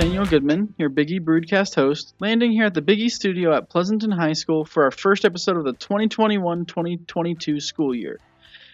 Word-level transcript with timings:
Nathaniel 0.00 0.24
Goodman, 0.24 0.74
your 0.78 0.88
Biggie 0.88 1.22
Broadcast 1.22 1.74
host, 1.74 2.14
landing 2.20 2.52
here 2.52 2.64
at 2.64 2.72
the 2.72 2.80
Biggie 2.80 3.10
Studio 3.10 3.54
at 3.54 3.68
Pleasanton 3.68 4.10
High 4.10 4.32
School 4.32 4.64
for 4.64 4.84
our 4.84 4.90
first 4.90 5.26
episode 5.26 5.58
of 5.58 5.64
the 5.64 5.74
2021 5.74 6.64
2022 6.64 7.60
school 7.60 7.94
year. 7.94 8.18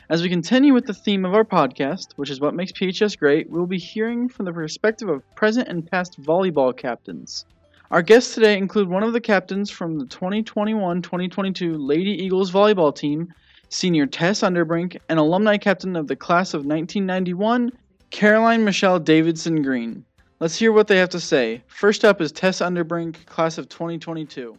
As 0.09 0.23
we 0.23 0.29
continue 0.29 0.73
with 0.73 0.87
the 0.87 0.95
theme 0.95 1.25
of 1.25 1.35
our 1.35 1.43
podcast, 1.43 2.13
which 2.15 2.31
is 2.31 2.41
what 2.41 2.55
makes 2.55 2.71
PHS 2.71 3.19
great, 3.19 3.51
we 3.51 3.59
will 3.59 3.67
be 3.67 3.77
hearing 3.77 4.29
from 4.29 4.45
the 4.45 4.53
perspective 4.53 5.09
of 5.09 5.29
present 5.35 5.67
and 5.67 5.85
past 5.91 6.23
volleyball 6.23 6.77
captains. 6.77 7.45
Our 7.91 8.03
guests 8.03 8.33
today 8.33 8.57
include 8.57 8.89
one 8.89 9.03
of 9.03 9.13
the 9.13 9.21
captains 9.21 9.69
from 9.69 9.99
the 9.99 10.07
2021 10.07 11.03
2022 11.03 11.77
Lady 11.77 12.13
Eagles 12.13 12.53
volleyball 12.53 12.95
team, 12.95 13.35
senior 13.69 14.07
Tess 14.07 14.43
Underbrink, 14.43 14.97
and 15.09 15.19
alumni 15.19 15.57
captain 15.57 15.97
of 15.97 16.07
the 16.07 16.15
class 16.15 16.55
of 16.55 16.61
1991, 16.61 17.73
Caroline 18.11 18.65
Michelle 18.65 19.01
Davidson 19.01 19.63
Green. 19.63 20.05
Let's 20.39 20.57
hear 20.59 20.71
what 20.71 20.87
they 20.87 20.99
have 20.99 21.09
to 21.11 21.21
say. 21.21 21.63
First 21.67 22.05
up 22.05 22.21
is 22.21 22.31
Tess 22.31 22.61
Underbrink, 22.61 23.25
class 23.25 23.57
of 23.57 23.71
2022. 23.71 24.59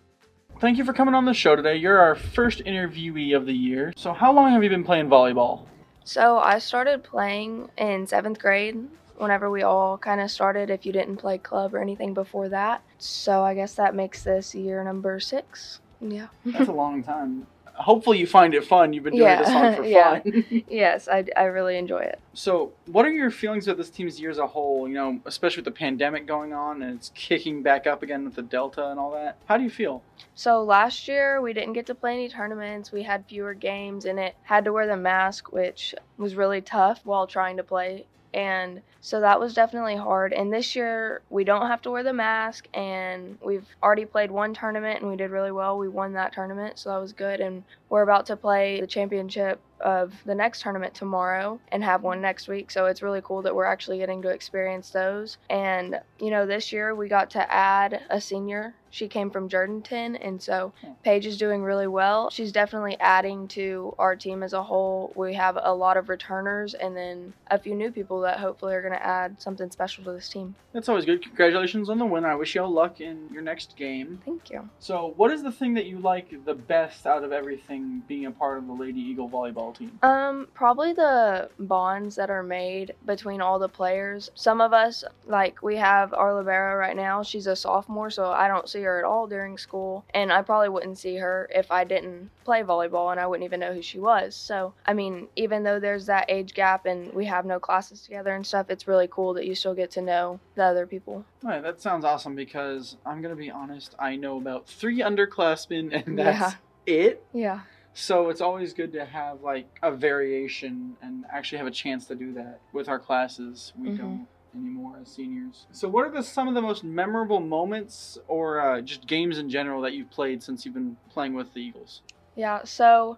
Thank 0.59 0.79
you 0.79 0.83
for 0.83 0.91
coming 0.91 1.13
on 1.13 1.25
the 1.25 1.35
show 1.35 1.55
today. 1.55 1.75
You're 1.75 1.99
our 1.99 2.15
first 2.15 2.63
interviewee 2.65 3.35
of 3.35 3.45
the 3.45 3.53
year. 3.53 3.93
So, 3.95 4.11
how 4.11 4.33
long 4.33 4.51
have 4.53 4.63
you 4.63 4.71
been 4.71 4.83
playing 4.83 5.07
volleyball? 5.07 5.67
So 6.03 6.39
I 6.39 6.57
started 6.57 7.03
playing 7.03 7.69
in 7.77 8.07
seventh 8.07 8.39
grade 8.39 8.87
whenever 9.17 9.51
we 9.51 9.61
all 9.61 9.99
kind 9.99 10.19
of 10.19 10.31
started, 10.31 10.71
if 10.71 10.83
you 10.83 10.91
didn't 10.91 11.17
play 11.17 11.37
club 11.37 11.75
or 11.75 11.79
anything 11.79 12.15
before 12.15 12.49
that. 12.49 12.81
So 12.97 13.43
I 13.43 13.53
guess 13.53 13.75
that 13.75 13.93
makes 13.93 14.23
this 14.23 14.55
year 14.55 14.83
number 14.83 15.19
six. 15.19 15.79
Yeah. 16.01 16.27
That's 16.43 16.69
a 16.69 16.73
long 16.73 17.03
time. 17.03 17.45
Hopefully, 17.77 18.17
you 18.17 18.27
find 18.27 18.53
it 18.53 18.65
fun. 18.65 18.91
You've 18.93 19.03
been 19.03 19.13
doing 19.13 19.23
Yeah, 19.23 19.39
this 19.39 19.49
on 19.49 19.75
for 19.75 19.83
yeah. 19.85 20.19
fun. 20.23 20.63
yes, 20.69 21.07
I, 21.07 21.25
I 21.35 21.43
really 21.43 21.77
enjoy 21.77 21.99
it. 21.99 22.19
so, 22.33 22.71
what 22.87 23.05
are 23.05 23.11
your 23.11 23.29
feelings 23.31 23.67
of 23.67 23.77
this 23.77 23.89
team's 23.89 24.19
year 24.19 24.29
as 24.31 24.39
a 24.39 24.47
whole? 24.47 24.87
You 24.87 24.95
know, 24.95 25.19
especially 25.25 25.61
with 25.61 25.65
the 25.65 25.79
pandemic 25.79 26.25
going 26.25 26.53
on 26.53 26.81
and 26.81 26.97
it's 26.97 27.11
kicking 27.15 27.61
back 27.63 27.85
up 27.87 28.03
again 28.03 28.25
with 28.25 28.35
the 28.35 28.41
Delta 28.41 28.89
and 28.89 28.99
all 28.99 29.11
that. 29.11 29.37
How 29.45 29.57
do 29.57 29.63
you 29.63 29.69
feel? 29.69 30.01
So 30.35 30.63
last 30.63 31.07
year 31.07 31.41
we 31.41 31.53
didn't 31.53 31.73
get 31.73 31.85
to 31.87 31.95
play 31.95 32.13
any 32.13 32.29
tournaments. 32.29 32.91
We 32.91 33.03
had 33.03 33.25
fewer 33.27 33.53
games 33.53 34.05
and 34.05 34.19
it 34.19 34.35
had 34.43 34.65
to 34.65 34.73
wear 34.73 34.87
the 34.87 34.97
mask, 34.97 35.51
which 35.51 35.93
was 36.17 36.35
really 36.35 36.61
tough 36.61 37.01
while 37.03 37.27
trying 37.27 37.57
to 37.57 37.63
play. 37.63 38.05
And 38.33 38.81
so 39.07 39.21
that 39.21 39.39
was 39.39 39.53
definitely 39.53 39.95
hard. 39.95 40.33
And 40.33 40.51
this 40.51 40.75
year 40.75 41.21
we 41.29 41.45
don't 41.45 41.67
have 41.67 41.81
to 41.83 41.91
wear 41.91 42.03
the 42.03 42.11
mask 42.11 42.67
and 42.73 43.37
we've 43.41 43.65
already 43.81 44.03
played 44.03 44.29
one 44.29 44.53
tournament 44.53 44.99
and 44.99 45.09
we 45.09 45.15
did 45.15 45.31
really 45.31 45.53
well. 45.53 45.77
We 45.77 45.87
won 45.87 46.11
that 46.15 46.33
tournament, 46.33 46.77
so 46.77 46.89
that 46.89 46.97
was 46.97 47.13
good. 47.13 47.39
And 47.39 47.63
we're 47.87 48.01
about 48.01 48.25
to 48.25 48.35
play 48.35 48.81
the 48.81 48.87
championship 48.87 49.61
of 49.79 50.13
the 50.25 50.35
next 50.35 50.61
tournament 50.61 50.93
tomorrow 50.93 51.57
and 51.71 51.85
have 51.85 52.03
one 52.03 52.19
next 52.19 52.49
week. 52.49 52.69
So 52.69 52.87
it's 52.87 53.01
really 53.01 53.21
cool 53.23 53.41
that 53.43 53.55
we're 53.55 53.63
actually 53.63 53.99
getting 53.99 54.21
to 54.23 54.29
experience 54.29 54.89
those. 54.89 55.37
And, 55.49 56.01
you 56.19 56.29
know, 56.29 56.45
this 56.45 56.73
year 56.73 56.93
we 56.93 57.07
got 57.07 57.29
to 57.29 57.53
add 57.53 58.01
a 58.09 58.19
senior. 58.19 58.73
She 58.97 59.07
came 59.07 59.29
from 59.29 59.47
Jourdanton, 59.47 60.17
and 60.19 60.41
so 60.41 60.73
Paige 61.03 61.27
is 61.27 61.37
doing 61.37 61.61
really 61.61 61.85
well. 61.85 62.31
She's 62.31 62.51
definitely 62.51 62.97
adding 62.99 63.47
to 63.49 63.93
our 63.99 64.15
team 64.15 64.41
as 64.41 64.53
a 64.53 64.63
whole. 64.63 65.13
We 65.15 65.35
have 65.35 65.55
a 65.61 65.71
lot 65.71 65.97
of 65.97 66.09
returners 66.09 66.73
and 66.73 66.97
then 66.97 67.33
a 67.51 67.59
few 67.59 67.75
new 67.75 67.91
people 67.91 68.21
that 68.21 68.39
hopefully 68.39 68.73
are 68.73 68.81
going 68.81 68.95
to 68.95 69.05
add 69.05 69.39
something 69.39 69.69
special 69.69 70.03
to 70.05 70.13
this 70.13 70.29
team. 70.29 70.55
That's 70.73 70.89
always 70.89 71.05
good. 71.05 71.21
Congratulations 71.21 71.91
on 71.91 71.99
the 71.99 72.07
win. 72.07 72.25
I 72.25 72.33
wish 72.33 72.55
you 72.55 72.63
all 72.63 72.71
luck 72.71 72.99
in 72.99 73.29
your 73.31 73.43
next 73.43 73.75
game. 73.77 74.19
Thank 74.25 74.49
you. 74.49 74.67
So, 74.79 75.13
what 75.15 75.31
is 75.31 75.43
the 75.43 75.51
thing 75.51 75.75
that 75.75 75.85
you 75.85 75.99
like 75.99 76.33
the 76.45 76.55
best 76.55 77.05
out 77.05 77.23
of 77.23 77.31
everything 77.31 78.01
being 78.07 78.25
a 78.25 78.31
part 78.31 78.57
of 78.57 78.65
the 78.65 78.73
Lady 78.73 78.99
Eagle 78.99 79.29
volleyball 79.29 79.77
team? 79.77 79.99
Um, 80.01 80.47
probably 80.55 80.93
the 80.93 81.51
bonds 81.59 82.15
that 82.15 82.31
are 82.31 82.43
made 82.43 82.95
between 83.05 83.41
all 83.41 83.59
the 83.59 83.69
players. 83.69 84.31
Some 84.33 84.59
of 84.59 84.73
us, 84.73 85.03
like 85.27 85.61
we 85.61 85.75
have 85.75 86.15
our 86.15 86.33
libero 86.33 86.75
right 86.75 86.95
now. 86.95 87.21
She's 87.21 87.45
a 87.45 87.55
sophomore, 87.55 88.09
so 88.09 88.31
I 88.31 88.47
don't 88.47 88.67
see 88.67 88.86
her 88.87 88.97
at 88.99 89.05
all 89.05 89.27
during 89.27 89.57
school, 89.57 90.03
and 90.13 90.33
I 90.33 90.41
probably 90.41 90.69
wouldn't 90.69 90.97
see 90.97 91.17
her 91.17 91.47
if 91.53 91.71
I 91.71 91.83
didn't 91.83 92.31
play 92.43 92.63
volleyball, 92.63 93.11
and 93.11 93.19
I 93.19 93.27
wouldn't 93.27 93.45
even 93.45 93.59
know 93.59 93.73
who 93.73 93.81
she 93.81 93.99
was. 93.99 94.35
So, 94.35 94.73
I 94.85 94.93
mean, 94.93 95.27
even 95.35 95.63
though 95.63 95.79
there's 95.79 96.07
that 96.07 96.25
age 96.29 96.53
gap 96.53 96.85
and 96.85 97.13
we 97.13 97.25
have 97.25 97.45
no 97.45 97.59
classes 97.59 98.01
together 98.01 98.33
and 98.33 98.45
stuff, 98.47 98.69
it's 98.69 98.87
really 98.87 99.07
cool 99.09 99.33
that 99.35 99.45
you 99.45 99.53
still 99.53 99.75
get 99.75 99.91
to 99.91 100.01
know 100.01 100.39
the 100.55 100.63
other 100.63 100.87
people. 100.87 101.25
Right, 101.43 101.61
that 101.61 101.81
sounds 101.81 102.03
awesome 102.05 102.35
because 102.35 102.97
I'm 103.05 103.21
gonna 103.21 103.35
be 103.35 103.51
honest. 103.51 103.93
I 103.99 104.15
know 104.15 104.37
about 104.37 104.67
three 104.67 104.99
underclassmen, 104.99 105.93
and 106.07 106.17
that's 106.17 106.55
it. 106.85 107.23
Yeah. 107.33 107.61
So 107.93 108.29
it's 108.29 108.41
always 108.41 108.73
good 108.73 108.93
to 108.93 109.05
have 109.05 109.41
like 109.41 109.79
a 109.81 109.91
variation 109.91 110.97
and 111.01 111.25
actually 111.31 111.57
have 111.57 111.67
a 111.67 111.71
chance 111.71 112.05
to 112.05 112.15
do 112.15 112.31
that 112.33 112.59
with 112.71 112.87
our 112.87 112.99
classes. 112.99 113.73
We 113.77 113.89
Mhm. 113.89 113.97
don't 113.97 114.27
anymore 114.55 114.99
as 115.01 115.11
seniors. 115.11 115.65
So 115.71 115.87
what 115.87 116.05
are 116.05 116.11
the 116.11 116.23
some 116.23 116.47
of 116.47 116.53
the 116.53 116.61
most 116.61 116.83
memorable 116.83 117.39
moments 117.39 118.17
or 118.27 118.59
uh, 118.59 118.81
just 118.81 119.07
games 119.07 119.37
in 119.37 119.49
general 119.49 119.81
that 119.81 119.93
you've 119.93 120.11
played 120.11 120.43
since 120.43 120.65
you've 120.65 120.73
been 120.73 120.97
playing 121.09 121.33
with 121.33 121.53
the 121.53 121.61
Eagles? 121.61 122.01
Yeah, 122.35 122.63
so 122.63 123.17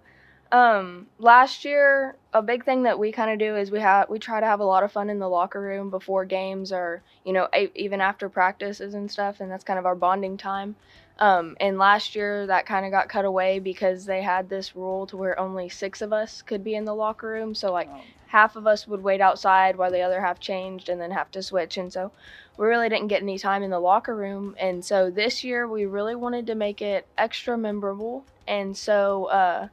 um 0.51 1.05
last 1.19 1.63
year 1.63 2.15
a 2.33 2.41
big 2.41 2.65
thing 2.65 2.81
that 2.81 2.97
we 2.97 3.11
kind 3.11 3.29
of 3.29 3.37
do 3.37 3.55
is 3.55 3.69
we 3.69 3.79
have 3.79 4.09
we 4.09 4.17
try 4.17 4.39
to 4.39 4.45
have 4.47 4.59
a 4.59 4.65
lot 4.65 4.81
of 4.83 4.91
fun 4.91 5.07
in 5.07 5.19
the 5.19 5.29
locker 5.29 5.61
room 5.61 5.91
before 5.91 6.25
games 6.25 6.71
or 6.71 7.03
you 7.23 7.31
know 7.31 7.47
e- 7.55 7.69
even 7.75 8.01
after 8.01 8.27
practices 8.29 8.95
and 8.95 9.11
stuff 9.11 9.41
and 9.41 9.51
that's 9.51 9.63
kind 9.63 9.77
of 9.77 9.85
our 9.85 9.93
bonding 9.95 10.37
time. 10.37 10.75
Um 11.19 11.55
and 11.59 11.77
last 11.77 12.15
year 12.15 12.47
that 12.47 12.65
kind 12.65 12.83
of 12.83 12.91
got 12.91 13.09
cut 13.09 13.25
away 13.25 13.59
because 13.59 14.05
they 14.05 14.23
had 14.23 14.49
this 14.49 14.75
rule 14.75 15.05
to 15.07 15.17
where 15.17 15.39
only 15.39 15.69
6 15.69 16.01
of 16.01 16.11
us 16.13 16.41
could 16.41 16.63
be 16.63 16.73
in 16.73 16.85
the 16.85 16.95
locker 16.95 17.27
room 17.29 17.53
so 17.53 17.71
like 17.71 17.89
Um, 17.89 18.01
half 18.29 18.55
of 18.55 18.67
us 18.67 18.87
would 18.87 19.01
wait 19.01 19.21
outside 19.21 19.75
while 19.75 19.91
the 19.91 20.01
other 20.01 20.21
half 20.21 20.39
changed 20.39 20.87
and 20.87 21.01
then 21.01 21.11
have 21.11 21.31
to 21.31 21.41
switch 21.41 21.77
and 21.77 21.91
so 21.91 22.11
we 22.57 22.67
really 22.67 22.87
didn't 22.87 23.07
get 23.07 23.23
any 23.23 23.39
time 23.39 23.63
in 23.63 23.71
the 23.71 23.79
locker 23.79 24.15
room 24.15 24.55
and 24.59 24.85
so 24.85 25.09
this 25.09 25.43
year 25.43 25.67
we 25.67 25.85
really 25.85 26.15
wanted 26.15 26.45
to 26.45 26.53
make 26.55 26.81
it 26.81 27.07
extra 27.17 27.57
memorable 27.57 28.23
and 28.47 28.77
so 28.77 29.25
uh 29.25 29.67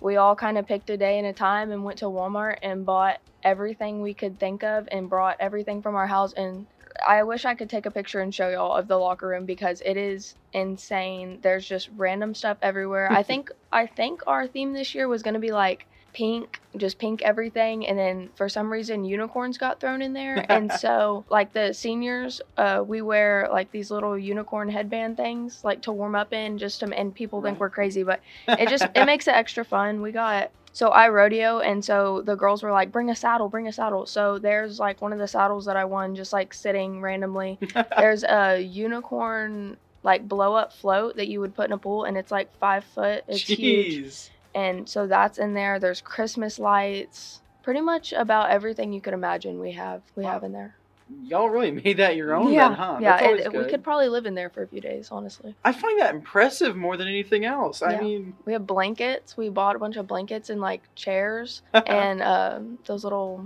we 0.00 0.16
all 0.16 0.34
kind 0.34 0.58
of 0.58 0.66
picked 0.66 0.90
a 0.90 0.96
day 0.96 1.18
and 1.18 1.26
a 1.26 1.32
time 1.32 1.70
and 1.70 1.84
went 1.84 1.98
to 1.98 2.06
Walmart 2.06 2.56
and 2.62 2.86
bought 2.86 3.18
everything 3.44 4.00
we 4.00 4.14
could 4.14 4.40
think 4.40 4.64
of 4.64 4.88
and 4.90 5.08
brought 5.08 5.36
everything 5.38 5.80
from 5.80 5.94
our 5.94 6.06
house 6.06 6.32
and 6.32 6.66
I 7.06 7.22
wish 7.22 7.44
I 7.44 7.54
could 7.54 7.70
take 7.70 7.86
a 7.86 7.90
picture 7.90 8.20
and 8.20 8.34
show 8.34 8.48
y'all 8.48 8.76
of 8.76 8.88
the 8.88 8.96
locker 8.96 9.28
room 9.28 9.46
because 9.46 9.80
it 9.86 9.96
is 9.96 10.34
insane. 10.52 11.38
There's 11.42 11.66
just 11.66 11.88
random 11.96 12.34
stuff 12.34 12.58
everywhere. 12.60 13.10
I 13.10 13.22
think 13.30 13.50
I 13.72 13.86
think 13.86 14.22
our 14.26 14.46
theme 14.46 14.72
this 14.72 14.94
year 14.94 15.08
was 15.08 15.22
going 15.22 15.34
to 15.34 15.40
be 15.40 15.52
like 15.52 15.86
pink, 16.12 16.60
just 16.76 16.98
pink 16.98 17.22
everything 17.22 17.86
and 17.86 17.98
then 17.98 18.28
for 18.36 18.48
some 18.48 18.72
reason 18.72 19.04
unicorns 19.04 19.58
got 19.58 19.80
thrown 19.80 20.02
in 20.02 20.12
there 20.12 20.44
and 20.52 20.72
so 20.72 21.24
like 21.28 21.52
the 21.52 21.72
seniors 21.72 22.40
uh 22.56 22.82
we 22.86 23.02
wear 23.02 23.48
like 23.50 23.72
these 23.72 23.90
little 23.90 24.16
unicorn 24.16 24.68
headband 24.68 25.16
things 25.16 25.64
like 25.64 25.82
to 25.82 25.90
warm 25.90 26.14
up 26.14 26.32
in 26.32 26.58
just 26.58 26.80
to 26.80 26.86
and 26.96 27.14
people 27.14 27.42
think 27.42 27.58
we're 27.58 27.70
crazy 27.70 28.02
but 28.02 28.20
it 28.46 28.68
just 28.68 28.84
it 28.94 29.04
makes 29.04 29.26
it 29.26 29.34
extra 29.34 29.64
fun. 29.64 30.02
We 30.02 30.12
got 30.12 30.50
so 30.72 30.88
I 30.90 31.08
rodeo 31.08 31.58
and 31.58 31.84
so 31.84 32.22
the 32.22 32.36
girls 32.36 32.62
were 32.62 32.70
like, 32.70 32.92
bring 32.92 33.10
a 33.10 33.16
saddle, 33.16 33.48
bring 33.48 33.66
a 33.66 33.72
saddle. 33.72 34.06
So 34.06 34.38
there's 34.38 34.78
like 34.78 35.02
one 35.02 35.12
of 35.12 35.18
the 35.18 35.26
saddles 35.26 35.64
that 35.66 35.76
I 35.76 35.84
won 35.84 36.14
just 36.14 36.32
like 36.32 36.54
sitting 36.54 37.00
randomly. 37.00 37.58
There's 37.98 38.22
a 38.22 38.60
unicorn 38.60 39.78
like 40.04 40.28
blow 40.28 40.54
up 40.54 40.72
float 40.72 41.16
that 41.16 41.26
you 41.28 41.40
would 41.40 41.56
put 41.56 41.66
in 41.66 41.72
a 41.72 41.78
pool 41.78 42.04
and 42.04 42.16
it's 42.16 42.30
like 42.30 42.56
five 42.58 42.84
foot. 42.84 43.24
It's 43.26 43.40
huge. 43.40 44.30
And 44.54 44.88
so 44.88 45.06
that's 45.06 45.38
in 45.38 45.54
there. 45.54 45.78
There's 45.78 46.00
Christmas 46.00 46.58
lights. 46.58 47.40
Pretty 47.62 47.80
much 47.80 48.12
about 48.12 48.50
everything 48.50 48.92
you 48.92 49.00
could 49.00 49.14
imagine 49.14 49.60
we 49.60 49.72
have 49.72 50.02
we 50.16 50.24
have 50.24 50.42
in 50.42 50.52
there. 50.52 50.74
Y'all 51.22 51.48
really 51.48 51.70
made 51.84 51.98
that 51.98 52.16
your 52.16 52.34
own 52.34 52.52
yeah, 52.52 52.68
then, 52.68 52.78
huh? 52.78 52.98
yeah. 53.00 53.20
Always 53.22 53.48
we 53.48 53.70
could 53.70 53.84
probably 53.84 54.08
live 54.08 54.26
in 54.26 54.34
there 54.34 54.50
for 54.50 54.62
a 54.62 54.68
few 54.68 54.80
days, 54.80 55.08
honestly. 55.10 55.54
I 55.64 55.72
find 55.72 56.00
that 56.00 56.14
impressive 56.14 56.76
more 56.76 56.96
than 56.96 57.08
anything 57.08 57.44
else. 57.44 57.82
I 57.82 57.92
Yeah. 57.92 58.00
mean, 58.00 58.34
We 58.46 58.52
have 58.54 58.66
blankets. 58.66 59.36
We 59.36 59.48
bought 59.50 59.76
a 59.76 59.78
bunch 59.78 59.96
of 59.96 60.06
blankets 60.06 60.50
and 60.50 60.60
like 60.60 60.82
chairs 60.94 61.62
and 61.86 62.22
um, 62.22 62.78
those 62.86 63.04
little, 63.04 63.44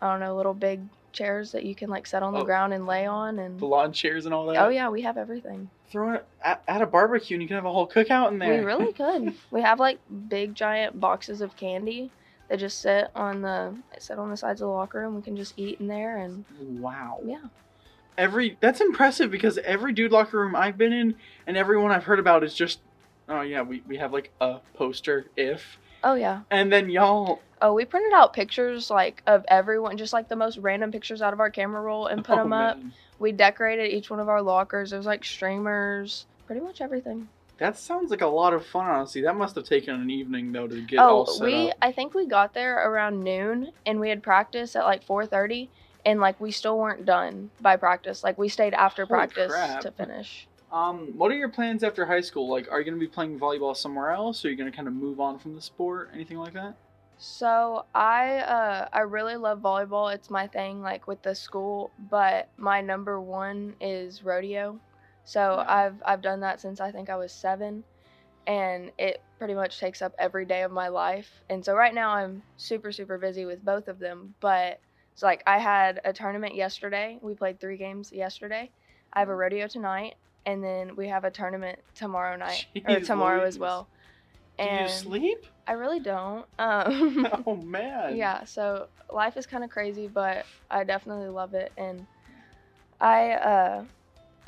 I 0.00 0.10
don't 0.10 0.20
know, 0.20 0.36
little 0.36 0.54
big 0.54 0.82
chairs 1.14 1.52
that 1.52 1.64
you 1.64 1.74
can 1.74 1.88
like 1.88 2.06
set 2.06 2.22
on 2.22 2.34
the 2.34 2.40
Oh. 2.40 2.44
ground 2.44 2.74
and 2.74 2.86
lay 2.86 3.06
on. 3.06 3.38
And 3.38 3.58
the 3.58 3.64
lawn 3.66 3.92
chairs 3.92 4.26
and 4.26 4.34
all 4.34 4.46
that. 4.46 4.56
oh 4.62 4.68
yeah, 4.68 4.88
we 4.90 5.00
have 5.02 5.16
everything. 5.16 5.70
Throw 5.90 6.14
it 6.14 6.26
at, 6.44 6.62
at 6.68 6.82
a 6.82 6.86
barbecue 6.86 7.36
and 7.36 7.42
you 7.42 7.48
can 7.48 7.54
have 7.54 7.64
a 7.64 7.72
whole 7.72 7.88
cookout 7.88 8.28
in 8.32 8.38
there. 8.38 8.58
We 8.58 8.64
really 8.64 8.92
could. 9.02 9.34
we 9.50 9.62
have 9.62 9.80
like 9.80 9.98
big 10.28 10.54
giant 10.54 11.00
boxes 11.00 11.40
of 11.40 11.56
candy 11.56 12.10
that 12.48 12.58
just 12.58 12.80
sit 12.82 13.08
on 13.14 13.40
the 13.40 13.74
sit 13.98 14.18
on 14.18 14.28
the 14.30 14.36
sides 14.36 14.60
of 14.60 14.66
the 14.66 14.72
locker 14.72 15.00
room. 15.00 15.14
We 15.14 15.22
can 15.22 15.36
just 15.36 15.54
eat 15.56 15.80
in 15.80 15.86
there 15.86 16.18
and 16.18 16.44
wow. 16.58 17.20
yeah. 17.24 17.38
Every 18.18 18.56
that's 18.60 18.80
impressive 18.80 19.30
because 19.30 19.58
every 19.58 19.92
dude 19.92 20.12
locker 20.12 20.38
room 20.38 20.54
I've 20.54 20.76
been 20.78 20.92
in 20.92 21.14
and 21.46 21.56
everyone 21.56 21.90
I've 21.90 22.04
heard 22.04 22.18
about 22.18 22.44
is 22.44 22.54
just 22.54 22.80
oh 23.28 23.40
yeah, 23.40 23.62
we, 23.62 23.82
we 23.88 23.96
have 23.96 24.12
like 24.12 24.30
a 24.40 24.58
poster 24.74 25.26
if 25.36 25.78
Oh 26.04 26.14
yeah. 26.14 26.42
and 26.50 26.72
then 26.72 26.90
y'all 26.90 27.40
Oh, 27.64 27.72
we 27.72 27.86
printed 27.86 28.12
out 28.12 28.34
pictures 28.34 28.90
like 28.90 29.22
of 29.26 29.42
everyone, 29.48 29.96
just 29.96 30.12
like 30.12 30.28
the 30.28 30.36
most 30.36 30.58
random 30.58 30.92
pictures 30.92 31.22
out 31.22 31.32
of 31.32 31.40
our 31.40 31.48
camera 31.48 31.80
roll 31.80 32.08
and 32.08 32.22
put 32.22 32.34
oh, 32.34 32.42
them 32.42 32.52
up. 32.52 32.76
man. 32.76 32.92
We 33.18 33.32
decorated 33.32 33.90
each 33.90 34.10
one 34.10 34.20
of 34.20 34.28
our 34.28 34.42
lockers. 34.42 34.90
There's 34.90 35.06
like 35.06 35.24
streamers, 35.24 36.26
pretty 36.46 36.60
much 36.60 36.82
everything. 36.82 37.28
That 37.56 37.78
sounds 37.78 38.10
like 38.10 38.20
a 38.20 38.26
lot 38.26 38.52
of 38.52 38.66
fun, 38.66 38.86
honestly. 38.86 39.22
That 39.22 39.36
must 39.36 39.54
have 39.54 39.64
taken 39.64 39.94
an 39.94 40.10
evening 40.10 40.52
though 40.52 40.66
to 40.66 40.82
get 40.82 40.98
oh, 40.98 41.08
all 41.08 41.26
oh, 41.26 41.32
set 41.32 41.44
we 41.44 41.70
up. 41.70 41.76
I 41.80 41.92
think 41.92 42.12
we 42.12 42.26
got 42.26 42.52
there 42.52 42.86
around 42.90 43.22
noon 43.22 43.72
and 43.86 43.98
we 43.98 44.10
had 44.10 44.22
practice 44.22 44.76
at 44.76 44.84
like 44.84 45.06
4:30 45.06 45.68
and 46.04 46.20
like 46.20 46.38
we 46.40 46.50
still 46.50 46.78
weren't 46.78 47.06
done 47.06 47.50
by 47.60 47.76
practice. 47.76 48.22
Like 48.22 48.36
we 48.36 48.48
stayed 48.48 48.74
after 48.74 49.06
Holy 49.06 49.18
practice 49.18 49.52
crap. 49.52 49.80
to 49.80 49.90
finish. 49.90 50.48
Um, 50.74 51.12
what 51.16 51.30
are 51.30 51.36
your 51.36 51.50
plans 51.50 51.84
after 51.84 52.04
high 52.04 52.20
school? 52.20 52.50
Like, 52.50 52.68
are 52.68 52.80
you 52.80 52.84
going 52.84 52.98
to 52.98 53.00
be 53.00 53.10
playing 53.10 53.38
volleyball 53.38 53.76
somewhere 53.76 54.10
else? 54.10 54.44
Or 54.44 54.48
are 54.48 54.50
you 54.50 54.56
going 54.56 54.70
to 54.70 54.74
kind 54.76 54.88
of 54.88 54.94
move 54.94 55.20
on 55.20 55.38
from 55.38 55.54
the 55.54 55.60
sport? 55.60 56.10
Anything 56.12 56.38
like 56.38 56.52
that? 56.54 56.74
So 57.16 57.86
I 57.94 58.38
uh 58.40 58.88
I 58.92 59.00
really 59.02 59.36
love 59.36 59.60
volleyball. 59.60 60.12
It's 60.12 60.30
my 60.30 60.48
thing 60.48 60.82
like 60.82 61.06
with 61.06 61.22
the 61.22 61.34
school, 61.34 61.92
but 62.10 62.48
my 62.56 62.80
number 62.80 63.20
one 63.20 63.76
is 63.80 64.24
rodeo. 64.24 64.80
So 65.24 65.40
Yeah. 65.58 65.64
I've 65.68 66.02
I've 66.04 66.22
done 66.22 66.40
that 66.40 66.60
since 66.60 66.80
I 66.80 66.90
think 66.90 67.08
I 67.08 67.16
was 67.16 67.32
7 67.32 67.84
and 68.48 68.90
it 68.98 69.22
pretty 69.38 69.54
much 69.54 69.78
takes 69.78 70.02
up 70.02 70.12
every 70.18 70.44
day 70.44 70.62
of 70.62 70.72
my 70.72 70.88
life. 70.88 71.30
And 71.48 71.64
so 71.64 71.74
right 71.74 71.94
now 71.94 72.10
I'm 72.10 72.42
super 72.56 72.90
super 72.90 73.16
busy 73.16 73.44
with 73.46 73.64
both 73.64 73.86
of 73.88 74.00
them, 74.00 74.34
but 74.40 74.80
it's 75.12 75.22
like 75.22 75.44
I 75.46 75.58
had 75.58 76.00
a 76.04 76.12
tournament 76.12 76.56
yesterday. 76.56 77.18
We 77.22 77.34
played 77.34 77.60
3 77.60 77.76
games 77.76 78.12
yesterday. 78.12 78.72
I 79.12 79.20
have 79.20 79.28
a 79.28 79.36
rodeo 79.36 79.68
tonight 79.68 80.16
and 80.46 80.62
then 80.62 80.96
we 80.96 81.08
have 81.08 81.24
a 81.24 81.30
tournament 81.30 81.78
tomorrow 81.94 82.36
night 82.36 82.66
or 82.76 82.96
Jeez 82.96 83.06
tomorrow 83.06 83.42
as 83.44 83.54
Louise. 83.54 83.60
well. 83.60 83.88
Do 84.58 84.64
And 84.64 84.82
you 84.82 84.88
sleep? 84.88 85.46
I 85.66 85.72
really 85.72 86.00
don't. 86.00 86.46
Um 86.58 87.26
oh 87.46 87.56
man. 87.56 88.16
yeah 88.16 88.44
so 88.44 88.86
life 89.12 89.36
is 89.36 89.46
kind 89.46 89.62
of 89.64 89.70
crazy 89.70 90.06
but 90.08 90.44
i 90.70 90.82
definitely 90.84 91.28
love 91.28 91.54
it 91.54 91.72
and 91.76 92.06
i 93.00 93.32
uh 93.32 93.84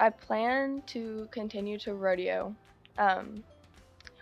i 0.01 0.11
plan 0.11 0.83
to 0.87 1.29
continue 1.31 1.79
to 1.79 1.95
rodeo 1.95 2.55
um 2.99 3.45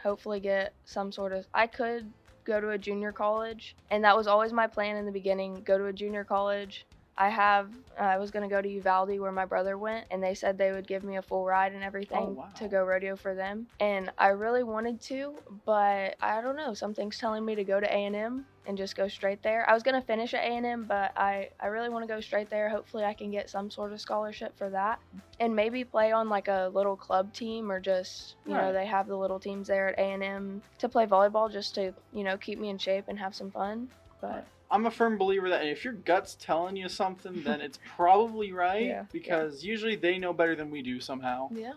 hopefully 0.03 0.41
get 0.41 0.73
some 0.85 1.11
sort 1.13 1.33
of 1.33 1.47
i 1.55 1.67
could 1.67 2.11
go 2.45 2.61
to 2.61 2.71
a 2.71 2.79
junior 2.79 3.13
college 3.13 3.75
and 3.91 4.05
that 4.05 4.15
was 4.17 4.27
always 4.27 4.53
my 4.53 4.67
plan 4.67 4.97
in 4.97 5.07
the 5.07 5.13
beginning 5.13 5.63
go 5.65 5.79
to 5.79 5.87
a 5.87 5.93
junior 5.93 6.25
college 6.25 6.85
i 7.17 7.29
have 7.29 7.71
uh, 7.99 8.03
i 8.03 8.19
was 8.19 8.31
going 8.31 8.49
to 8.49 8.55
go 8.55 8.61
to 8.61 8.69
uvalde 8.69 9.19
where 9.21 9.33
my 9.33 9.45
brother 9.45 9.79
went 9.79 10.05
and 10.11 10.23
they 10.23 10.35
said 10.35 10.57
they 10.59 10.73
would 10.73 10.87
give 10.87 11.05
me 11.05 11.17
a 11.17 11.23
full 11.23 11.45
ride 11.45 11.73
and 11.73 11.83
everything 11.85 12.19
Oh, 12.19 12.31
wow. 12.31 12.49
to 12.57 12.69
go 12.69 12.83
rodeo 12.85 13.17
for 13.17 13.35
them. 13.35 13.67
And 13.81 14.11
i 14.19 14.29
really 14.29 14.63
wanted 14.63 15.01
to 15.03 15.35
but 15.65 16.17
i 16.21 16.41
don't 16.41 16.57
know 16.57 16.75
something's 16.75 17.19
telling 17.19 17.45
me 17.45 17.55
to 17.55 17.65
go 17.65 17.79
to 17.81 17.87
a&m 17.87 18.45
and 18.67 18.79
just 18.79 18.97
go 18.97 19.09
straight 19.09 19.43
there. 19.43 19.69
I 19.69 19.75
was 19.75 19.83
going 19.83 20.01
to 20.01 20.07
finish 20.07 20.33
at 20.33 20.43
a&m 20.43 20.87
but 20.89 21.13
i, 21.17 21.51
I 21.61 21.67
really 21.67 21.91
want 21.91 22.03
to 22.09 22.13
go 22.15 22.21
straight 22.21 22.51
there. 22.51 22.69
Hopefully 22.69 23.05
i 23.05 23.13
can 23.15 23.31
get 23.31 23.51
some 23.51 23.71
sort 23.71 23.93
of 23.93 24.01
scholarship 24.01 24.57
for 24.57 24.71
that. 24.71 24.99
And 25.39 25.55
maybe 25.55 25.85
play 25.85 26.13
on 26.13 26.29
like 26.29 26.49
a 26.49 26.71
little 26.73 26.97
club 26.97 27.33
team 27.33 27.71
or 27.71 27.79
just 27.81 28.37
you 28.47 28.55
know 28.55 28.73
they 28.73 28.87
have 28.87 29.07
the 29.07 29.17
little 29.17 29.39
teams 29.41 29.69
there 29.69 29.89
at 29.89 29.99
a&m 29.99 30.63
to 30.79 30.89
play 30.89 31.07
volleyball 31.07 31.51
just 31.53 31.75
to 31.77 31.93
you 32.13 32.25
know 32.25 32.37
keep 32.39 32.59
me 32.59 32.71
in 32.71 32.79
shape 32.79 33.05
and 33.09 33.19
have 33.19 33.35
some 33.35 33.51
fun. 33.51 33.89
But 34.21 34.47
I'm 34.75 34.87
a 34.87 34.91
firm 34.91 35.17
believer 35.17 35.49
that 35.51 35.65
if 35.65 35.85
your 35.85 35.93
gut's 35.93 36.35
telling 36.35 36.75
you 36.75 36.89
something, 36.89 37.45
then 37.45 37.61
it's 37.61 37.79
probably 37.97 38.53
right. 38.53 38.83
Yeah, 38.83 38.89
yeah. 38.89 39.05
Because 39.13 39.63
usually 39.63 39.95
they 39.95 40.19
know 40.19 40.33
better 40.33 40.57
than 40.57 40.69
we 40.69 40.83
do 40.83 40.99
somehow. 40.99 41.49
yeah 41.55 41.75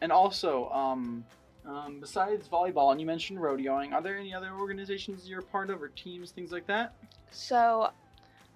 And 0.00 0.10
also, 0.10 0.70
um, 0.70 1.26
um, 1.66 1.98
besides 2.00 2.48
volleyball, 2.48 2.90
and 2.90 2.98
you 2.98 3.06
mentioned 3.06 3.38
rodeoing, 3.38 3.92
are 3.92 4.00
there 4.00 4.16
any 4.16 4.32
other 4.32 4.52
organizations 4.58 5.28
you're 5.28 5.40
a 5.40 5.44
part 5.44 5.68
of 5.68 5.82
or 5.82 5.88
teams, 5.88 6.30
things 6.30 6.52
like 6.52 6.66
that? 6.68 6.94
So, 7.30 7.90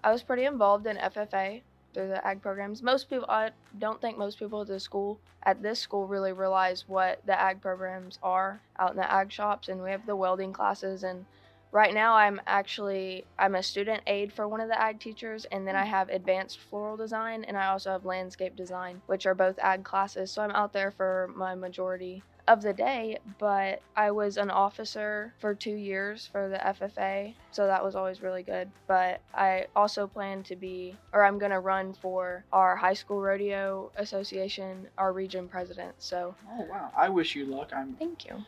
I 0.02 0.10
was 0.10 0.22
pretty 0.22 0.46
involved 0.46 0.86
in 0.86 0.96
FFA 0.96 1.60
through 1.92 2.08
the 2.08 2.26
ag 2.26 2.40
programs. 2.40 2.82
Most 2.82 3.10
people, 3.10 3.26
I 3.28 3.50
don't 3.78 4.00
think 4.00 4.16
most 4.16 4.38
people 4.38 4.62
at 4.62 4.68
the 4.68 4.80
school, 4.80 5.20
at 5.42 5.62
this 5.62 5.80
school, 5.80 6.06
really 6.06 6.32
realize 6.32 6.84
what 6.88 7.20
the 7.26 7.38
ag 7.38 7.60
programs 7.60 8.18
are 8.22 8.58
out 8.78 8.92
in 8.92 8.96
the 8.96 9.12
ag 9.12 9.30
shops. 9.30 9.68
And 9.68 9.82
we 9.82 9.90
have 9.90 10.06
the 10.06 10.16
welding 10.16 10.52
classes. 10.52 11.04
And 11.04 11.26
right 11.72 11.94
now, 11.94 12.14
I'm 12.14 12.40
actually 12.46 13.24
I'm 13.38 13.54
a 13.54 13.62
student 13.62 14.02
aide 14.06 14.32
for 14.32 14.48
one 14.48 14.60
of 14.60 14.68
the 14.68 14.80
ag 14.80 15.00
teachers, 15.00 15.44
and 15.46 15.66
then 15.66 15.76
I 15.76 15.84
mm. 15.84 15.90
have 15.90 16.08
advanced 16.08 16.58
floral 16.58 16.96
design, 16.96 17.44
and 17.44 17.56
I 17.56 17.66
also 17.66 17.90
have 17.90 18.04
landscape 18.04 18.56
design, 18.56 19.02
which 19.06 19.26
are 19.26 19.34
both 19.34 19.58
ag 19.58 19.84
classes. 19.84 20.30
So 20.32 20.42
I'm 20.42 20.50
out 20.52 20.72
there 20.72 20.90
for 20.90 21.30
my 21.34 21.54
majority 21.54 22.22
of 22.48 22.62
the 22.62 22.72
day, 22.72 23.18
but 23.38 23.82
I 23.96 24.10
was 24.10 24.36
an 24.36 24.50
officer 24.50 25.34
for 25.38 25.54
two 25.54 25.74
years 25.74 26.28
for 26.30 26.48
the 26.48 26.58
FFA, 26.58 27.34
so 27.50 27.66
that 27.66 27.84
was 27.84 27.96
always 27.96 28.22
really 28.22 28.42
good. 28.42 28.70
But 28.86 29.20
I 29.34 29.66
also 29.74 30.06
plan 30.06 30.42
to 30.44 30.56
be, 30.56 30.96
or 31.12 31.24
I'm 31.24 31.38
gonna 31.38 31.60
run 31.60 31.92
for 31.92 32.44
our 32.52 32.76
high 32.76 32.94
school 32.94 33.20
rodeo 33.20 33.90
association, 33.96 34.86
our 34.96 35.12
region 35.12 35.48
president. 35.48 35.94
So 35.98 36.34
Oh 36.50 36.66
wow! 36.70 36.90
I 36.96 37.08
wish 37.08 37.34
you 37.34 37.46
luck. 37.46 37.70
I'm 37.74 37.94
thank 37.94 38.26
you. 38.26 38.44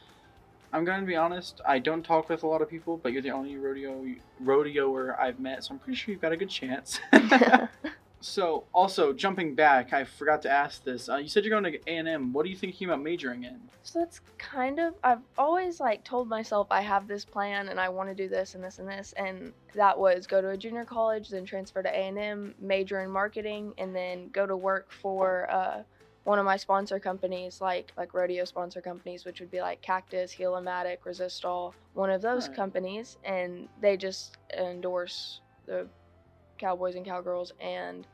I'm 0.73 0.85
to 0.85 1.01
be 1.03 1.17
honest. 1.17 1.61
I 1.67 1.79
don't 1.79 2.03
talk 2.03 2.29
with 2.29 2.43
a 2.43 2.47
lot 2.47 2.63
of 2.63 2.69
people, 2.69 2.99
but 2.99 3.13
you're 3.13 3.23
the 3.23 3.31
only 3.31 3.57
rodeo 3.57 4.05
rodeoer 4.43 5.19
I've 5.19 5.41
met, 5.41 5.65
so 5.65 5.73
I'm 5.73 5.79
pretty 5.79 5.97
sure 5.97 6.13
you've 6.13 6.21
got 6.21 6.33
a 6.33 6.37
good 6.37 6.51
chance. 6.51 7.01
so, 8.21 8.65
also 8.75 9.13
jumping 9.13 9.55
back, 9.55 9.93
I 9.93 10.05
forgot 10.05 10.43
to 10.43 10.51
ask 10.51 10.85
this. 10.85 11.09
Uh, 11.09 11.17
you 11.17 11.29
said 11.29 11.45
you're 11.45 11.59
going 11.59 11.73
to 11.73 11.91
A 11.91 11.97
and 11.97 12.09
M. 12.09 12.33
What 12.33 12.45
are 12.45 12.49
you 12.49 12.57
thinking 12.57 12.87
about 12.87 13.03
majoring 13.03 13.45
in? 13.45 13.59
So 13.83 14.01
that's 14.01 14.21
kind 14.37 14.79
of 14.79 14.95
I've 15.03 15.23
always 15.39 15.81
like 15.81 16.05
told 16.05 16.29
myself 16.29 16.67
I 16.71 16.83
have 16.83 17.09
this 17.09 17.25
plan 17.25 17.69
and 17.69 17.81
I 17.81 17.89
want 17.89 18.11
to 18.11 18.15
do 18.15 18.29
this 18.29 18.55
and 18.55 18.63
this 18.63 18.79
and 18.79 18.87
this 18.87 19.15
and 19.17 19.55
that 19.75 19.99
was 19.99 20.27
go 20.27 20.43
to 20.43 20.51
a 20.51 20.57
junior 20.59 20.85
college, 20.85 21.31
then 21.31 21.47
transfer 21.47 21.83
to 21.83 21.89
A&M, 21.89 22.55
major 22.61 23.01
in 23.01 23.11
marketing 23.11 23.73
and 23.79 23.97
then 23.97 24.29
go 24.29 24.47
to 24.47 24.55
work 24.55 24.93
for 24.93 25.51
uh 25.51 25.83
one 26.29 26.39
of 26.39 26.45
my 26.47 26.57
sponsor 26.59 27.01
companies 27.01 27.61
like 27.61 27.93
like 27.97 28.15
rodeo 28.15 28.45
sponsor 28.45 28.83
companies 28.83 29.25
which 29.25 29.41
would 29.41 29.51
be 29.51 29.61
like 29.63 29.83
Cactus, 29.83 30.33
Heel-O-Matic, 30.33 30.99
Resistol, 31.07 31.75
one 31.95 32.11
of 32.11 32.23
those 32.23 32.49
Right. 32.49 32.57
companies 32.57 33.17
and 33.25 33.69
they 33.81 33.97
just 33.97 34.37
endorse 34.57 35.43
the 35.67 35.91
cowboys 36.59 36.97
and 36.97 37.07
cowgirls 37.07 37.53
and 37.61 38.07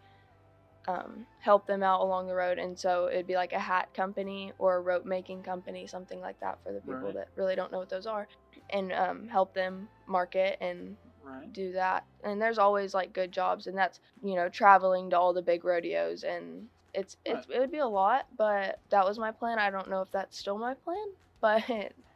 um, 0.87 1.27
help 1.39 1.67
them 1.67 1.83
out 1.83 2.01
along 2.03 2.27
the 2.27 2.35
road. 2.35 2.59
And 2.59 2.79
so 2.79 3.09
it'd 3.09 3.27
be 3.27 3.37
like 3.37 3.53
a 3.53 3.59
hat 3.59 3.89
company 3.95 4.53
or 4.59 4.77
a 4.77 4.81
rope 4.83 5.07
making 5.07 5.43
company, 5.43 5.87
something 5.87 6.21
like 6.21 6.39
that 6.41 6.59
for 6.63 6.73
the 6.73 6.81
people 6.81 7.09
Right. 7.09 7.15
that 7.15 7.29
really 7.37 7.57
don't 7.57 7.73
know 7.73 7.79
what 7.79 7.89
those 7.91 8.07
are, 8.07 8.29
and 8.71 8.93
um, 8.93 9.29
help 9.29 9.55
them 9.55 9.89
market 10.07 10.59
and 10.61 10.97
Right. 11.23 11.51
do 11.53 11.73
that. 11.73 12.05
And 12.25 12.41
there's 12.41 12.59
always 12.59 12.95
like 12.95 13.15
good 13.15 13.33
jobs, 13.33 13.67
and 13.67 13.79
that's 13.79 14.01
you 14.23 14.35
know 14.37 14.49
traveling 14.51 15.11
to 15.11 15.19
all 15.19 15.33
the 15.33 15.43
big 15.43 15.65
rodeos, 15.65 16.23
and 16.23 16.69
it's 16.95 17.17
it's 17.25 17.47
it 17.49 17.59
would 17.59 17.73
be 17.73 17.79
a 17.79 17.87
lot, 17.87 18.27
but 18.37 18.81
that 18.91 19.05
was 19.07 19.19
my 19.19 19.31
plan. 19.33 19.59
I 19.59 19.71
don't 19.71 19.91
know 19.91 20.03
if 20.03 20.11
that's 20.11 20.39
still 20.39 20.59
my 20.59 20.75
plan, 20.75 21.07
but 21.41 21.63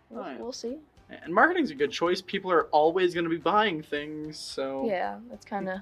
we'll, 0.09 0.23
Right. 0.23 0.41
we'll 0.41 0.53
see. 0.53 0.79
And 1.11 1.33
marketing's 1.35 1.71
a 1.71 1.75
good 1.75 1.91
choice. 1.91 2.21
People 2.21 2.53
are 2.53 2.65
always 2.65 3.15
going 3.15 3.25
to 3.25 3.31
be 3.31 3.39
buying 3.39 3.83
things, 3.83 4.39
so 4.39 4.85
Yeah, 4.87 5.19
it's 5.33 5.45
kind 5.45 5.69
of 5.69 5.81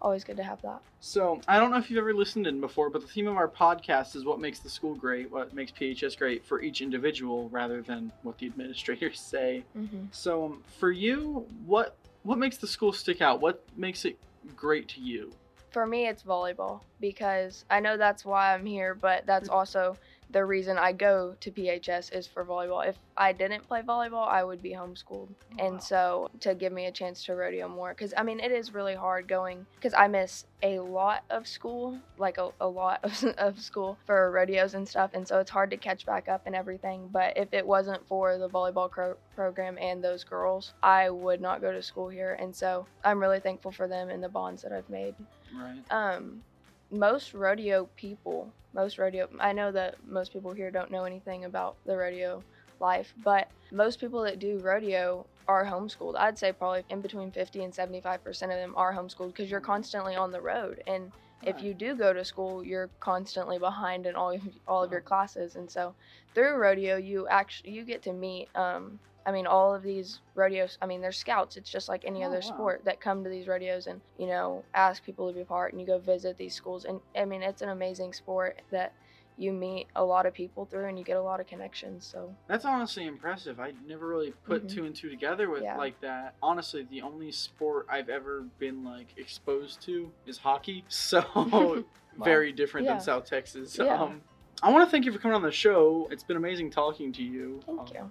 always 0.00 0.24
good 0.24 0.36
to 0.36 0.44
have 0.44 0.62
that. 0.62 0.80
So 1.00 1.40
I 1.48 1.58
don't 1.58 1.70
know 1.70 1.78
if 1.78 1.90
you've 1.90 1.98
ever 1.98 2.12
listened 2.14 2.46
in 2.46 2.60
before, 2.60 2.90
but 2.90 3.00
the 3.00 3.08
theme 3.08 3.26
of 3.26 3.36
our 3.36 3.48
podcast 3.48 4.14
is 4.14 4.24
what 4.24 4.38
makes 4.38 4.58
the 4.60 4.68
school 4.68 4.94
great, 4.94 5.30
what 5.30 5.54
makes 5.54 5.72
PHS 5.72 6.16
great 6.16 6.44
for 6.44 6.60
each 6.60 6.82
individual, 6.82 7.48
rather 7.48 7.80
than 7.82 8.12
what 8.22 8.38
the 8.38 8.46
administrators 8.46 9.18
say. 9.34 9.64
hmm 9.72 10.04
So 10.12 10.44
um, 10.46 10.62
for 10.78 10.90
you, 10.90 11.46
what 11.66 11.96
what 12.22 12.38
makes 12.38 12.58
the 12.58 12.66
school 12.66 12.92
stick 12.92 13.20
out? 13.22 13.40
What 13.40 13.64
makes 13.76 14.04
it 14.04 14.18
great 14.54 14.88
to 14.90 15.00
you? 15.00 15.32
For 15.70 15.86
me, 15.86 16.08
it's 16.08 16.22
volleyball 16.22 16.80
because 17.00 17.64
I 17.70 17.80
know 17.80 17.96
that's 17.96 18.24
why 18.24 18.54
I'm 18.54 18.66
here, 18.66 18.94
but 18.94 19.26
that's 19.26 19.48
mm-hmm. 19.48 19.58
also 19.58 19.96
the 20.32 20.44
reason 20.44 20.78
I 20.78 20.92
go 20.92 21.34
to 21.40 21.50
PHS 21.50 22.12
is 22.12 22.26
for 22.26 22.44
volleyball. 22.44 22.86
If 22.86 22.96
I 23.16 23.32
didn't 23.32 23.66
play 23.66 23.82
volleyball, 23.82 24.28
I 24.28 24.44
would 24.44 24.62
be 24.62 24.70
homeschooled. 24.70 25.28
Oh, 25.30 25.56
wow. 25.58 25.66
And 25.66 25.82
so 25.82 26.30
to 26.40 26.54
give 26.54 26.72
me 26.72 26.86
a 26.86 26.92
chance 26.92 27.24
to 27.24 27.34
rodeo 27.34 27.68
more, 27.68 27.90
because 27.90 28.14
I 28.16 28.22
mean, 28.22 28.38
it 28.40 28.52
is 28.52 28.72
really 28.72 28.94
hard 28.94 29.26
going, 29.26 29.66
because 29.74 29.94
I 29.94 30.06
miss 30.06 30.46
a 30.62 30.78
lot 30.78 31.24
of 31.30 31.48
school, 31.48 31.98
like 32.18 32.38
a, 32.38 32.50
a 32.60 32.66
lot 32.66 33.00
of, 33.02 33.24
of 33.38 33.60
school 33.60 33.98
for 34.06 34.30
rodeos 34.30 34.74
and 34.74 34.88
stuff. 34.88 35.10
And 35.14 35.26
so 35.26 35.40
it's 35.40 35.50
hard 35.50 35.70
to 35.70 35.76
catch 35.76 36.06
back 36.06 36.28
up 36.28 36.42
and 36.46 36.54
everything. 36.54 37.08
But 37.12 37.36
if 37.36 37.52
it 37.52 37.66
wasn't 37.66 38.06
for 38.06 38.38
the 38.38 38.48
volleyball 38.48 38.90
cro- 38.90 39.16
program 39.34 39.78
and 39.78 40.02
those 40.02 40.22
girls, 40.22 40.74
I 40.82 41.10
would 41.10 41.40
not 41.40 41.60
go 41.60 41.72
to 41.72 41.82
school 41.82 42.08
here. 42.08 42.36
And 42.38 42.54
so 42.54 42.86
I'm 43.04 43.20
really 43.20 43.40
thankful 43.40 43.72
for 43.72 43.88
them 43.88 44.10
and 44.10 44.22
the 44.22 44.28
bonds 44.28 44.62
that 44.62 44.72
I've 44.72 44.88
made 44.88 45.14
Right. 45.54 45.82
um 45.90 46.42
most 46.90 47.34
rodeo 47.34 47.88
people 47.96 48.52
most 48.74 48.98
rodeo 48.98 49.28
i 49.38 49.52
know 49.52 49.70
that 49.72 49.96
most 50.06 50.32
people 50.32 50.52
here 50.52 50.70
don't 50.70 50.90
know 50.90 51.04
anything 51.04 51.44
about 51.44 51.76
the 51.86 51.96
rodeo 51.96 52.42
life 52.80 53.14
but 53.24 53.48
most 53.72 54.00
people 54.00 54.22
that 54.22 54.38
do 54.38 54.58
rodeo 54.58 55.26
are 55.50 55.66
homeschooled. 55.66 56.16
I'd 56.16 56.38
say 56.38 56.52
probably 56.52 56.84
in 56.90 57.00
between 57.00 57.32
50 57.32 57.64
and 57.64 57.74
75 57.74 58.22
percent 58.22 58.52
of 58.52 58.58
them 58.58 58.72
are 58.76 58.94
homeschooled 58.94 59.28
because 59.32 59.50
you're 59.50 59.60
constantly 59.60 60.14
on 60.14 60.30
the 60.30 60.40
road. 60.40 60.80
And 60.86 61.10
if 61.42 61.60
you 61.62 61.74
do 61.74 61.96
go 61.96 62.12
to 62.12 62.24
school 62.24 62.62
you're 62.62 62.90
constantly 63.00 63.58
behind 63.58 64.06
in 64.06 64.14
all 64.14 64.36
all 64.68 64.84
of 64.84 64.92
your 64.92 65.00
classes. 65.00 65.56
And 65.56 65.68
so 65.68 65.94
through 66.34 66.54
rodeo 66.56 66.96
you 66.96 67.26
actually 67.28 67.72
you 67.72 67.84
get 67.84 68.02
to 68.04 68.12
meet 68.12 68.48
um 68.54 69.00
I 69.30 69.32
mean, 69.32 69.46
all 69.46 69.72
of 69.72 69.84
these 69.84 70.18
rodeos, 70.34 70.76
I 70.82 70.86
mean, 70.86 71.00
they're 71.00 71.12
scouts. 71.12 71.56
It's 71.56 71.70
just 71.70 71.88
like 71.88 72.04
any 72.04 72.24
Oh, 72.24 72.26
other 72.26 72.38
wow. 72.38 72.40
sport 72.40 72.84
that 72.84 73.00
come 73.00 73.22
to 73.22 73.30
these 73.30 73.46
rodeos 73.46 73.86
and, 73.86 74.00
you 74.18 74.26
know, 74.26 74.64
ask 74.74 75.04
people 75.04 75.28
to 75.28 75.32
be 75.34 75.42
a 75.42 75.44
part 75.44 75.70
and 75.72 75.80
you 75.80 75.86
go 75.86 75.98
visit 76.00 76.36
these 76.36 76.52
schools. 76.52 76.84
And 76.84 77.00
I 77.14 77.24
mean, 77.26 77.40
it's 77.40 77.62
an 77.62 77.68
amazing 77.68 78.12
sport 78.12 78.60
that 78.72 78.92
you 79.36 79.52
meet 79.52 79.86
a 79.94 80.02
lot 80.04 80.26
of 80.26 80.34
people 80.34 80.64
through 80.66 80.88
and 80.88 80.98
you 80.98 81.04
get 81.04 81.16
a 81.16 81.22
lot 81.22 81.38
of 81.38 81.46
connections. 81.46 82.04
So 82.04 82.34
That's 82.48 82.64
honestly 82.64 83.06
impressive. 83.06 83.60
I 83.60 83.72
never 83.86 84.08
really 84.08 84.32
put 84.32 84.64
Mhm. 84.64 84.68
two 84.68 84.84
and 84.84 84.96
two 84.96 85.10
together 85.10 85.48
with 85.48 85.62
Yeah. 85.62 85.76
like 85.76 86.00
that. 86.00 86.34
Honestly, 86.42 86.82
the 86.82 87.02
only 87.02 87.30
sport 87.30 87.86
I've 87.88 88.08
ever 88.08 88.42
been 88.58 88.82
like 88.82 89.16
exposed 89.16 89.80
to 89.82 90.12
is 90.26 90.38
hockey. 90.38 90.84
So 90.90 91.22
very 92.18 92.50
different 92.52 92.84
Yeah. 92.88 92.94
than 92.94 93.00
South 93.00 93.26
Texas. 93.26 93.78
Yeah. 93.78 93.94
Um, 93.94 94.22
I 94.60 94.72
want 94.72 94.84
to 94.84 94.90
thank 94.90 95.04
you 95.04 95.12
for 95.12 95.20
coming 95.20 95.36
on 95.36 95.42
the 95.42 95.52
show. 95.52 96.08
It's 96.10 96.24
been 96.24 96.36
amazing 96.36 96.72
talking 96.72 97.12
to 97.12 97.22
you. 97.22 97.62
thank 97.64 97.78
Um, 97.78 97.86
you. 97.94 98.10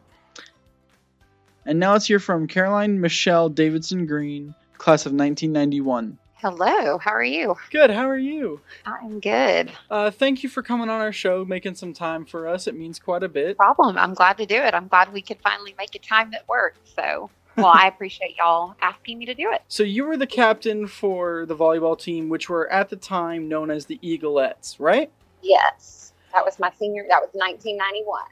And 1.70 1.80
now 1.80 1.92
let's 1.92 2.08
hear 2.08 2.18
from 2.18 2.48
Caroline 2.48 3.00
Michelle 3.00 3.48
Davidson 3.48 4.08
Green, 4.08 4.56
class 4.80 5.06
of 5.06 5.12
1991. 5.12 6.18
Hello, 6.34 6.98
how 6.98 7.12
are 7.12 7.24
you? 7.24 7.56
Good. 7.70 7.92
How 7.92 8.10
are 8.10 8.18
you? 8.18 8.60
I'm 8.88 9.20
good. 9.20 9.72
Uh, 9.88 10.10
thank 10.10 10.42
you 10.42 10.50
for 10.50 10.64
coming 10.64 10.90
on 10.90 11.00
our 11.00 11.12
show, 11.12 11.46
making 11.46 11.76
some 11.76 11.94
time 11.94 12.26
for 12.26 12.48
us. 12.48 12.66
It 12.66 12.76
means 12.76 12.98
quite 12.98 13.22
a 13.22 13.30
bit. 13.30 13.56
Problem. 13.56 14.00
I'm 14.00 14.16
glad 14.16 14.38
to 14.38 14.48
do 14.48 14.56
it. 14.56 14.74
I'm 14.74 14.88
glad 14.88 15.14
we 15.14 15.22
could 15.22 15.38
finally 15.44 15.76
make 15.78 15.94
a 15.94 16.00
time 16.00 16.32
that 16.32 16.48
works. 16.48 16.80
So, 16.96 17.30
well, 17.56 17.68
I 17.68 17.86
appreciate 17.86 18.36
y'all 18.36 18.76
asking 18.82 19.20
me 19.20 19.28
to 19.28 19.36
do 19.36 19.52
it. 19.52 19.62
So 19.68 19.84
you 19.84 20.06
were 20.06 20.18
the 20.18 20.26
captain 20.26 20.88
for 20.88 21.46
the 21.46 21.56
volleyball 21.56 22.00
team, 22.00 22.30
which 22.30 22.50
were 22.50 22.68
at 22.72 22.90
the 22.90 22.96
time 22.96 23.48
known 23.48 23.70
as 23.70 23.86
the 23.86 24.00
Eaglettes, 24.00 24.78
right? 24.80 25.12
Yes, 25.44 26.14
that 26.34 26.44
was 26.44 26.58
my 26.58 26.72
senior. 26.80 27.06
That 27.10 27.22
was 27.22 27.30
1991 27.34 28.24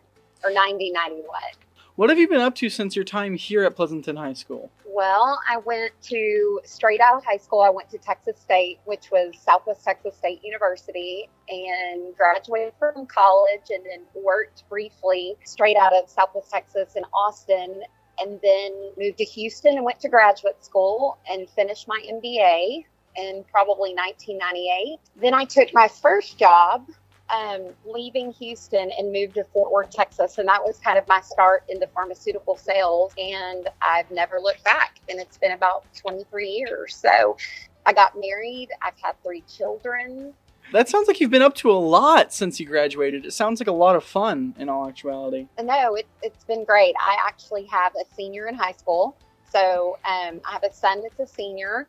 or 0.44 0.52
9091. 0.52 1.67
What 1.98 2.12
have 2.12 2.20
you 2.20 2.28
been 2.28 2.42
up 2.42 2.54
to 2.58 2.70
since 2.70 2.96
your 2.96 3.04
time 3.04 3.34
here 3.34 3.64
at 3.64 3.76
Pleasanton 3.76 4.18
High 4.18 4.34
School? 4.34 4.70
Well, 4.86 5.40
I 5.50 5.58
went 5.58 6.00
to 6.04 6.62
straight 6.64 7.02
out 7.02 7.16
of 7.16 7.26
high 7.26 7.38
school. 7.38 7.62
I 7.62 7.72
went 7.72 7.90
to 7.90 7.98
Texas 7.98 8.40
State, 8.40 8.78
which 8.86 9.10
was 9.12 9.34
Southwest 9.40 9.84
Texas 9.84 10.16
State 10.16 10.42
University, 10.44 11.28
and 11.50 12.16
graduated 12.16 12.74
from 12.78 13.08
college 13.08 13.72
and 13.72 13.84
then 13.84 14.02
worked 14.24 14.70
briefly 14.70 15.38
straight 15.44 15.76
out 15.76 15.92
of 15.92 16.08
Southwest 16.08 16.52
Texas 16.52 16.94
in 16.96 17.04
Austin, 17.16 17.82
and 18.20 18.40
then 18.44 18.92
moved 18.96 19.18
to 19.18 19.24
Houston 19.24 19.76
and 19.78 19.84
went 19.84 20.00
to 20.02 20.08
graduate 20.08 20.64
school 20.64 21.18
and 21.28 21.50
finished 21.50 21.88
my 21.88 22.00
MBA 22.08 22.86
in 23.16 23.44
probably 23.52 23.96
1998. 23.96 25.00
Then 25.20 25.34
I 25.34 25.46
took 25.46 25.74
my 25.74 25.88
first 25.88 26.38
job 26.38 26.88
um, 27.30 27.74
leaving 27.86 28.32
Houston 28.34 28.92
and 28.98 29.12
moved 29.12 29.36
to 29.36 29.44
Fort 29.46 29.72
Worth, 29.72 29.90
Texas. 29.90 30.38
And 30.38 30.48
that 30.48 30.64
was 30.64 30.80
kind 30.80 30.98
of 30.98 31.08
my 31.08 31.22
start 31.22 31.64
into 31.70 31.88
pharmaceutical 31.88 32.58
sales. 32.58 33.14
And 33.18 33.68
I've 33.82 34.10
never 34.12 34.40
looked 34.40 34.64
back. 34.64 35.00
And 35.10 35.20
it's 35.20 35.38
been 35.38 35.52
about 35.52 35.86
23 35.96 36.48
years. 36.50 36.96
So 36.96 37.38
I 37.86 37.94
got 37.94 38.14
married. 38.20 38.70
I've 38.82 38.98
had 39.02 39.22
three 39.24 39.44
children. 39.48 40.34
That 40.74 40.90
sounds 40.90 41.08
like 41.08 41.22
you've 41.22 41.32
been 41.32 41.42
up 41.42 41.56
to 41.56 41.72
a 41.72 41.80
lot 41.80 42.34
since 42.34 42.60
you 42.60 42.66
graduated. 42.66 43.26
It 43.26 43.32
sounds 43.32 43.62
like 43.62 43.68
a 43.68 43.74
lot 43.74 43.96
of 43.96 44.04
fun 44.04 44.54
in 44.58 44.68
all 44.68 44.88
actuality. 44.88 45.48
No, 45.62 45.96
it, 45.96 46.08
it's 46.22 46.44
been 46.44 46.66
great. 46.66 46.94
I 47.00 47.18
actually 47.26 47.66
have 47.68 47.94
a 47.96 48.04
senior 48.16 48.48
in 48.48 48.56
high 48.56 48.74
school. 48.74 49.16
So 49.50 49.98
um, 50.04 50.42
I 50.46 50.52
have 50.52 50.64
a 50.64 50.74
son 50.74 51.02
that's 51.02 51.20
a 51.20 51.34
senior. 51.34 51.88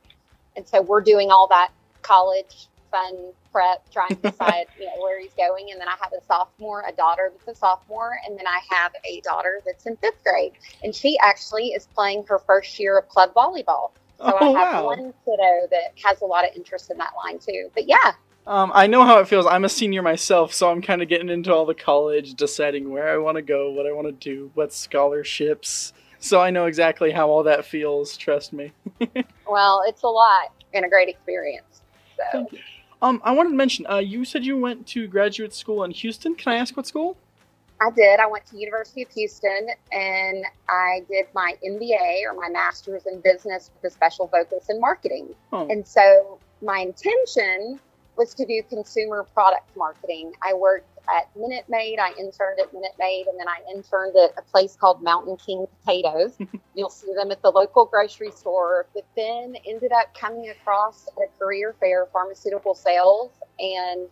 And 0.57 0.67
so 0.67 0.81
we're 0.81 1.01
doing 1.01 1.31
all 1.31 1.49
that 1.49 1.71
college 2.03 2.69
fun 2.91 3.33
prep, 3.53 3.91
trying 3.93 4.17
to 4.17 4.31
decide 4.31 4.67
you 4.79 4.87
know, 4.87 4.93
where 5.03 5.21
he's 5.21 5.35
going. 5.37 5.71
And 5.73 5.81
then 5.81 5.89
I 5.89 5.97
have 6.03 6.13
a 6.13 6.25
sophomore, 6.27 6.85
a 6.89 6.93
daughter 6.93 7.33
that's 7.33 7.59
a 7.59 7.61
sophomore, 7.61 8.19
and 8.27 8.39
then 8.39 8.47
I 8.47 8.61
have 8.75 8.93
a 9.05 9.21
daughter 9.23 9.61
that's 9.67 9.87
in 9.87 9.97
fifth 9.97 10.23
grade. 10.25 10.53
And 10.83 10.95
she 10.95 11.19
actually 11.23 11.69
is 11.69 11.87
playing 11.95 12.25
her 12.29 12.39
first 12.39 12.79
year 12.79 12.99
of 12.99 13.09
club 13.09 13.35
volleyball. 13.35 13.93
So 14.27 14.33
oh 14.33 14.37
I 14.37 14.49
have 14.59 14.71
wow! 14.73 14.87
one 14.87 15.15
kiddo 15.25 15.69
that 15.71 15.93
has 16.05 16.21
a 16.23 16.27
lot 16.27 16.45
of 16.49 16.55
interest 16.57 16.91
in 16.91 16.99
that 16.99 17.13
line 17.17 17.39
too. 17.39 17.71
But 17.75 17.89
yeah, 17.89 18.13
Um, 18.47 18.73
I 18.75 18.87
know 18.87 19.05
how 19.05 19.19
it 19.21 19.29
feels. 19.29 19.47
I'm 19.47 19.65
a 19.65 19.69
senior 19.69 20.03
myself, 20.03 20.55
so 20.55 20.71
I'm 20.71 20.83
kind 20.83 21.03
of 21.03 21.09
getting 21.09 21.29
into 21.29 21.55
all 21.55 21.67
the 21.67 21.75
college, 21.75 22.35
deciding 22.35 22.91
where 22.91 23.11
I 23.11 23.19
want 23.19 23.37
to 23.37 23.43
go, 23.43 23.71
what 23.71 23.87
I 23.87 23.93
want 23.93 24.07
to 24.09 24.13
do, 24.13 24.51
what 24.55 24.73
scholarships. 24.73 25.93
So 26.19 26.41
I 26.41 26.51
know 26.51 26.67
exactly 26.67 27.11
how 27.13 27.29
all 27.31 27.43
that 27.45 27.65
feels. 27.67 28.17
Trust 28.17 28.53
me. 28.53 28.73
well, 29.47 29.83
it's 29.87 30.03
a 30.03 30.09
lot 30.09 30.53
and 30.75 30.85
a 30.85 30.89
great 30.89 31.09
experience. 31.09 31.83
So 32.17 32.25
Thank 32.33 32.53
you. 32.53 32.61
Um, 33.01 33.21
I 33.25 33.33
wanted 33.33 33.51
to 33.51 33.57
mention. 33.57 33.87
Uh, 33.87 33.99
you 33.99 34.25
said 34.25 34.45
you 34.45 34.57
went 34.57 34.87
to 34.89 35.07
graduate 35.07 35.55
school 35.55 35.85
in 35.85 35.91
Houston. 35.93 36.35
Can 36.35 36.53
I 36.53 36.57
ask 36.57 36.77
what 36.77 36.87
school? 36.87 37.17
I 37.81 37.91
did. 37.91 38.19
I 38.19 38.27
went 38.27 38.45
to 38.47 38.59
University 38.59 39.03
of 39.03 39.11
Houston 39.11 39.69
and 39.93 40.45
I 40.69 41.05
did 41.09 41.27
my 41.33 41.55
MBA 41.65 42.25
or 42.25 42.35
my 42.35 42.49
master's 42.49 43.07
in 43.07 43.21
business 43.21 43.71
with 43.75 43.93
a 43.93 43.95
special 43.95 44.27
focus 44.27 44.67
in 44.69 44.81
marketing. 44.81 45.29
Oh, 45.53 45.69
And 45.69 45.87
so 45.87 46.39
my 46.61 46.81
intention 46.81 47.79
was 48.19 48.35
to 48.35 48.45
do 48.45 48.63
consumer 48.69 49.25
product 49.33 49.77
marketing. 49.77 50.33
I 50.43 50.55
worked 50.55 50.99
at 51.09 51.35
Minute 51.37 51.65
Maid. 51.69 51.99
I 51.99 52.11
interned 52.19 52.61
at 52.61 52.73
Minute 52.73 52.93
Maid, 52.99 53.27
and 53.29 53.39
then 53.39 53.49
I 53.49 53.59
interned 53.73 54.17
at 54.17 54.33
a 54.37 54.43
place 54.43 54.77
called 54.77 55.03
Mountain 55.03 55.37
King 55.37 55.67
Potatoes. 55.81 56.37
You'll 56.75 56.91
see 56.91 57.15
them 57.15 57.31
at 57.31 57.41
the 57.43 57.51
local 57.51 57.87
grocery 57.87 58.31
store. 58.31 58.87
But 58.95 59.05
then 59.17 59.55
ended 59.67 59.93
up 59.93 60.15
coming 60.15 60.51
across 60.51 61.09
at 61.17 61.29
a 61.29 61.39
career 61.39 61.75
fair, 61.81 62.07
pharmaceutical 62.13 62.75
sales, 62.75 63.31
and 63.59 64.09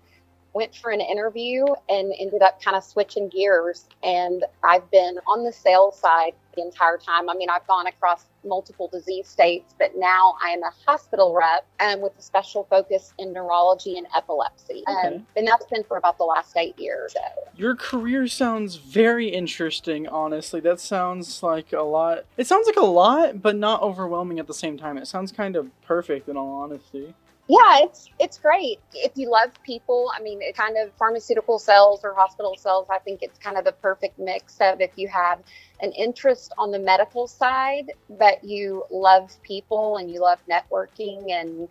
went 0.57 0.75
for 0.75 0.91
an 0.91 1.03
interview 1.03 1.67
and 1.91 2.15
ended 2.19 2.41
up 2.41 2.63
kind 2.63 2.77
of 2.77 2.83
switching 2.83 3.29
gears. 3.29 3.85
And 4.03 4.43
I've 4.65 4.91
been 4.91 5.19
on 5.29 5.45
the 5.45 5.53
sales 5.53 5.99
side 6.01 6.33
the 6.57 6.63
entire 6.63 6.97
time. 6.97 7.29
I 7.29 7.35
mean, 7.35 7.51
I've 7.51 7.67
gone 7.67 7.87
across 7.87 8.25
multiple 8.43 8.89
disease 8.89 9.29
states, 9.29 9.75
but 9.79 9.93
now 9.97 10.35
I 10.43 10.53
am 10.53 10.63
a 10.63 10.73
hospital 10.87 11.35
rep 11.35 11.67
and 11.79 12.01
with 12.01 12.19
a 12.19 12.23
special 12.23 12.65
focus 12.71 13.13
in 13.19 13.35
neurology 13.35 13.99
and 13.99 14.07
epilepsy. 14.17 14.83
Okay. 14.89 15.17
Um, 15.17 15.27
and 15.37 15.47
that's 15.47 15.67
been 15.67 15.85
for 15.85 15.99
about 15.99 16.17
the 16.17 16.25
last 16.25 16.57
eight 16.57 16.79
years. 16.79 17.13
So. 17.13 17.21
your 17.55 17.77
career 17.77 18.27
sounds 18.27 18.77
very 18.77 19.29
interesting. 19.29 20.09
Honestly, 20.09 20.61
that 20.61 20.81
sounds 20.81 21.43
like 21.43 21.75
a 21.75 21.83
lot. 21.83 22.25
It 22.39 22.47
sounds 22.47 22.67
like 22.67 22.77
a 22.77 22.87
lot, 22.87 23.43
but 23.43 23.57
not 23.57 23.83
overwhelming 23.83 24.39
at 24.39 24.47
the 24.47 24.55
same 24.55 24.79
time. 24.79 24.97
It 24.97 25.07
sounds 25.07 25.33
kind 25.33 25.55
of 25.55 25.69
perfect, 25.83 26.31
in 26.31 26.39
all 26.39 26.63
honesty. 26.63 27.15
Yeah, 27.49 27.81
it's 27.85 28.09
it's 28.19 28.39
great. 28.39 28.81
If 28.93 29.13
you 29.17 29.31
love 29.31 29.51
people, 29.63 30.11
I 30.17 30.21
mean, 30.21 30.43
it 30.43 30.57
kind 30.57 30.77
of 30.79 30.93
pharmaceutical 30.99 31.59
sales 31.61 32.01
or 32.03 32.13
hospital 32.15 32.57
sales, 32.57 32.89
I 32.91 32.99
think 32.99 33.23
it's 33.23 33.39
kind 33.39 33.57
of 33.57 33.65
the 33.65 33.73
perfect 33.73 34.19
mix 34.19 34.59
of 34.61 34.81
if 34.81 34.91
you 34.97 35.09
have 35.09 35.41
an 35.81 35.93
interest 35.93 36.53
on 36.59 36.73
the 36.73 36.79
medical 36.81 37.29
side, 37.29 37.93
but 38.11 38.43
you 38.43 38.85
love 38.91 39.31
people 39.43 39.99
and 39.99 40.11
you 40.11 40.21
love 40.21 40.41
networking 40.51 41.31
and 41.31 41.69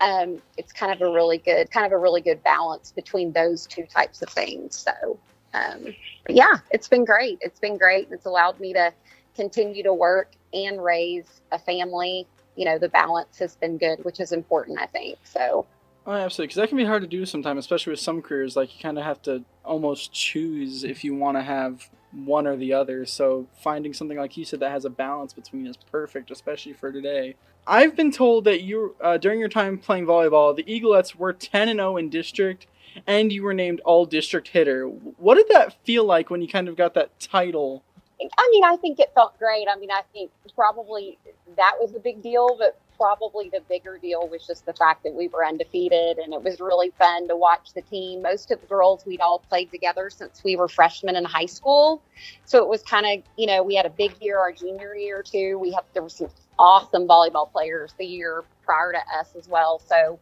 um, 0.00 0.40
it's 0.56 0.72
kind 0.72 0.92
of 0.92 1.02
a 1.06 1.12
really 1.12 1.38
good 1.38 1.70
kind 1.70 1.84
of 1.84 1.92
a 1.92 1.98
really 1.98 2.22
good 2.22 2.42
balance 2.42 2.92
between 2.92 3.32
those 3.32 3.66
two 3.66 3.84
types 3.84 4.22
of 4.22 4.30
things. 4.30 4.76
So 4.76 5.18
um, 5.52 5.94
yeah, 6.28 6.56
it's 6.70 6.88
been 6.88 7.04
great. 7.04 7.38
It's 7.42 7.60
been 7.60 7.76
great. 7.76 8.08
It's 8.12 8.26
allowed 8.26 8.60
me 8.60 8.72
to 8.74 8.94
continue 9.34 9.82
to 9.82 9.92
work 9.92 10.32
and 10.54 10.82
raise 10.82 11.42
a 11.52 11.58
family 11.58 12.26
you 12.58 12.64
know 12.64 12.78
the 12.78 12.88
balance 12.88 13.38
has 13.38 13.56
been 13.56 13.78
good 13.78 14.04
which 14.04 14.20
is 14.20 14.32
important 14.32 14.78
i 14.80 14.86
think 14.86 15.18
so 15.24 15.66
Oh, 16.06 16.12
absolutely, 16.12 16.46
because 16.46 16.56
that 16.56 16.68
can 16.70 16.78
be 16.78 16.86
hard 16.86 17.02
to 17.02 17.06
do 17.06 17.26
sometimes, 17.26 17.58
especially 17.58 17.90
with 17.90 18.00
some 18.00 18.22
careers. 18.22 18.56
Like 18.56 18.74
you 18.74 18.80
kind 18.80 18.96
of 18.96 19.04
have 19.04 19.20
to 19.24 19.44
almost 19.62 20.10
choose 20.10 20.82
if 20.82 21.04
you 21.04 21.14
want 21.14 21.36
to 21.36 21.42
have 21.42 21.86
one 22.12 22.46
or 22.46 22.56
the 22.56 22.72
other. 22.72 23.04
So 23.04 23.46
finding 23.60 23.92
something 23.92 24.16
like 24.16 24.34
you 24.34 24.46
said 24.46 24.60
that 24.60 24.70
has 24.70 24.86
a 24.86 24.90
balance 24.90 25.34
between 25.34 25.66
is 25.66 25.76
perfect, 25.76 26.30
especially 26.30 26.72
for 26.72 26.90
today. 26.90 27.34
I've 27.66 27.94
been 27.94 28.10
told 28.10 28.44
that 28.44 28.62
you, 28.62 28.96
uh, 29.02 29.18
during 29.18 29.38
your 29.38 29.50
time 29.50 29.76
playing 29.76 30.06
volleyball, 30.06 30.56
the 30.56 30.64
Eaglettes 30.64 31.14
were 31.14 31.34
ten 31.34 31.68
and 31.68 31.78
zero 31.78 31.98
in 31.98 32.08
district, 32.08 32.66
and 33.06 33.30
you 33.30 33.42
were 33.42 33.52
named 33.52 33.80
All 33.84 34.06
District 34.06 34.48
Hitter. 34.48 34.84
What 34.86 35.34
did 35.34 35.48
that 35.50 35.76
feel 35.84 36.04
like 36.04 36.30
when 36.30 36.40
you 36.40 36.48
kind 36.48 36.68
of 36.68 36.76
got 36.76 36.94
that 36.94 37.20
title? 37.20 37.84
I 38.20 38.48
mean 38.52 38.64
i 38.64 38.76
think 38.76 38.98
it 38.98 39.12
felt 39.14 39.38
great. 39.38 39.66
I 39.70 39.76
mean 39.78 39.90
i 39.90 40.02
think 40.12 40.30
probably 40.54 41.18
that 41.56 41.74
was 41.80 41.92
the 41.92 42.00
big 42.00 42.22
deal 42.22 42.56
but 42.58 42.78
probably 42.98 43.48
the 43.48 43.60
bigger 43.68 43.96
deal 43.96 44.28
was 44.28 44.46
just 44.46 44.66
the 44.66 44.72
fact 44.72 45.04
that 45.04 45.14
we 45.14 45.28
were 45.28 45.46
undefeated 45.46 46.18
and 46.18 46.34
it 46.34 46.42
was 46.42 46.60
really 46.60 46.90
fun 46.98 47.28
to 47.28 47.36
watch 47.36 47.72
the 47.72 47.80
team. 47.82 48.20
Most 48.22 48.50
of 48.50 48.60
the 48.60 48.66
girls 48.66 49.06
we'd 49.06 49.20
all 49.20 49.38
played 49.38 49.70
together 49.70 50.10
since 50.10 50.42
we 50.42 50.56
were 50.56 50.68
freshmen 50.68 51.14
in 51.16 51.24
high 51.24 51.46
school. 51.46 52.02
So 52.44 52.58
it 52.58 52.68
was 52.68 52.82
kind 52.82 53.06
of 53.06 53.24
you 53.36 53.46
know 53.46 53.62
we 53.62 53.76
had 53.76 53.86
a 53.86 53.90
big 53.90 54.12
year 54.20 54.38
our 54.38 54.52
junior 54.52 54.94
year 54.96 55.22
too. 55.22 55.58
We 55.58 55.72
had 55.72 55.84
there 55.94 56.02
were 56.02 56.08
some 56.08 56.28
awesome 56.58 57.06
volleyball 57.06 57.50
players 57.50 57.94
the 57.98 58.04
year 58.04 58.42
prior 58.64 58.92
to 58.92 58.98
us 59.18 59.34
as 59.36 59.48
well. 59.48 59.80
So 59.86 60.18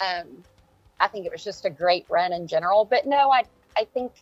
um, 0.00 0.26
i 1.00 1.08
think 1.08 1.26
it 1.26 1.32
was 1.32 1.44
just 1.44 1.64
a 1.64 1.70
great 1.70 2.04
run 2.10 2.32
in 2.32 2.48
general. 2.48 2.84
But 2.84 3.06
no 3.06 3.30
i 3.30 3.44
i 3.78 3.86
think 3.94 4.12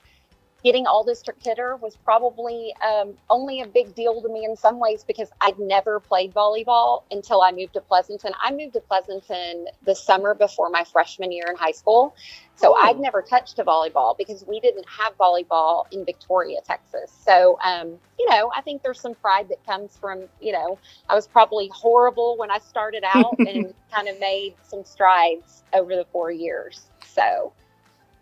getting 0.64 0.86
all 0.86 1.04
district 1.04 1.44
hitter 1.44 1.76
was 1.76 1.94
probably 1.94 2.74
um, 2.82 3.12
only 3.28 3.60
a 3.60 3.66
big 3.66 3.94
deal 3.94 4.22
to 4.22 4.28
me 4.28 4.46
in 4.46 4.56
some 4.56 4.80
ways 4.80 5.04
because 5.04 5.30
I'd 5.42 5.58
never 5.58 6.00
played 6.00 6.32
volleyball 6.32 7.02
until 7.10 7.42
I 7.42 7.52
moved 7.52 7.74
to 7.74 7.82
Pleasanton. 7.82 8.32
I 8.42 8.50
moved 8.50 8.72
to 8.72 8.80
Pleasanton 8.80 9.66
the 9.84 9.94
summer 9.94 10.34
before 10.34 10.70
my 10.70 10.82
freshman 10.84 11.30
year 11.32 11.44
in 11.50 11.56
high 11.56 11.72
school. 11.72 12.16
So 12.56 12.72
Oh. 12.72 12.80
I'd 12.80 12.98
never 12.98 13.20
touched 13.20 13.58
a 13.58 13.64
volleyball 13.64 14.16
because 14.16 14.44
we 14.46 14.58
didn't 14.58 14.86
have 14.88 15.16
volleyball 15.18 15.84
in 15.92 16.04
Victoria, 16.04 16.60
Texas. 16.64 17.12
So, 17.24 17.58
um, 17.62 17.98
you 18.18 18.30
know, 18.30 18.50
I 18.56 18.62
think 18.62 18.82
there's 18.82 19.00
some 19.00 19.14
pride 19.14 19.48
that 19.50 19.64
comes 19.66 19.98
from, 19.98 20.24
you 20.40 20.52
know, 20.52 20.78
I 21.10 21.14
was 21.14 21.26
probably 21.26 21.70
horrible 21.74 22.38
when 22.38 22.50
I 22.50 22.58
started 22.58 23.04
out 23.04 23.38
and 23.38 23.74
kind 23.92 24.08
of 24.08 24.18
made 24.18 24.54
some 24.62 24.84
strides 24.84 25.62
over 25.74 25.94
the 25.94 26.06
four 26.10 26.30
years. 26.30 26.86
So, 27.04 27.52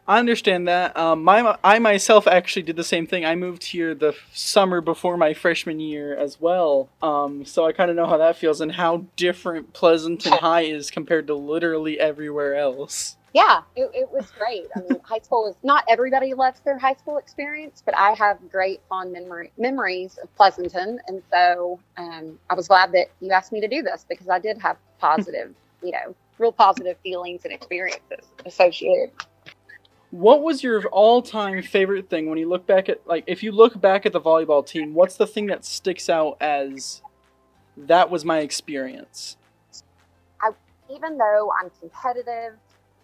I 0.06 0.18
understand 0.18 0.66
that. 0.66 0.96
Um, 0.96 1.22
my 1.22 1.56
I 1.62 1.78
myself 1.78 2.26
actually 2.26 2.62
did 2.62 2.76
the 2.76 2.84
same 2.84 3.06
thing. 3.06 3.24
I 3.24 3.36
moved 3.36 3.62
here 3.64 3.94
the 3.94 4.14
summer 4.32 4.80
before 4.80 5.16
my 5.16 5.32
freshman 5.32 5.78
year 5.78 6.16
as 6.16 6.40
well. 6.40 6.88
Um, 7.00 7.44
so 7.44 7.66
I 7.66 7.72
kind 7.72 7.88
of 7.90 7.96
know 7.96 8.06
how 8.06 8.16
that 8.16 8.36
feels 8.36 8.60
and 8.60 8.72
how 8.72 9.04
different 9.16 9.72
Pleasanton 9.72 10.32
High 10.32 10.62
is 10.62 10.90
compared 10.90 11.28
to 11.28 11.34
literally 11.34 12.00
everywhere 12.00 12.56
else. 12.56 13.16
Yeah, 13.32 13.62
it, 13.76 13.90
it 13.94 14.10
was 14.10 14.30
great. 14.36 14.66
I 14.76 14.80
mean, 14.80 15.00
high 15.04 15.20
school 15.20 15.48
is 15.48 15.56
not 15.62 15.84
everybody 15.88 16.34
loves 16.34 16.60
their 16.60 16.78
high 16.78 16.94
school 16.94 17.16
experience, 17.16 17.82
but 17.84 17.96
I 17.96 18.10
have 18.12 18.38
great 18.50 18.80
fond 18.88 19.12
memory, 19.12 19.52
memories 19.56 20.18
of 20.22 20.34
Pleasanton, 20.34 20.98
and 21.06 21.22
so 21.30 21.78
um, 21.96 22.38
I 22.50 22.54
was 22.54 22.68
glad 22.68 22.92
that 22.92 23.06
you 23.20 23.30
asked 23.30 23.52
me 23.52 23.60
to 23.60 23.68
do 23.68 23.82
this 23.82 24.04
because 24.06 24.28
I 24.28 24.38
did 24.40 24.58
have 24.58 24.76
positive, 24.98 25.54
you 25.82 25.92
know, 25.92 26.14
real 26.38 26.52
positive 26.52 26.98
feelings 27.02 27.44
and 27.44 27.54
experiences 27.54 28.26
associated 28.44 29.12
what 30.12 30.42
was 30.42 30.62
your 30.62 30.84
all-time 30.88 31.62
favorite 31.62 32.10
thing 32.10 32.28
when 32.28 32.36
you 32.36 32.46
look 32.46 32.66
back 32.66 32.90
at 32.90 33.00
like 33.06 33.24
if 33.26 33.42
you 33.42 33.50
look 33.50 33.80
back 33.80 34.04
at 34.04 34.12
the 34.12 34.20
volleyball 34.20 34.64
team 34.64 34.92
what's 34.92 35.16
the 35.16 35.26
thing 35.26 35.46
that 35.46 35.64
sticks 35.64 36.10
out 36.10 36.36
as 36.38 37.00
that 37.78 38.10
was 38.10 38.22
my 38.22 38.40
experience 38.40 39.38
I, 40.42 40.50
even 40.94 41.16
though 41.16 41.50
i'm 41.58 41.70
competitive 41.80 42.52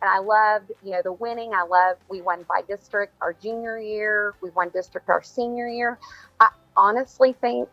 and 0.03 0.11
i 0.11 0.19
loved 0.19 0.71
you 0.85 0.91
know 0.91 1.01
the 1.03 1.15
winning 1.15 1.55
i 1.55 1.63
loved 1.63 2.03
we 2.11 2.21
won 2.21 2.45
bi-district 2.47 3.15
our 3.23 3.33
junior 3.33 3.79
year 3.79 4.35
we 4.43 4.51
won 4.51 4.69
district 4.69 5.09
our 5.09 5.23
senior 5.23 5.67
year 5.67 5.99
i 6.41 6.49
honestly 6.77 7.35
think 7.41 7.71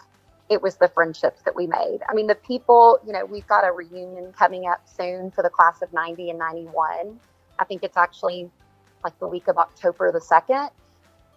it 0.48 0.62
was 0.62 0.78
the 0.78 0.88
friendships 0.90 1.42
that 1.42 1.56
we 1.56 1.66
made. 1.66 2.02
I 2.08 2.14
mean, 2.14 2.28
the 2.28 2.36
people, 2.36 3.00
you 3.04 3.14
know, 3.14 3.26
we've 3.26 3.48
got 3.48 3.66
a 3.68 3.72
reunion 3.72 4.32
coming 4.32 4.68
up 4.68 4.88
soon 4.88 5.32
for 5.32 5.42
the 5.42 5.50
class 5.50 5.82
of 5.82 5.92
90 5.92 6.30
and 6.30 6.38
91. 6.38 7.20
I 7.58 7.64
think 7.66 7.82
it's 7.82 7.98
actually 7.98 8.52
like 9.06 9.18
the 9.20 9.28
week 9.28 9.48
of 9.48 9.58
October 9.58 10.12
the 10.12 10.20
2nd. 10.20 10.70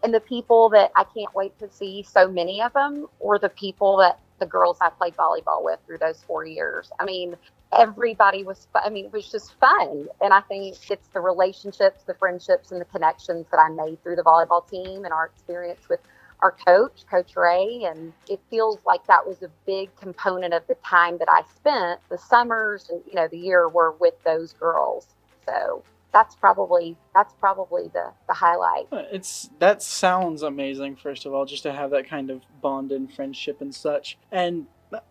And 0.02 0.14
the 0.14 0.20
people 0.20 0.68
that 0.70 0.90
I 0.96 1.04
can't 1.04 1.32
wait 1.34 1.56
to 1.58 1.70
see, 1.70 2.02
so 2.02 2.28
many 2.28 2.62
of 2.62 2.72
them, 2.72 3.06
were 3.20 3.38
the 3.38 3.48
people 3.48 3.98
that 3.98 4.18
the 4.38 4.46
girls 4.46 4.78
I 4.80 4.90
played 4.90 5.16
volleyball 5.16 5.62
with 5.62 5.80
through 5.86 5.98
those 5.98 6.22
four 6.22 6.46
years. 6.46 6.90
I 6.98 7.04
mean, 7.04 7.36
everybody 7.76 8.44
was, 8.44 8.68
I 8.74 8.88
mean, 8.88 9.06
it 9.06 9.12
was 9.12 9.28
just 9.28 9.58
fun. 9.58 10.06
And 10.20 10.32
I 10.32 10.40
think 10.40 10.76
it's 10.90 11.08
the 11.08 11.20
relationships, 11.20 12.04
the 12.04 12.14
friendships, 12.14 12.70
and 12.70 12.80
the 12.80 12.86
connections 12.86 13.46
that 13.50 13.58
I 13.58 13.68
made 13.68 14.02
through 14.02 14.16
the 14.16 14.22
volleyball 14.22 14.68
team 14.68 15.04
and 15.04 15.12
our 15.12 15.26
experience 15.26 15.88
with 15.88 16.00
our 16.40 16.52
coach, 16.52 17.04
Coach 17.10 17.34
Ray. 17.34 17.84
And 17.84 18.12
it 18.28 18.40
feels 18.48 18.78
like 18.86 19.04
that 19.08 19.26
was 19.26 19.42
a 19.42 19.50
big 19.66 19.94
component 19.96 20.54
of 20.54 20.64
the 20.68 20.76
time 20.76 21.18
that 21.18 21.28
I 21.28 21.42
spent, 21.54 22.00
the 22.08 22.18
summers 22.18 22.88
and, 22.88 23.02
you 23.06 23.14
know, 23.14 23.26
the 23.26 23.38
year 23.38 23.68
were 23.68 23.92
with 23.92 24.14
those 24.22 24.52
girls. 24.52 25.08
So 25.44 25.82
that's 26.12 26.34
probably 26.34 26.96
that's 27.14 27.34
probably 27.34 27.88
the 27.92 28.12
the 28.26 28.34
highlight. 28.34 28.86
Uh, 28.92 29.02
it's 29.12 29.50
that 29.58 29.82
sounds 29.82 30.42
amazing. 30.42 30.96
First 30.96 31.26
of 31.26 31.34
all, 31.34 31.44
just 31.44 31.62
to 31.64 31.72
have 31.72 31.90
that 31.90 32.08
kind 32.08 32.30
of 32.30 32.42
bond 32.60 32.92
and 32.92 33.12
friendship 33.12 33.60
and 33.60 33.74
such. 33.74 34.18
And 34.32 34.66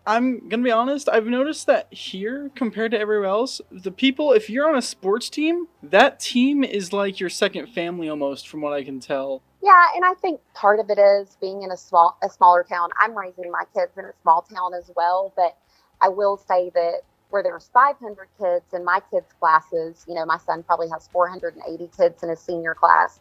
I'm 0.06 0.48
gonna 0.48 0.62
be 0.62 0.70
honest. 0.70 1.08
I've 1.08 1.26
noticed 1.26 1.66
that 1.66 1.92
here, 1.92 2.50
compared 2.54 2.90
to 2.92 2.98
everywhere 2.98 3.28
else, 3.28 3.60
the 3.70 3.92
people. 3.92 4.32
If 4.32 4.50
you're 4.50 4.68
on 4.68 4.76
a 4.76 4.82
sports 4.82 5.30
team, 5.30 5.68
that 5.82 6.18
team 6.20 6.64
is 6.64 6.92
like 6.92 7.20
your 7.20 7.30
second 7.30 7.68
family 7.68 8.08
almost, 8.08 8.48
from 8.48 8.60
what 8.60 8.72
I 8.72 8.82
can 8.82 9.00
tell. 9.00 9.42
Yeah, 9.62 9.86
and 9.94 10.04
I 10.04 10.14
think 10.14 10.40
part 10.54 10.80
of 10.80 10.90
it 10.90 10.98
is 10.98 11.36
being 11.40 11.62
in 11.62 11.70
a 11.70 11.76
small 11.76 12.18
a 12.22 12.28
smaller 12.28 12.64
town. 12.64 12.90
I'm 12.98 13.16
raising 13.16 13.50
my 13.50 13.64
kids 13.74 13.92
in 13.96 14.04
a 14.04 14.12
small 14.22 14.42
town 14.42 14.74
as 14.74 14.90
well, 14.96 15.32
but 15.36 15.56
I 16.00 16.08
will 16.08 16.36
say 16.36 16.70
that 16.74 17.02
where 17.30 17.42
there's 17.42 17.68
500 17.72 18.28
kids 18.38 18.64
in 18.72 18.84
my 18.84 19.00
kids' 19.10 19.32
classes. 19.38 20.04
You 20.08 20.14
know, 20.14 20.24
my 20.24 20.38
son 20.38 20.62
probably 20.62 20.88
has 20.90 21.08
480 21.08 21.90
kids 21.96 22.22
in 22.22 22.28
his 22.28 22.40
senior 22.40 22.74
class. 22.74 23.20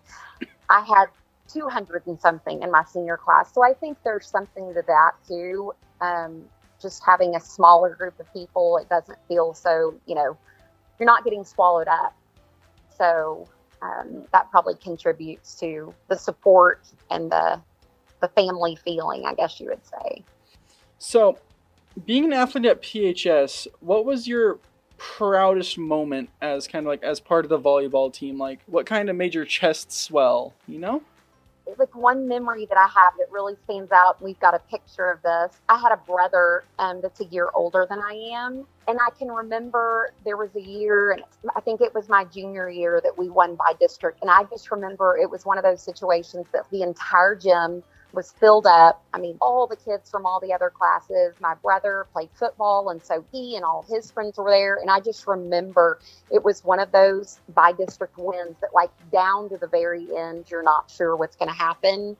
I 0.69 0.81
had 0.81 1.07
200 1.47 2.07
and 2.07 2.19
something 2.19 2.61
in 2.61 2.71
my 2.71 2.83
senior 2.83 3.17
class. 3.17 3.53
So 3.53 3.63
I 3.63 3.73
think 3.73 3.97
there's 4.03 4.27
something 4.27 4.73
to 4.73 4.83
that 4.87 5.11
too. 5.27 5.73
Um, 6.01 6.43
just 6.81 7.03
having 7.05 7.35
a 7.35 7.39
smaller 7.39 7.95
group 7.95 8.19
of 8.19 8.31
people, 8.33 8.77
it 8.77 8.89
doesn't 8.89 9.17
feel 9.27 9.53
so, 9.53 9.95
you 10.05 10.15
know, 10.15 10.37
you're 10.99 11.07
not 11.07 11.23
getting 11.23 11.43
swallowed 11.43 11.87
up. 11.87 12.15
So 12.97 13.47
um, 13.81 14.25
that 14.31 14.49
probably 14.51 14.75
contributes 14.75 15.55
to 15.59 15.93
the 16.07 16.17
support 16.17 16.81
and 17.09 17.31
the 17.31 17.61
the 18.19 18.27
family 18.29 18.75
feeling, 18.75 19.25
I 19.27 19.35
guess 19.35 19.59
you 19.59 19.67
would 19.67 19.85
say. 19.85 20.23
So 20.97 21.37
being 22.05 22.25
an 22.25 22.33
athlete 22.33 22.65
at 22.65 22.81
PHS, 22.81 23.67
what 23.79 24.05
was 24.05 24.27
your 24.27 24.59
proudest 24.97 25.77
moment 25.77 26.29
as 26.41 26.67
kind 26.67 26.85
of 26.85 26.89
like 26.89 27.03
as 27.03 27.19
part 27.19 27.45
of 27.45 27.49
the 27.49 27.59
volleyball 27.59 28.11
team? 28.13 28.37
Like, 28.37 28.59
what 28.65 28.85
kind 28.85 29.09
of 29.09 29.15
made 29.15 29.33
your 29.33 29.45
chest 29.45 29.91
swell? 29.91 30.53
You 30.67 30.79
know. 30.79 31.03
Like 31.77 31.93
one 31.93 32.29
memory 32.29 32.65
that 32.65 32.77
I 32.77 32.87
have 32.87 33.13
that 33.17 33.29
really 33.29 33.55
stands 33.65 33.91
out. 33.91 34.21
We've 34.21 34.39
got 34.39 34.53
a 34.53 34.59
picture 34.59 35.11
of 35.11 35.21
this. 35.21 35.59
I 35.67 35.77
had 35.77 35.91
a 35.91 35.97
brother 35.97 36.63
um, 36.79 37.01
that's 37.01 37.19
a 37.19 37.25
year 37.25 37.49
older 37.53 37.85
than 37.89 37.99
I 37.99 38.13
am, 38.33 38.65
and 38.87 38.97
I 39.05 39.09
can 39.17 39.27
remember 39.27 40.11
there 40.23 40.37
was 40.37 40.49
a 40.55 40.61
year, 40.61 41.11
and 41.11 41.23
I 41.57 41.59
think 41.59 41.81
it 41.81 41.93
was 41.93 42.07
my 42.07 42.23
junior 42.23 42.69
year 42.69 43.01
that 43.03 43.17
we 43.17 43.27
won 43.27 43.55
bi-district. 43.55 44.21
And 44.21 44.31
I 44.31 44.43
just 44.45 44.71
remember 44.71 45.17
it 45.17 45.29
was 45.29 45.45
one 45.45 45.57
of 45.57 45.65
those 45.65 45.81
situations 45.81 46.45
that 46.53 46.69
the 46.71 46.83
entire 46.83 47.35
gym 47.35 47.83
was 48.13 48.31
filled 48.31 48.65
up. 48.65 49.03
I 49.13 49.19
mean, 49.19 49.37
all 49.41 49.67
the 49.67 49.75
kids 49.75 50.09
from 50.09 50.25
all 50.25 50.39
the 50.39 50.53
other 50.53 50.69
classes. 50.69 51.35
My 51.39 51.55
brother 51.55 52.07
played 52.13 52.29
football, 52.33 52.89
and 52.89 53.03
so 53.03 53.23
he 53.31 53.55
and 53.55 53.65
all 53.65 53.85
his 53.89 54.11
friends 54.11 54.37
were 54.37 54.49
there. 54.49 54.77
And 54.77 54.89
I 54.89 54.99
just 54.99 55.27
remember 55.27 55.99
it 56.31 56.43
was 56.43 56.63
one 56.63 56.79
of 56.79 56.91
those 56.91 57.39
bi-district 57.49 58.17
wins 58.17 58.55
that, 58.61 58.73
like, 58.73 58.91
down 59.11 59.49
to 59.49 59.57
the 59.57 59.67
very 59.67 60.07
end, 60.15 60.45
you're 60.49 60.63
not 60.63 60.89
sure 60.89 61.15
what's 61.15 61.35
going 61.35 61.49
to 61.49 61.57
happen 61.57 62.17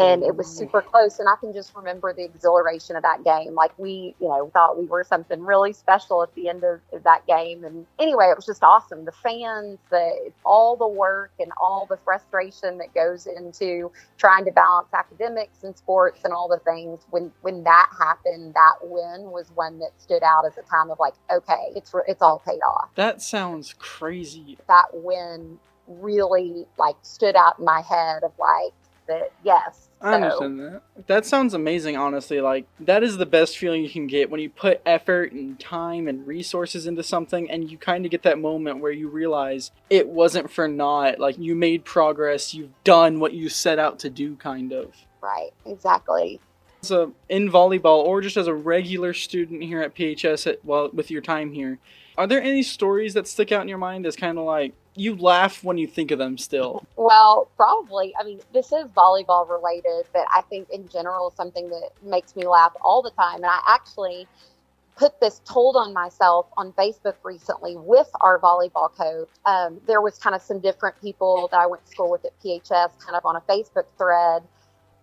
and 0.00 0.22
it 0.22 0.34
was 0.34 0.46
super 0.46 0.80
close. 0.80 1.18
And 1.18 1.28
I 1.28 1.34
can 1.38 1.52
just 1.52 1.74
remember 1.74 2.12
the 2.14 2.24
exhilaration 2.24 2.96
of 2.96 3.02
that 3.02 3.22
game. 3.22 3.54
Like 3.54 3.78
we, 3.78 4.14
you 4.20 4.28
know, 4.28 4.50
thought 4.52 4.78
we 4.78 4.86
were 4.86 5.04
something 5.04 5.42
really 5.44 5.72
special 5.72 6.22
at 6.22 6.34
the 6.34 6.48
end 6.48 6.64
of, 6.64 6.80
that 7.04 7.26
game. 7.26 7.64
And 7.64 7.86
anyway, 7.98 8.26
it 8.30 8.36
was 8.36 8.44
just 8.44 8.62
awesome. 8.62 9.04
The 9.04 9.12
fans, 9.12 9.78
the 9.90 10.30
all 10.44 10.76
the 10.76 10.86
work 10.86 11.32
and 11.38 11.50
all 11.60 11.86
the 11.88 11.96
frustration 11.98 12.78
that 12.78 12.92
goes 12.94 13.26
into 13.26 13.90
trying 14.18 14.44
to 14.44 14.50
balance 14.50 14.88
academics 14.92 15.62
and 15.62 15.76
sports 15.76 16.20
and 16.24 16.32
all 16.32 16.48
the 16.48 16.58
things. 16.58 17.00
When 17.10 17.32
when 17.42 17.64
that 17.64 17.88
happened, 17.98 18.54
that 18.54 18.76
win 18.82 19.30
was 19.30 19.50
one 19.54 19.78
that 19.78 19.90
stood 19.98 20.22
out 20.22 20.44
as 20.46 20.58
a 20.58 20.62
time 20.62 20.90
of 20.90 20.98
like, 20.98 21.14
okay, 21.32 21.72
it's 21.74 21.94
it's 22.06 22.22
all 22.22 22.42
paid 22.46 22.60
off. 22.60 22.90
That 22.96 23.22
sounds 23.22 23.74
crazy. 23.78 24.58
That 24.68 24.88
win 24.92 25.58
really 25.86 26.66
like 26.78 26.96
stood 27.02 27.36
out 27.36 27.58
in 27.58 27.64
my 27.64 27.80
head 27.82 28.22
of 28.22 28.32
like 28.38 28.72
that 29.10 29.32
yes 29.44 29.90
I 30.02 30.14
understand 30.14 30.60
that. 30.60 30.82
That 31.08 31.26
sounds 31.26 31.52
amazing, 31.52 31.96
honestly. 31.96 32.40
Like, 32.40 32.66
that 32.80 33.02
is 33.02 33.18
the 33.18 33.26
best 33.26 33.58
feeling 33.58 33.82
you 33.82 33.90
can 33.90 34.06
get 34.06 34.30
when 34.30 34.40
you 34.40 34.48
put 34.48 34.80
effort 34.86 35.32
and 35.32 35.60
time 35.60 36.08
and 36.08 36.26
resources 36.26 36.86
into 36.86 37.02
something 37.02 37.50
and 37.50 37.70
you 37.70 37.76
kind 37.76 38.04
of 38.04 38.10
get 38.10 38.22
that 38.22 38.38
moment 38.38 38.80
where 38.80 38.92
you 38.92 39.08
realize 39.08 39.72
it 39.90 40.08
wasn't 40.08 40.50
for 40.50 40.66
naught. 40.66 41.18
Like, 41.18 41.38
you 41.38 41.54
made 41.54 41.84
progress, 41.84 42.54
you've 42.54 42.72
done 42.82 43.20
what 43.20 43.34
you 43.34 43.48
set 43.48 43.78
out 43.78 43.98
to 44.00 44.10
do, 44.10 44.36
kind 44.36 44.72
of. 44.72 44.94
Right, 45.20 45.50
exactly. 45.66 46.40
So, 46.80 47.12
in 47.28 47.50
volleyball, 47.50 48.02
or 48.04 48.22
just 48.22 48.38
as 48.38 48.46
a 48.46 48.54
regular 48.54 49.12
student 49.12 49.62
here 49.62 49.82
at 49.82 49.94
PHS, 49.94 50.46
at, 50.46 50.64
well, 50.64 50.88
with 50.94 51.10
your 51.10 51.20
time 51.20 51.52
here, 51.52 51.78
are 52.16 52.26
there 52.26 52.40
any 52.40 52.62
stories 52.62 53.12
that 53.12 53.28
stick 53.28 53.52
out 53.52 53.60
in 53.60 53.68
your 53.68 53.76
mind 53.76 54.06
as 54.06 54.16
kind 54.16 54.38
of 54.38 54.46
like, 54.46 54.72
you 54.94 55.16
laugh 55.16 55.62
when 55.62 55.78
you 55.78 55.86
think 55.86 56.10
of 56.10 56.18
them 56.18 56.36
still? 56.36 56.84
Well, 56.96 57.48
probably. 57.56 58.14
I 58.18 58.24
mean, 58.24 58.40
this 58.52 58.72
is 58.72 58.86
volleyball 58.96 59.48
related, 59.48 60.06
but 60.12 60.26
I 60.34 60.42
think 60.42 60.68
in 60.70 60.88
general, 60.88 61.30
something 61.30 61.68
that 61.70 61.90
makes 62.02 62.34
me 62.34 62.46
laugh 62.46 62.72
all 62.82 63.02
the 63.02 63.10
time. 63.10 63.36
And 63.36 63.46
I 63.46 63.60
actually 63.68 64.26
put 64.96 65.18
this 65.20 65.40
told 65.44 65.76
on 65.76 65.94
myself 65.94 66.46
on 66.56 66.72
Facebook 66.72 67.14
recently 67.24 67.76
with 67.76 68.08
our 68.20 68.38
volleyball 68.38 68.94
coach. 68.94 69.28
Um, 69.46 69.80
there 69.86 70.00
was 70.00 70.18
kind 70.18 70.36
of 70.36 70.42
some 70.42 70.60
different 70.60 71.00
people 71.00 71.48
that 71.50 71.58
I 71.58 71.66
went 71.66 71.84
to 71.86 71.90
school 71.90 72.10
with 72.10 72.24
at 72.24 72.38
PHS, 72.40 72.98
kind 72.98 73.16
of 73.16 73.24
on 73.24 73.36
a 73.36 73.40
Facebook 73.42 73.86
thread. 73.96 74.42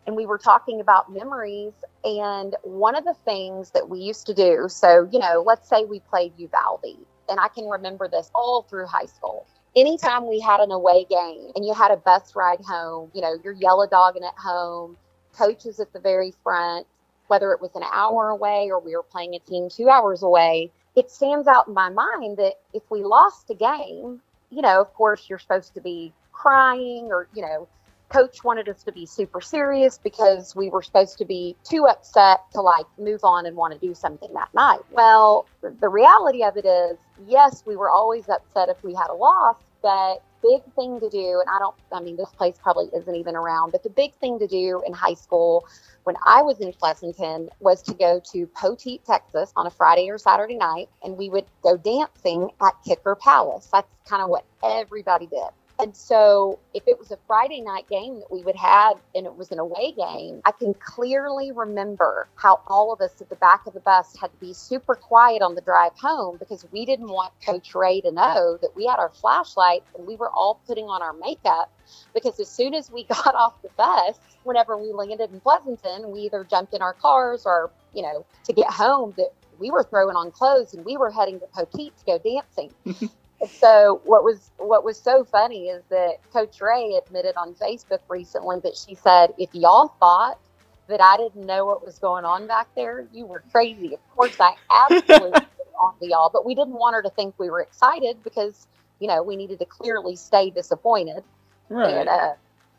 And 0.06 0.16
we 0.16 0.26
were 0.26 0.38
talking 0.38 0.82
about 0.82 1.12
memories. 1.12 1.74
And 2.04 2.56
one 2.64 2.96
of 2.96 3.06
the 3.06 3.16
things 3.26 3.72
that 3.72 3.90
we 3.90 4.00
used 4.00 4.28
to 4.28 4.34
do, 4.34 4.68
so, 4.70 5.10
you 5.12 5.20
know, 5.20 5.44
let's 5.46 5.68
say 5.68 5.86
we 5.86 6.00
played 6.02 6.34
Uvalde. 6.38 6.98
And 7.30 7.40
I 7.40 7.48
can 7.48 7.68
remember 7.68 8.08
this 8.08 8.30
all 8.36 8.64
through 8.70 8.86
high 8.86 9.06
school 9.06 9.48
anytime 9.78 10.28
we 10.28 10.40
had 10.40 10.60
an 10.60 10.72
away 10.72 11.06
game 11.10 11.52
and 11.56 11.64
you 11.64 11.74
had 11.74 11.92
a 11.92 11.98
bus 11.98 12.36
ride 12.36 12.62
home, 12.62 13.12
you 13.14 13.22
know, 13.22 13.36
you're 13.44 13.54
yellow 13.54 13.88
dogging 13.88 14.24
at 14.24 14.34
home, 14.36 14.98
coaches 15.38 15.80
at 15.80 15.94
the 15.94 16.00
very 16.00 16.34
front, 16.44 16.88
whether 17.28 17.52
it 17.52 17.62
was 17.62 17.76
an 17.76 17.84
hour 17.94 18.30
away 18.30 18.70
or 18.72 18.80
we 18.80 18.96
were 18.96 19.04
playing 19.04 19.36
a 19.36 19.40
team 19.40 19.70
two 19.70 19.88
hours 19.88 20.24
away, 20.24 20.72
it 20.96 21.12
stands 21.12 21.48
out 21.48 21.68
in 21.68 21.74
my 21.74 21.90
mind 21.90 22.38
that 22.38 22.56
if 22.74 22.84
we 22.90 23.04
lost 23.04 23.50
a 23.52 23.54
game, 23.54 24.20
you 24.50 24.62
know, 24.62 24.82
of 24.82 24.92
course, 24.94 25.30
you're 25.30 25.40
supposed 25.40 25.74
to 25.76 25.82
be 25.82 26.12
crying 26.32 27.10
or, 27.12 27.28
you 27.36 27.42
know, 27.44 27.68
coach 28.10 28.44
wanted 28.44 28.70
us 28.70 28.84
to 28.84 28.92
be 28.92 29.06
super 29.06 29.42
serious 29.42 29.98
because 29.98 30.56
we 30.56 30.70
were 30.70 30.82
supposed 30.82 31.18
to 31.18 31.26
be 31.26 31.56
too 31.64 31.86
upset 31.88 32.40
to 32.54 32.62
like 32.62 32.86
move 32.98 33.20
on 33.24 33.46
and 33.46 33.56
want 33.56 33.74
to 33.74 33.80
do 33.80 33.94
something 33.94 34.32
that 34.34 34.54
night. 34.54 34.80
Well, 34.92 35.46
the 35.62 35.90
reality 35.90 36.44
of 36.44 36.56
it 36.58 36.66
is, 36.66 36.98
yes, 37.28 37.64
we 37.66 37.76
were 37.76 37.90
always 37.90 38.30
upset 38.30 38.70
if 38.70 38.82
we 38.84 38.94
had 38.94 39.10
a 39.10 39.14
loss, 39.14 39.58
But 39.82 40.22
big 40.42 40.62
thing 40.76 41.00
to 41.00 41.10
do, 41.10 41.42
and 41.42 41.50
I 41.50 41.60
don't, 41.60 41.76
I 41.92 42.00
mean, 42.02 42.16
this 42.16 42.30
place 42.30 42.56
probably 42.62 42.90
isn't 42.96 43.16
even 43.16 43.36
around, 43.36 43.72
but 43.72 43.84
the 43.84 43.90
big 43.90 44.14
thing 44.16 44.40
to 44.40 44.48
do 44.48 44.82
in 44.86 44.94
high 44.94 45.14
school 45.14 45.66
when 46.04 46.16
I 46.26 46.42
was 46.42 46.60
in 46.60 46.72
Pleasanton 46.74 47.50
was 47.60 47.82
to 47.84 47.94
go 47.94 48.22
to 48.32 48.48
Poteet, 48.48 49.04
Texas 49.06 49.52
on 49.56 49.68
a 49.68 49.70
Friday 49.70 50.10
or 50.10 50.18
Saturday 50.18 50.56
night, 50.56 50.90
and 51.04 51.18
we 51.18 51.30
would 51.30 51.46
go 51.64 51.78
dancing 51.78 52.50
at 52.62 52.74
Kicker 52.86 53.16
Palace. 53.16 53.68
That's 53.72 53.88
kind 54.08 54.24
of 54.24 54.30
what 54.30 54.46
everybody 54.64 55.28
did. 55.28 55.50
And 55.80 55.96
so, 55.96 56.58
if 56.74 56.88
it 56.88 56.98
was 56.98 57.12
a 57.12 57.18
Friday 57.28 57.62
night 57.62 57.88
game 57.88 58.20
that 58.20 58.32
we 58.32 58.42
would 58.42 58.56
have 58.56 59.00
and 59.14 59.28
it 59.28 59.36
was 59.36 59.52
an 59.52 59.60
away 59.60 59.92
game, 59.92 60.42
I 60.44 60.52
can 60.52 60.74
clearly 60.74 61.52
remember 61.52 62.28
how 62.36 62.62
all 62.66 62.92
of 62.92 63.00
us 63.00 63.22
at 63.22 63.30
the 63.30 63.36
back 63.36 63.68
of 63.68 63.74
the 63.74 63.80
bus 63.82 64.16
had 64.20 64.32
to 64.32 64.38
be 64.38 64.54
super 64.54 64.96
quiet 64.96 65.44
on 65.44 65.54
the 65.54 65.62
drive 65.62 65.92
home 65.96 66.38
because 66.38 66.66
we 66.72 66.84
didn't 66.84 67.10
want 67.10 67.32
Coach 67.46 67.76
Ray 67.76 68.02
to 68.02 68.12
know 68.12 68.58
that 68.60 68.76
we 68.76 68.88
had 68.88 68.98
our 68.98 69.10
flashlights 69.10 69.86
and 69.96 70.08
we 70.08 70.16
were 70.16 70.32
all 70.32 70.60
putting 70.66 70.86
on 70.86 71.04
our 71.04 71.14
makeup. 71.14 71.72
Because 72.12 72.40
as 72.40 72.50
soon 72.50 72.74
as 72.74 72.90
we 72.90 73.04
got 73.24 73.36
off 73.36 73.62
the 73.62 73.70
bus, 73.78 74.20
whenever 74.44 74.78
we 74.78 74.92
landed 74.92 75.32
in 75.32 75.40
Pleasanton, 75.42 76.12
we 76.12 76.22
either 76.22 76.44
jumped 76.44 76.74
in 76.74 76.82
our 76.82 76.94
cars 76.94 77.44
or, 77.46 77.70
you 77.94 78.02
know, 78.02 78.26
to 78.46 78.54
get 78.54 78.72
home, 78.72 79.14
that 79.18 79.32
we 79.60 79.70
were 79.70 79.84
throwing 79.84 80.16
on 80.16 80.32
clothes 80.32 80.74
and 80.74 80.84
we 80.84 80.98
were 80.98 81.12
heading 81.12 81.40
to 81.40 81.46
Poteet 81.48 81.92
to 81.98 82.06
go 82.06 82.18
dancing. 82.18 82.74
so 83.46 84.02
what 84.06 84.24
was 84.24 84.52
what 84.58 84.84
was 84.84 85.00
so 85.00 85.24
funny 85.24 85.68
is 85.68 85.84
that 85.90 86.16
Coach 86.34 86.60
Ray 86.60 87.00
admitted 87.06 87.36
on 87.36 87.54
Facebook 87.54 88.00
recently 88.10 88.60
that 88.62 88.76
she 88.76 88.96
said, 88.96 89.34
if 89.38 89.54
y'all 89.54 89.94
thought 90.00 90.40
that 90.88 91.02
I 91.02 91.18
didn't 91.18 91.46
know 91.46 91.66
what 91.66 91.86
was 91.86 92.00
going 92.00 92.26
on 92.26 92.48
back 92.48 92.68
there, 92.76 93.06
you 93.14 93.26
were 93.26 93.44
crazy. 93.52 93.94
Of 93.94 94.16
course, 94.16 94.36
I 94.40 94.56
absolutely 94.92 95.42
on 95.80 95.94
to 96.00 96.08
y'all, 96.08 96.30
but 96.32 96.46
we 96.46 96.56
didn't 96.56 96.74
want 96.74 96.96
her 96.96 97.04
to 97.04 97.10
think 97.12 97.36
we 97.38 97.50
were 97.50 97.62
excited 97.62 98.18
because 98.24 98.68
you 99.00 99.08
know 99.08 99.22
we 99.22 99.36
needed 99.36 99.60
to 99.60 99.66
clearly 99.66 100.16
stay 100.16 100.50
disappointed. 100.50 101.24
Right. 101.70 101.94
And, 101.94 102.10
uh, 102.10 102.34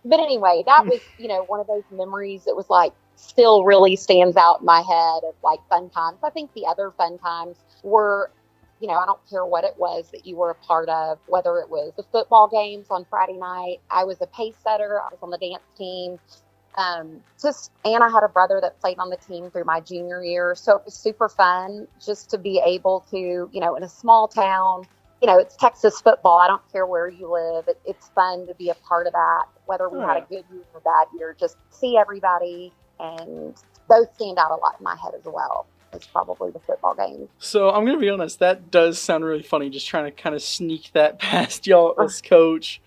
but 0.05 0.19
anyway, 0.19 0.65
that 0.67 0.87
was 0.87 1.01
you 1.19 1.29
know 1.29 1.45
one 1.45 1.61
of 1.61 1.69
those 1.69 1.85
memories 1.93 2.45
that 2.47 2.57
was 2.57 2.69
like 2.69 2.93
still 3.15 3.65
really 3.65 3.97
stands 3.97 4.37
out 4.37 4.61
in 4.61 4.67
my 4.67 4.81
head 4.81 5.21
of 5.29 5.35
like 5.45 5.61
fun 5.69 5.91
times. 5.91 6.19
I 6.25 6.31
think 6.31 6.53
the 6.55 6.67
other 6.67 6.91
fun 6.91 7.19
times 7.19 7.57
were 7.85 8.31
you 8.81 8.89
know, 8.89 8.95
I 8.95 9.07
don't 9.07 9.21
care 9.29 9.45
what 9.45 9.65
it 9.65 9.75
was 9.77 10.11
that 10.13 10.27
you 10.27 10.37
were 10.37 10.51
a 10.51 10.55
part 10.55 10.89
of, 10.89 11.19
whether 11.27 11.59
it 11.59 11.69
was 11.69 11.93
the 11.97 12.05
football 12.05 12.49
games 12.49 12.87
on 12.91 13.07
Friday 13.11 13.37
night. 13.37 13.79
I 13.91 14.05
was 14.05 14.19
a 14.21 14.27
pace 14.27 14.57
setter. 14.63 15.01
I 15.01 15.09
was 15.11 15.19
on 15.23 15.31
the 15.31 15.39
dance 15.39 15.63
team. 15.77 16.19
Um, 16.77 17.23
just, 17.43 17.73
and 17.85 18.05
I 18.05 18.09
had 18.09 18.23
a 18.23 18.29
brother 18.29 18.61
that 18.61 18.81
played 18.81 18.99
on 18.99 19.11
the 19.11 19.17
team 19.17 19.51
through 19.51 19.65
my 19.65 19.81
junior 19.81 20.23
year. 20.23 20.55
So 20.55 20.77
it 20.77 20.83
was 20.85 20.95
super 20.95 21.29
fun 21.29 21.89
just 22.05 22.31
to 22.31 22.39
be 22.39 22.63
able 22.65 23.05
to, 23.11 23.17
you 23.17 23.61
know, 23.61 23.75
in 23.75 23.83
a 23.83 23.89
small 23.89 24.29
town, 24.29 24.87
you 25.21 25.27
know, 25.27 25.39
it's 25.39 25.57
Texas 25.57 26.01
football. 26.01 26.39
I 26.39 26.47
don't 26.47 26.63
care 26.71 26.87
where 26.87 27.09
you 27.09 27.33
live. 27.33 27.67
It, 27.67 27.81
it's 27.85 28.09
fun 28.11 28.47
to 28.47 28.55
be 28.55 28.69
a 28.69 28.75
part 28.75 29.09
of 29.09 29.13
that, 29.13 29.47
whether 29.67 29.89
we 29.89 29.99
had 29.99 30.19
a 30.19 30.27
good 30.29 30.45
year 30.53 30.63
or 30.73 30.79
a 30.79 30.83
bad 30.83 31.09
year, 31.19 31.37
just 31.39 31.57
see 31.71 31.97
everybody. 31.97 32.73
And 33.01 33.57
those 33.89 34.07
stand 34.15 34.39
out 34.39 34.53
a 34.53 34.57
lot 34.57 34.77
in 34.79 34.85
my 34.85 34.97
head 35.03 35.15
as 35.19 35.25
well 35.25 35.67
is 35.93 36.07
probably 36.07 36.51
the 36.51 36.59
football 36.61 36.95
game. 36.95 37.29
So 37.39 37.71
I'm 37.71 37.85
gonna 37.85 37.99
be 37.99 38.11
honest, 38.11 38.39
that 38.41 38.71
does 38.71 38.99
sound 39.01 39.25
really 39.25 39.43
funny. 39.43 39.71
Just 39.71 39.89
trying 39.89 40.05
to 40.05 40.11
kind 40.11 40.35
of 40.35 40.43
sneak 40.43 40.91
that 40.93 41.19
past 41.21 41.67
y'all 41.67 41.95
as 42.01 42.21
coach. 42.21 42.81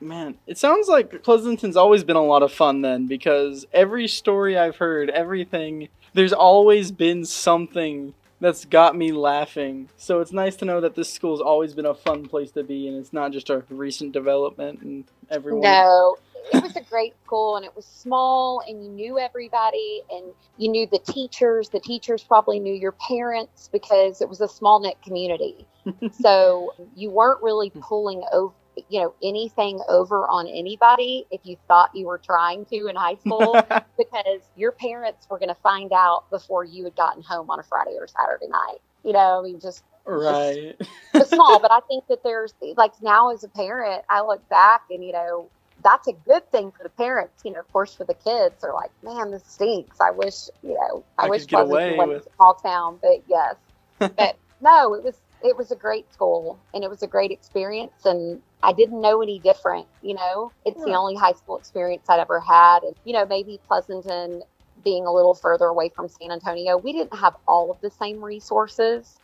Man, 0.00 0.36
it 0.46 0.56
sounds 0.56 0.88
like 0.88 1.22
Pleasanton's 1.22 1.76
always 1.76 2.04
been 2.04 2.16
a 2.16 2.24
lot 2.24 2.42
of 2.42 2.50
fun 2.52 2.80
then, 2.80 3.06
because 3.06 3.66
every 3.72 4.08
story 4.08 4.56
I've 4.56 4.76
heard, 4.76 5.10
everything, 5.10 5.88
there's 6.14 6.32
always 6.32 6.90
been 6.90 7.26
something 7.26 8.14
that's 8.40 8.64
got 8.64 8.96
me 8.96 9.12
laughing. 9.12 9.90
So 9.98 10.20
it's 10.20 10.32
nice 10.32 10.56
to 10.56 10.64
know 10.64 10.80
that 10.80 10.94
this 10.94 11.12
school's 11.12 11.42
always 11.42 11.74
been 11.74 11.84
a 11.84 11.94
fun 11.94 12.26
place 12.26 12.50
to 12.52 12.62
be, 12.62 12.88
and 12.88 12.96
it's 12.96 13.12
not 13.12 13.32
just 13.32 13.50
a 13.50 13.62
recent 13.68 14.12
development 14.12 14.80
and 14.80 15.04
everyone. 15.28 15.60
No, 15.60 16.16
it 16.52 16.62
was 16.62 16.76
a 16.76 16.82
great 16.82 17.14
school 17.24 17.56
and 17.56 17.64
it 17.64 17.74
was 17.74 17.84
small 17.84 18.62
and 18.66 18.84
you 18.84 18.90
knew 18.90 19.18
everybody 19.18 20.02
and 20.10 20.32
you 20.56 20.68
knew 20.68 20.86
the 20.86 20.98
teachers. 20.98 21.68
The 21.68 21.80
teachers 21.80 22.22
probably 22.22 22.60
knew 22.60 22.74
your 22.74 22.92
parents 22.92 23.68
because 23.72 24.20
it 24.20 24.28
was 24.28 24.40
a 24.40 24.48
small 24.48 24.80
knit 24.80 25.00
community. 25.02 25.66
so 26.12 26.74
you 26.94 27.10
weren't 27.10 27.42
really 27.42 27.70
pulling 27.80 28.22
over 28.32 28.54
you 28.88 29.00
know 29.00 29.14
anything 29.22 29.80
over 29.88 30.26
on 30.28 30.46
anybody 30.46 31.26
if 31.30 31.40
you 31.44 31.56
thought 31.68 31.90
you 31.94 32.06
were 32.06 32.18
trying 32.18 32.64
to 32.66 32.86
in 32.86 32.96
high 32.96 33.16
school 33.16 33.52
because 33.98 34.40
your 34.56 34.72
parents 34.72 35.26
were 35.28 35.38
going 35.38 35.48
to 35.48 35.60
find 35.60 35.92
out 35.92 36.30
before 36.30 36.64
you 36.64 36.84
had 36.84 36.96
gotten 36.96 37.22
home 37.22 37.50
on 37.50 37.58
a 37.58 37.62
Friday 37.62 37.96
or 37.98 38.06
Saturday 38.06 38.48
night. 38.48 38.78
You 39.04 39.12
know, 39.12 39.40
I 39.40 39.42
mean, 39.42 39.60
just 39.60 39.82
right. 40.06 40.76
Just, 41.14 41.30
small, 41.30 41.58
but 41.58 41.70
I 41.70 41.80
think 41.88 42.06
that 42.08 42.22
there's 42.22 42.54
like 42.76 42.92
now 43.02 43.32
as 43.32 43.44
a 43.44 43.48
parent, 43.48 44.04
I 44.08 44.22
look 44.22 44.46
back 44.48 44.82
and 44.90 45.04
you 45.04 45.12
know 45.12 45.48
that's 45.82 46.08
a 46.08 46.12
good 46.12 46.50
thing 46.50 46.70
for 46.70 46.82
the 46.82 46.90
parents. 46.90 47.42
You 47.44 47.52
know, 47.52 47.60
of 47.60 47.72
course, 47.72 47.94
for 47.94 48.04
the 48.04 48.14
kids, 48.14 48.56
they're 48.60 48.72
like, 48.72 48.90
man, 49.02 49.30
this 49.30 49.44
stinks. 49.46 50.00
I 50.00 50.10
wish, 50.10 50.48
you 50.62 50.74
know, 50.74 51.04
I, 51.18 51.26
I 51.26 51.28
wish 51.28 51.46
Pleasanton 51.46 51.96
was 51.96 52.08
with... 52.08 52.26
a 52.26 52.34
small 52.36 52.54
town, 52.54 52.98
but 53.00 53.22
yes, 53.28 53.56
but 53.98 54.36
no, 54.60 54.94
it 54.94 55.02
was 55.02 55.16
it 55.42 55.56
was 55.56 55.70
a 55.70 55.76
great 55.76 56.12
school 56.12 56.58
and 56.74 56.84
it 56.84 56.90
was 56.90 57.02
a 57.02 57.06
great 57.06 57.30
experience 57.30 58.04
and 58.04 58.42
I 58.62 58.72
didn't 58.72 59.00
know 59.00 59.22
any 59.22 59.38
different, 59.38 59.86
you 60.02 60.14
know. 60.14 60.52
It's 60.66 60.78
yeah. 60.78 60.92
the 60.92 60.94
only 60.94 61.16
high 61.16 61.32
school 61.32 61.56
experience 61.56 62.06
I'd 62.08 62.20
ever 62.20 62.40
had. 62.40 62.82
And, 62.82 62.94
you 63.04 63.14
know, 63.14 63.24
maybe 63.24 63.58
Pleasanton 63.66 64.42
being 64.84 65.06
a 65.06 65.12
little 65.12 65.34
further 65.34 65.66
away 65.66 65.90
from 65.94 66.08
San 66.08 66.30
Antonio, 66.30 66.76
we 66.76 66.92
didn't 66.92 67.14
have 67.18 67.36
all 67.46 67.70
of 67.70 67.80
the 67.80 67.90
same 67.90 68.22
resources 68.22 69.18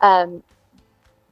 um, 0.00 0.42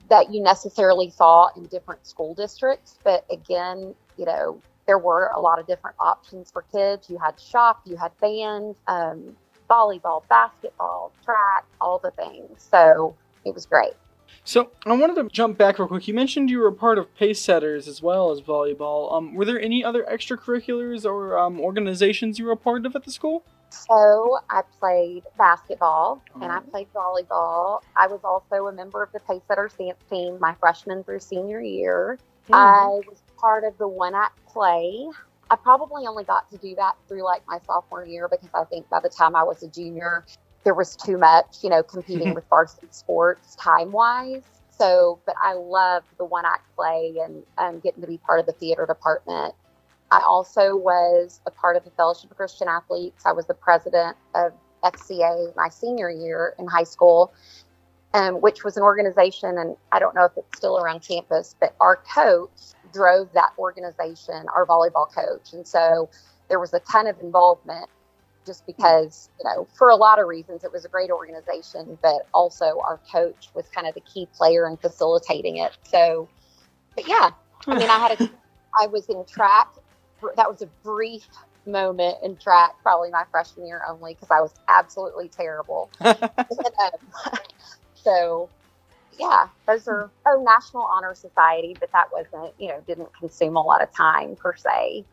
that 0.09 0.33
you 0.33 0.42
necessarily 0.42 1.11
saw 1.11 1.48
in 1.57 1.66
different 1.66 2.07
school 2.07 2.35
districts. 2.35 2.98
But 3.05 3.24
again, 3.31 3.94
you 4.16 4.24
know, 4.24 4.61
there 4.87 4.98
were 4.98 5.31
a 5.35 5.40
lot 5.40 5.59
of 5.59 5.66
different 5.66 5.96
options 5.98 6.50
for 6.50 6.62
kids. 6.72 7.11
You 7.11 7.18
had 7.18 7.38
shop, 7.40 7.81
you 7.85 7.96
had 7.96 8.16
band, 8.20 8.76
um, 8.87 9.37
volleyball, 9.68 10.22
basketball, 10.29 11.12
track, 11.24 11.64
all 11.81 11.98
the 11.98 12.12
things. 12.12 12.68
So 12.70 13.14
it 13.44 13.55
was 13.55 13.66
great. 13.66 13.94
So 14.44 14.70
I 14.87 14.92
wanted 14.92 15.16
to 15.16 15.29
jump 15.29 15.59
back 15.59 15.79
real 15.79 15.88
quick. 15.88 16.07
You 16.07 16.14
mentioned 16.14 16.50
you 16.50 16.61
were 16.61 16.68
a 16.68 16.72
part 16.72 16.98
of 16.98 17.12
pace 17.16 17.40
setters 17.40 17.88
as 17.88 18.00
well 18.00 18.31
as 18.31 18.40
volleyball. 18.40 19.12
Um, 19.12 19.35
were 19.35 19.44
there 19.44 19.61
any 19.61 19.85
other 19.85 20.05
extracurriculars 20.05 21.05
or 21.05 21.37
um, 21.37 21.61
organizations 21.61 22.38
you 22.38 22.44
were 22.44 22.52
a 22.52 22.57
part 22.57 22.87
of 22.87 22.94
at 22.94 23.05
the 23.05 23.11
school? 23.11 23.44
So 23.70 24.38
I 24.48 24.62
played 24.79 25.24
basketball 25.37 26.22
and 26.40 26.52
I 26.52 26.59
oh. 26.59 26.61
played 26.61 26.87
volleyball. 26.94 27.83
I 27.96 28.07
was 28.07 28.20
also 28.22 28.66
a 28.66 28.72
member 28.72 29.02
of 29.02 29.11
the 29.12 29.20
pace 29.20 29.42
setters 29.48 29.72
dance 29.74 29.98
team 30.09 30.38
my 30.40 30.55
freshman 30.61 31.02
through 31.02 31.20
senior 31.20 31.61
year. 31.61 32.18
Mm. 32.48 32.55
I 32.55 33.09
was 33.09 33.20
part 33.40 33.64
of 33.64 33.77
the 33.79 33.88
one 33.88 34.14
act 34.14 34.44
play. 34.46 35.07
I 35.51 35.57
probably 35.57 36.07
only 36.07 36.25
got 36.25 36.51
to 36.51 36.59
do 36.59 36.75
that 36.77 36.94
through 37.09 37.25
like 37.25 37.42
my 37.46 37.59
sophomore 37.66 38.05
year 38.07 38.29
because 38.29 38.51
I 38.55 38.64
think 38.64 38.88
by 38.90 39.01
the 39.01 39.09
time 39.09 39.37
I 39.37 39.44
was 39.44 39.62
a 39.62 39.68
junior, 39.68 40.25
there 40.64 40.75
was 40.75 40.96
too 40.96 41.18
much, 41.18 41.59
you 41.62 41.70
know, 41.70 41.83
competing 41.83 42.35
with 42.35 42.44
varsity 42.51 42.88
sports 42.90 43.55
time 43.57 43.92
wise. 43.92 44.42
So, 44.70 45.20
but 45.27 45.37
I 45.42 45.55
loved 45.55 46.07
the 46.18 46.25
one 46.25 46.44
act 46.44 46.75
play 46.75 47.14
and 47.22 47.42
um, 47.59 47.81
getting 47.81 48.03
to 48.03 48.09
be 48.09 48.18
part 48.18 48.40
of 48.40 48.46
the 48.46 48.53
theater 48.53 48.87
department. 48.87 49.55
I 50.11 50.20
also 50.20 50.77
was 50.77 51.40
a 51.46 51.51
part 51.51 51.77
of 51.77 51.85
the 51.85 51.90
Fellowship 51.92 52.31
of 52.31 52.37
Christian 52.37 52.68
Athletes. 52.68 53.25
I 53.25 53.33
was 53.33 53.46
the 53.46 53.55
president 53.55 54.16
of 54.35 54.53
FCA 54.85 55.55
my 55.57 55.68
senior 55.68 56.11
year 56.11 56.55
in 56.59 56.66
high 56.66 56.85
school 56.85 57.33
um, 58.14 58.37
which 58.37 58.64
was 58.64 58.77
an 58.77 58.83
organization, 58.83 59.59
and 59.59 59.77
I 59.92 59.99
don't 59.99 60.14
know 60.14 60.25
if 60.25 60.33
it's 60.37 60.57
still 60.57 60.79
around 60.79 61.01
campus, 61.01 61.55
but 61.61 61.75
our 61.81 61.96
coach 62.14 62.51
drove 62.97 63.33
that 63.35 63.53
organization, 63.59 64.47
our 64.55 64.67
volleyball 64.67 65.13
coach. 65.13 65.53
And 65.53 65.67
so 65.67 66.09
there 66.49 66.59
was 66.59 66.73
a 66.73 66.81
ton 66.81 67.07
of 67.07 67.21
involvement 67.21 67.89
just 68.47 68.65
because, 68.67 69.29
you 69.39 69.45
know, 69.45 69.67
for 69.77 69.91
a 69.91 69.97
lot 69.97 70.21
of 70.21 70.29
reasons, 70.29 70.65
it 70.65 70.73
was 70.73 70.85
a 70.85 70.89
great 70.89 71.11
organization, 71.11 71.99
but 72.01 72.27
also 72.33 72.81
our 72.87 73.01
coach 73.11 73.49
was 73.55 73.67
kind 73.69 73.87
of 73.87 73.95
the 73.95 74.01
key 74.01 74.29
player 74.37 74.69
in 74.69 74.77
facilitating 74.77 75.57
it. 75.59 75.77
So, 75.83 76.29
but 76.95 77.09
yeah, 77.09 77.31
I 77.67 77.79
mean, 77.79 77.91
I 77.91 77.99
had 77.99 78.21
a, 78.21 78.31
I 78.81 78.87
was 78.87 79.07
in 79.09 79.25
track. 79.25 79.69
That 80.37 80.49
was 80.49 80.63
a 80.63 80.67
brief 80.85 81.27
moment 81.67 82.19
in 82.23 82.37
track, 82.37 82.77
probably 82.83 83.11
my 83.11 83.25
freshman 83.31 83.67
year 83.67 83.83
only, 83.89 84.15
because 84.15 84.31
I 84.31 84.41
was 84.41 84.55
absolutely 84.69 85.29
terrible. 85.29 85.91
and, 86.01 86.23
um, 86.23 87.33
so, 87.95 88.49
yeah, 89.18 89.48
those 89.66 89.88
are 89.88 90.11
oh 90.26 90.42
National 90.44 90.83
Honor 90.83 91.14
Society, 91.14 91.76
but 91.79 91.90
that 91.92 92.11
wasn't 92.12 92.55
you 92.59 92.68
know 92.68 92.83
didn't 92.87 93.12
consume 93.18 93.57
a 93.57 93.62
lot 93.62 93.83
of 93.83 93.92
time 93.92 94.37
per 94.37 94.55
se. 94.57 95.05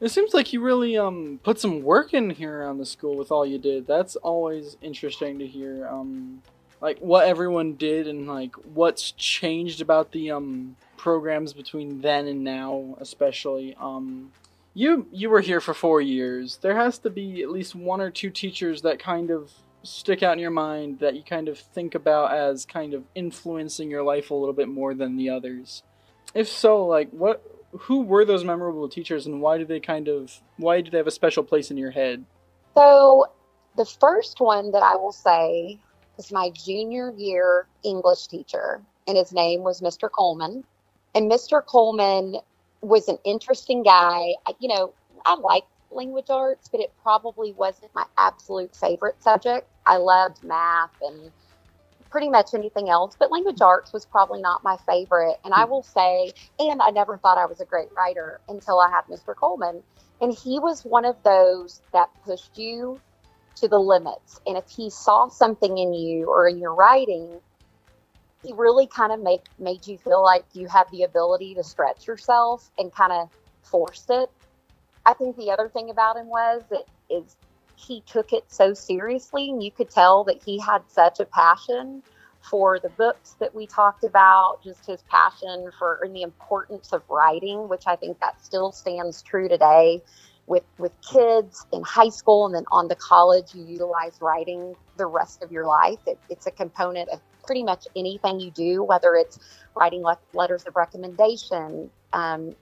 It 0.00 0.08
seems 0.10 0.32
like 0.32 0.52
you 0.52 0.62
really 0.62 0.96
um 0.96 1.40
put 1.42 1.60
some 1.60 1.82
work 1.82 2.14
in 2.14 2.30
here 2.30 2.60
around 2.60 2.78
the 2.78 2.86
school 2.86 3.16
with 3.16 3.30
all 3.30 3.44
you 3.44 3.58
did. 3.58 3.86
That's 3.86 4.16
always 4.16 4.76
interesting 4.80 5.38
to 5.38 5.46
hear. 5.46 5.86
Um, 5.86 6.42
like 6.80 6.98
what 7.00 7.26
everyone 7.26 7.74
did 7.74 8.08
and 8.08 8.26
like 8.26 8.54
what's 8.74 9.12
changed 9.12 9.80
about 9.82 10.12
the 10.12 10.30
um 10.30 10.76
programs 10.96 11.52
between 11.52 12.00
then 12.00 12.26
and 12.26 12.44
now, 12.44 12.96
especially. 13.00 13.74
Um, 13.80 14.32
you 14.74 15.06
you 15.10 15.28
were 15.30 15.40
here 15.40 15.60
for 15.60 15.74
four 15.74 16.00
years. 16.00 16.58
There 16.62 16.76
has 16.76 16.98
to 16.98 17.10
be 17.10 17.42
at 17.42 17.50
least 17.50 17.74
one 17.74 18.00
or 18.00 18.10
two 18.10 18.30
teachers 18.30 18.82
that 18.82 18.98
kind 18.98 19.30
of 19.30 19.52
stick 19.82 20.22
out 20.22 20.34
in 20.34 20.38
your 20.38 20.50
mind 20.50 20.98
that 20.98 21.14
you 21.14 21.22
kind 21.22 21.48
of 21.48 21.58
think 21.58 21.94
about 21.94 22.32
as 22.32 22.66
kind 22.66 22.94
of 22.94 23.04
influencing 23.14 23.90
your 23.90 24.02
life 24.02 24.30
a 24.30 24.34
little 24.34 24.52
bit 24.52 24.68
more 24.68 24.94
than 24.94 25.16
the 25.16 25.30
others? 25.30 25.82
If 26.34 26.48
so, 26.48 26.86
like 26.86 27.10
what 27.10 27.42
who 27.72 28.02
were 28.02 28.24
those 28.24 28.44
memorable 28.44 28.88
teachers 28.88 29.26
and 29.26 29.40
why 29.40 29.58
did 29.58 29.68
they 29.68 29.80
kind 29.80 30.08
of 30.08 30.40
why 30.56 30.80
did 30.80 30.92
they 30.92 30.98
have 30.98 31.06
a 31.06 31.12
special 31.12 31.42
place 31.42 31.70
in 31.70 31.76
your 31.76 31.90
head? 31.90 32.24
So 32.74 33.26
the 33.76 33.84
first 33.84 34.40
one 34.40 34.72
that 34.72 34.82
I 34.82 34.96
will 34.96 35.12
say 35.12 35.78
was 36.16 36.32
my 36.32 36.50
junior 36.50 37.12
year 37.16 37.66
English 37.82 38.26
teacher, 38.26 38.82
and 39.06 39.16
his 39.16 39.32
name 39.32 39.62
was 39.62 39.80
Mr. 39.80 40.10
Coleman. 40.10 40.64
And 41.14 41.30
Mr. 41.30 41.64
Coleman 41.64 42.36
was 42.82 43.08
an 43.08 43.18
interesting 43.24 43.82
guy. 43.82 44.34
You 44.58 44.68
know, 44.68 44.92
I 45.24 45.34
liked 45.36 45.68
language 45.92 46.30
arts, 46.30 46.68
but 46.68 46.80
it 46.80 46.92
probably 47.02 47.52
wasn't 47.52 47.94
my 47.94 48.04
absolute 48.16 48.74
favorite 48.74 49.22
subject. 49.22 49.66
I 49.86 49.96
loved 49.96 50.44
math 50.44 50.90
and 51.02 51.30
pretty 52.10 52.28
much 52.28 52.54
anything 52.54 52.88
else, 52.88 53.16
but 53.18 53.30
language 53.30 53.60
arts 53.60 53.92
was 53.92 54.04
probably 54.04 54.40
not 54.40 54.64
my 54.64 54.76
favorite. 54.86 55.36
And 55.44 55.54
I 55.54 55.64
hmm. 55.64 55.70
will 55.70 55.82
say, 55.82 56.32
and 56.58 56.82
I 56.82 56.90
never 56.90 57.16
thought 57.16 57.38
I 57.38 57.46
was 57.46 57.60
a 57.60 57.64
great 57.64 57.88
writer 57.96 58.40
until 58.48 58.80
I 58.80 58.90
had 58.90 59.04
Mr. 59.04 59.34
Coleman. 59.34 59.82
And 60.20 60.32
he 60.32 60.58
was 60.58 60.84
one 60.84 61.04
of 61.04 61.16
those 61.22 61.80
that 61.92 62.10
pushed 62.24 62.58
you 62.58 63.00
to 63.56 63.68
the 63.68 63.78
limits. 63.78 64.40
And 64.46 64.56
if 64.56 64.68
he 64.68 64.90
saw 64.90 65.28
something 65.28 65.78
in 65.78 65.94
you 65.94 66.26
or 66.28 66.48
in 66.48 66.58
your 66.58 66.74
writing, 66.74 67.40
he 68.42 68.52
really 68.52 68.86
kind 68.86 69.12
of 69.12 69.20
made 69.20 69.42
made 69.58 69.86
you 69.86 69.98
feel 69.98 70.22
like 70.22 70.44
you 70.52 70.66
had 70.66 70.84
the 70.90 71.02
ability 71.02 71.54
to 71.54 71.64
stretch 71.64 72.06
yourself 72.06 72.70
and 72.78 72.92
kind 72.92 73.12
of 73.12 73.28
forced 73.62 74.10
it. 74.10 74.30
I 75.06 75.14
think 75.14 75.36
the 75.36 75.50
other 75.50 75.68
thing 75.68 75.90
about 75.90 76.16
him 76.16 76.28
was 76.28 76.62
that 76.70 76.84
is 77.08 77.36
he 77.76 78.02
took 78.06 78.32
it 78.32 78.44
so 78.48 78.74
seriously 78.74 79.50
and 79.50 79.62
you 79.62 79.70
could 79.70 79.90
tell 79.90 80.24
that 80.24 80.42
he 80.44 80.60
had 80.60 80.82
such 80.88 81.20
a 81.20 81.24
passion 81.24 82.02
for 82.42 82.78
the 82.78 82.88
books 82.90 83.36
that 83.40 83.54
we 83.54 83.66
talked 83.66 84.04
about, 84.04 84.58
just 84.62 84.86
his 84.86 85.02
passion 85.10 85.70
for 85.78 86.00
and 86.02 86.14
the 86.14 86.22
importance 86.22 86.92
of 86.92 87.02
writing, 87.08 87.68
which 87.68 87.84
I 87.86 87.96
think 87.96 88.20
that 88.20 88.42
still 88.44 88.72
stands 88.72 89.22
true 89.22 89.48
today 89.48 90.02
with 90.46 90.64
with 90.78 90.92
kids 91.02 91.66
in 91.72 91.82
high 91.82 92.08
school 92.08 92.46
and 92.46 92.54
then 92.54 92.64
on 92.72 92.88
to 92.88 92.94
college. 92.94 93.54
You 93.54 93.64
utilize 93.64 94.18
writing 94.20 94.74
the 94.96 95.06
rest 95.06 95.42
of 95.42 95.52
your 95.52 95.66
life. 95.66 95.98
It, 96.06 96.18
it's 96.28 96.46
a 96.46 96.50
component 96.50 97.08
of 97.10 97.20
pretty 97.44 97.62
much 97.62 97.86
anything 97.96 98.40
you 98.40 98.50
do, 98.50 98.82
whether 98.82 99.14
it's 99.14 99.38
writing 99.76 100.02
le- 100.02 100.18
letters 100.32 100.64
of 100.66 100.76
recommendation. 100.76 101.90
Um, 102.12 102.54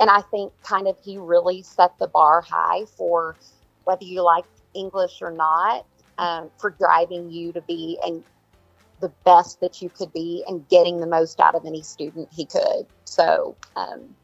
and 0.00 0.10
I 0.10 0.22
think 0.22 0.52
kind 0.62 0.88
of 0.88 0.96
he 1.04 1.18
really 1.18 1.62
set 1.62 1.98
the 1.98 2.08
bar 2.08 2.40
high 2.40 2.86
for 2.96 3.36
whether 3.84 4.04
you 4.04 4.22
like 4.22 4.46
English 4.74 5.18
or 5.20 5.30
not, 5.30 5.86
um, 6.18 6.50
for 6.58 6.70
driving 6.70 7.30
you 7.30 7.52
to 7.52 7.60
be 7.60 7.98
and 8.04 8.24
the 9.00 9.10
best 9.24 9.60
that 9.60 9.80
you 9.80 9.88
could 9.88 10.12
be 10.12 10.44
and 10.46 10.68
getting 10.68 11.00
the 11.00 11.06
most 11.06 11.40
out 11.40 11.54
of 11.54 11.64
any 11.64 11.82
student 11.82 12.28
he 12.32 12.44
could. 12.44 12.86
So 13.04 13.56
um, 13.76 14.14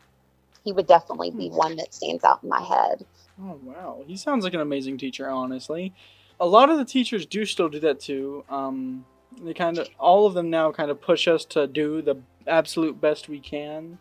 he 0.64 0.72
would 0.72 0.86
definitely 0.86 1.30
be 1.30 1.48
one 1.48 1.76
that 1.76 1.94
stands 1.94 2.24
out 2.24 2.42
in 2.42 2.48
my 2.48 2.60
head. 2.60 3.04
Oh 3.40 3.60
wow, 3.62 4.02
he 4.06 4.16
sounds 4.16 4.44
like 4.44 4.54
an 4.54 4.60
amazing 4.60 4.98
teacher. 4.98 5.28
Honestly, 5.28 5.92
a 6.40 6.46
lot 6.46 6.70
of 6.70 6.78
the 6.78 6.84
teachers 6.84 7.26
do 7.26 7.44
still 7.44 7.68
do 7.68 7.80
that 7.80 8.00
too. 8.00 8.44
Um, 8.48 9.04
they 9.42 9.52
kind 9.52 9.78
of 9.78 9.88
all 9.98 10.26
of 10.26 10.34
them 10.34 10.48
now 10.48 10.72
kind 10.72 10.90
of 10.90 11.00
push 11.00 11.28
us 11.28 11.44
to 11.46 11.66
do 11.66 12.00
the 12.00 12.16
absolute 12.46 12.98
best 13.00 13.28
we 13.28 13.40
can, 13.40 13.98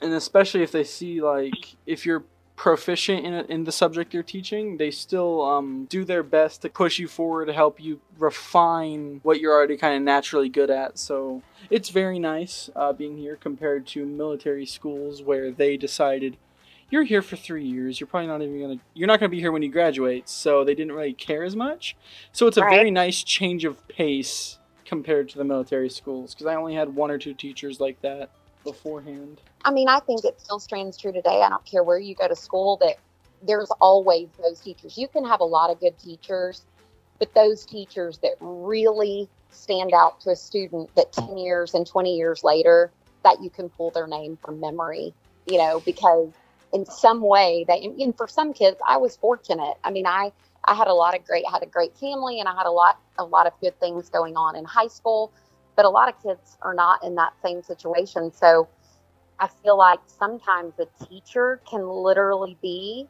and 0.00 0.12
especially 0.12 0.62
if 0.62 0.72
they 0.72 0.84
see 0.84 1.20
like 1.20 1.76
if 1.86 2.04
you're 2.06 2.24
proficient 2.56 3.26
in, 3.26 3.34
in 3.34 3.64
the 3.64 3.72
subject 3.72 4.14
you're 4.14 4.22
teaching, 4.22 4.78
they 4.78 4.90
still 4.90 5.42
um, 5.42 5.86
do 5.88 6.04
their 6.04 6.22
best 6.22 6.62
to 6.62 6.68
push 6.68 6.98
you 6.98 7.06
forward 7.06 7.46
to 7.46 7.52
help 7.52 7.78
you 7.78 8.00
refine 8.18 9.20
what 9.22 9.40
you're 9.40 9.52
already 9.52 9.76
kind 9.76 9.94
of 9.94 10.02
naturally 10.02 10.48
good 10.48 10.70
at. 10.70 10.98
So 10.98 11.42
it's 11.70 11.90
very 11.90 12.18
nice 12.18 12.70
uh, 12.74 12.92
being 12.92 13.18
here 13.18 13.36
compared 13.36 13.86
to 13.88 14.06
military 14.06 14.66
schools 14.66 15.22
where 15.22 15.50
they 15.50 15.76
decided 15.76 16.38
you're 16.88 17.04
here 17.04 17.22
for 17.22 17.36
three 17.36 17.64
years. 17.64 18.00
You're 18.00 18.06
probably 18.06 18.28
not 18.28 18.42
even 18.42 18.60
gonna. 18.60 18.80
You're 18.94 19.08
not 19.08 19.18
gonna 19.20 19.30
be 19.30 19.40
here 19.40 19.52
when 19.52 19.62
you 19.62 19.70
graduate. 19.70 20.28
So 20.28 20.64
they 20.64 20.74
didn't 20.74 20.92
really 20.92 21.12
care 21.12 21.42
as 21.42 21.56
much. 21.56 21.96
So 22.32 22.46
it's 22.46 22.56
a 22.56 22.62
right. 22.62 22.70
very 22.70 22.90
nice 22.90 23.22
change 23.24 23.64
of 23.64 23.86
pace 23.88 24.58
compared 24.84 25.28
to 25.28 25.38
the 25.38 25.44
military 25.44 25.90
schools 25.90 26.32
because 26.32 26.46
I 26.46 26.54
only 26.54 26.74
had 26.74 26.94
one 26.94 27.10
or 27.10 27.18
two 27.18 27.34
teachers 27.34 27.80
like 27.80 28.00
that 28.02 28.30
beforehand. 28.66 29.40
I 29.64 29.70
mean, 29.70 29.88
I 29.88 30.00
think 30.00 30.24
it 30.24 30.38
still 30.38 30.60
stands 30.60 30.98
true 30.98 31.12
today. 31.12 31.40
I 31.42 31.48
don't 31.48 31.64
care 31.64 31.82
where 31.82 31.98
you 31.98 32.14
go 32.14 32.28
to 32.28 32.36
school, 32.36 32.76
that 32.82 32.96
there's 33.42 33.70
always 33.80 34.28
those 34.42 34.60
teachers. 34.60 34.98
You 34.98 35.08
can 35.08 35.24
have 35.24 35.40
a 35.40 35.44
lot 35.44 35.70
of 35.70 35.80
good 35.80 35.98
teachers, 35.98 36.66
but 37.18 37.32
those 37.34 37.64
teachers 37.64 38.18
that 38.18 38.34
really 38.40 39.28
stand 39.50 39.94
out 39.94 40.20
to 40.20 40.30
a 40.30 40.36
student 40.36 40.94
that 40.96 41.12
10 41.12 41.38
years 41.38 41.72
and 41.72 41.86
20 41.86 42.14
years 42.14 42.44
later, 42.44 42.90
that 43.24 43.42
you 43.42 43.48
can 43.48 43.68
pull 43.70 43.90
their 43.90 44.06
name 44.06 44.38
from 44.44 44.60
memory, 44.60 45.14
you 45.46 45.58
know, 45.58 45.80
because 45.80 46.30
in 46.72 46.84
some 46.84 47.22
way 47.22 47.64
they, 47.66 47.90
and 48.02 48.16
for 48.16 48.28
some 48.28 48.52
kids, 48.52 48.76
I 48.86 48.98
was 48.98 49.16
fortunate. 49.16 49.74
I 49.82 49.90
mean, 49.90 50.06
I, 50.06 50.32
I 50.64 50.74
had 50.74 50.88
a 50.88 50.92
lot 50.92 51.16
of 51.16 51.24
great, 51.24 51.44
I 51.48 51.52
had 51.52 51.62
a 51.62 51.66
great 51.66 51.96
family 51.96 52.40
and 52.40 52.48
I 52.48 52.54
had 52.54 52.66
a 52.66 52.70
lot, 52.70 53.00
a 53.18 53.24
lot 53.24 53.46
of 53.46 53.52
good 53.60 53.78
things 53.80 54.10
going 54.10 54.36
on 54.36 54.56
in 54.56 54.64
high 54.64 54.88
school, 54.88 55.32
but 55.76 55.84
a 55.84 55.90
lot 55.90 56.08
of 56.08 56.20
kids 56.22 56.56
are 56.62 56.74
not 56.74 57.04
in 57.04 57.14
that 57.16 57.34
same 57.42 57.62
situation. 57.62 58.32
So 58.32 58.68
I 59.38 59.48
feel 59.62 59.76
like 59.76 60.00
sometimes 60.06 60.74
a 60.78 60.86
teacher 61.04 61.60
can 61.68 61.86
literally 61.88 62.56
be 62.62 63.06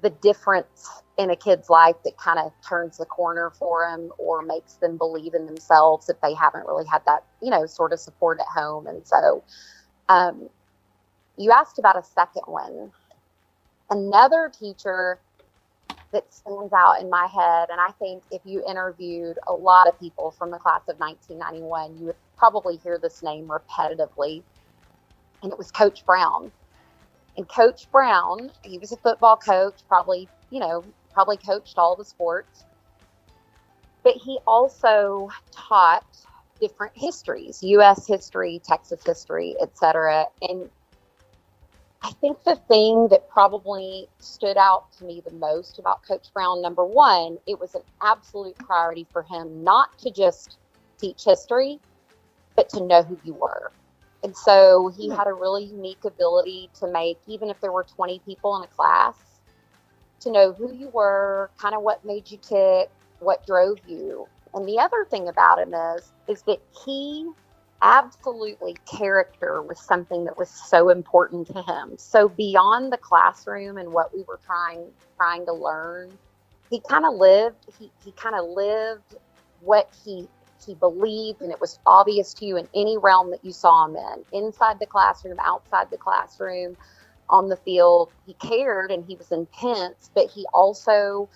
the 0.00 0.10
difference 0.10 1.02
in 1.18 1.30
a 1.30 1.36
kid's 1.36 1.68
life 1.68 1.96
that 2.04 2.16
kind 2.16 2.38
of 2.38 2.52
turns 2.66 2.98
the 2.98 3.04
corner 3.04 3.50
for 3.50 3.88
them 3.90 4.10
or 4.18 4.42
makes 4.42 4.74
them 4.74 4.96
believe 4.96 5.34
in 5.34 5.46
themselves 5.46 6.08
if 6.08 6.20
they 6.20 6.34
haven't 6.34 6.66
really 6.66 6.86
had 6.86 7.02
that, 7.04 7.24
you 7.42 7.50
know, 7.50 7.66
sort 7.66 7.92
of 7.92 8.00
support 8.00 8.38
at 8.40 8.46
home. 8.46 8.86
And 8.86 9.06
so, 9.06 9.42
um, 10.08 10.48
you 11.36 11.50
asked 11.50 11.78
about 11.78 11.98
a 11.98 12.02
second 12.02 12.44
one. 12.46 12.92
Another 13.90 14.50
teacher 14.56 15.18
that 16.12 16.32
stands 16.32 16.72
out 16.72 17.00
in 17.00 17.10
my 17.10 17.26
head, 17.26 17.68
and 17.70 17.80
I 17.80 17.90
think 17.98 18.22
if 18.30 18.40
you 18.44 18.64
interviewed 18.66 19.38
a 19.46 19.52
lot 19.52 19.86
of 19.88 19.98
people 20.00 20.30
from 20.30 20.50
the 20.50 20.58
class 20.58 20.82
of 20.88 20.98
1991, 20.98 21.98
you 21.98 22.06
would 22.06 22.16
probably 22.36 22.76
hear 22.76 22.98
this 22.98 23.22
name 23.22 23.48
repetitively 23.48 24.42
and 25.42 25.52
it 25.52 25.58
was 25.58 25.70
Coach 25.70 26.04
Brown. 26.04 26.50
And 27.36 27.48
Coach 27.48 27.90
Brown, 27.92 28.50
he 28.62 28.78
was 28.78 28.92
a 28.92 28.96
football 28.96 29.36
coach, 29.36 29.74
probably, 29.88 30.28
you 30.50 30.60
know, 30.60 30.84
probably 31.12 31.36
coached 31.36 31.78
all 31.78 31.94
the 31.94 32.04
sports. 32.04 32.64
But 34.02 34.14
he 34.14 34.38
also 34.46 35.28
taught 35.52 36.04
different 36.60 36.96
histories, 36.96 37.62
US 37.62 38.06
history, 38.06 38.60
Texas 38.64 39.04
history, 39.04 39.54
etc. 39.60 40.26
And 40.42 40.68
I 42.02 42.12
think 42.12 42.44
the 42.44 42.56
thing 42.56 43.08
that 43.08 43.28
probably 43.28 44.08
stood 44.20 44.56
out 44.56 44.92
to 44.98 45.04
me 45.04 45.20
the 45.24 45.32
most 45.32 45.78
about 45.78 46.02
Coach 46.06 46.32
Brown, 46.32 46.62
number 46.62 46.84
one, 46.84 47.38
it 47.46 47.58
was 47.58 47.74
an 47.74 47.82
absolute 48.00 48.56
priority 48.58 49.06
for 49.12 49.22
him 49.22 49.64
not 49.64 49.98
to 49.98 50.10
just 50.10 50.58
teach 50.98 51.24
history, 51.24 51.80
but 52.54 52.68
to 52.70 52.84
know 52.84 53.02
who 53.02 53.18
you 53.24 53.34
were. 53.34 53.72
And 54.22 54.36
so 54.36 54.92
he 54.96 55.08
hmm. 55.08 55.14
had 55.14 55.26
a 55.26 55.32
really 55.32 55.64
unique 55.64 56.04
ability 56.04 56.70
to 56.80 56.90
make, 56.90 57.18
even 57.26 57.50
if 57.50 57.60
there 57.60 57.72
were 57.72 57.84
20 57.84 58.20
people 58.24 58.56
in 58.56 58.64
a 58.64 58.68
class, 58.68 59.16
to 60.20 60.30
know 60.30 60.52
who 60.52 60.72
you 60.72 60.88
were, 60.88 61.50
kind 61.58 61.74
of 61.74 61.82
what 61.82 62.04
made 62.04 62.30
you 62.30 62.38
tick, 62.38 62.90
what 63.20 63.46
drove 63.46 63.78
you. 63.86 64.26
And 64.54 64.66
the 64.66 64.78
other 64.78 65.06
thing 65.10 65.28
about 65.28 65.58
him 65.58 65.74
is, 65.74 66.12
is 66.26 66.42
that 66.42 66.60
he 66.84 67.28
absolutely 67.82 68.76
character 68.86 69.62
was 69.62 69.80
something 69.80 70.24
that 70.24 70.36
was 70.38 70.50
so 70.50 70.88
important 70.88 71.46
to 71.48 71.62
him. 71.62 71.96
So 71.98 72.28
beyond 72.28 72.92
the 72.92 72.96
classroom 72.96 73.78
and 73.78 73.92
what 73.92 74.14
we 74.14 74.22
were 74.22 74.40
trying 74.44 74.86
trying 75.16 75.46
to 75.46 75.52
learn, 75.52 76.18
he 76.70 76.80
kind 76.80 77.06
of 77.06 77.14
lived. 77.14 77.66
He 77.78 77.90
he 78.04 78.12
kind 78.12 78.34
of 78.34 78.46
lived 78.48 79.16
what 79.60 79.92
he 80.04 80.28
he 80.66 80.74
believed, 80.74 81.40
and 81.40 81.52
it 81.52 81.60
was 81.60 81.78
obvious 81.86 82.34
to 82.34 82.44
you 82.44 82.56
in 82.56 82.68
any 82.74 82.98
realm 82.98 83.30
that 83.30 83.44
you 83.44 83.52
saw 83.52 83.86
him 83.86 83.96
in 83.96 84.44
inside 84.44 84.80
the 84.80 84.86
classroom, 84.86 85.38
outside 85.40 85.90
the 85.90 85.98
classroom, 85.98 86.76
on 87.28 87.48
the 87.48 87.56
field. 87.56 88.10
He 88.26 88.34
cared 88.34 88.90
and 88.90 89.04
he 89.04 89.16
was 89.16 89.30
intense, 89.30 90.10
but 90.14 90.30
he 90.30 90.46
also 90.52 91.28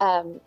um, 0.00 0.40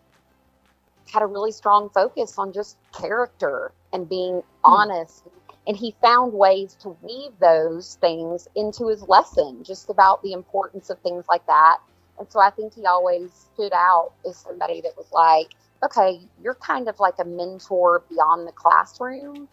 had 1.12 1.22
a 1.22 1.26
really 1.26 1.52
strong 1.52 1.90
focus 1.90 2.34
on 2.38 2.52
just 2.52 2.76
character 2.92 3.72
and 3.96 4.08
being 4.08 4.34
hmm. 4.36 4.42
honest. 4.62 5.24
And 5.66 5.76
he 5.76 5.96
found 6.00 6.32
ways 6.32 6.76
to 6.82 6.96
weave 7.02 7.32
those 7.40 7.96
things 8.00 8.46
into 8.54 8.86
his 8.86 9.02
lesson, 9.02 9.64
just 9.64 9.90
about 9.90 10.22
the 10.22 10.32
importance 10.32 10.90
of 10.90 11.00
things 11.00 11.24
like 11.28 11.44
that. 11.46 11.78
And 12.20 12.30
so 12.30 12.38
I 12.38 12.50
think 12.50 12.74
he 12.74 12.86
always 12.86 13.32
stood 13.32 13.72
out 13.72 14.12
as 14.28 14.36
somebody 14.36 14.80
that 14.82 14.96
was 14.96 15.10
like, 15.10 15.56
okay, 15.82 16.20
you're 16.42 16.54
kind 16.54 16.88
of 16.88 17.00
like 17.00 17.14
a 17.18 17.24
mentor 17.24 18.04
beyond 18.08 18.46
the 18.46 18.52
classroom, 18.52 19.48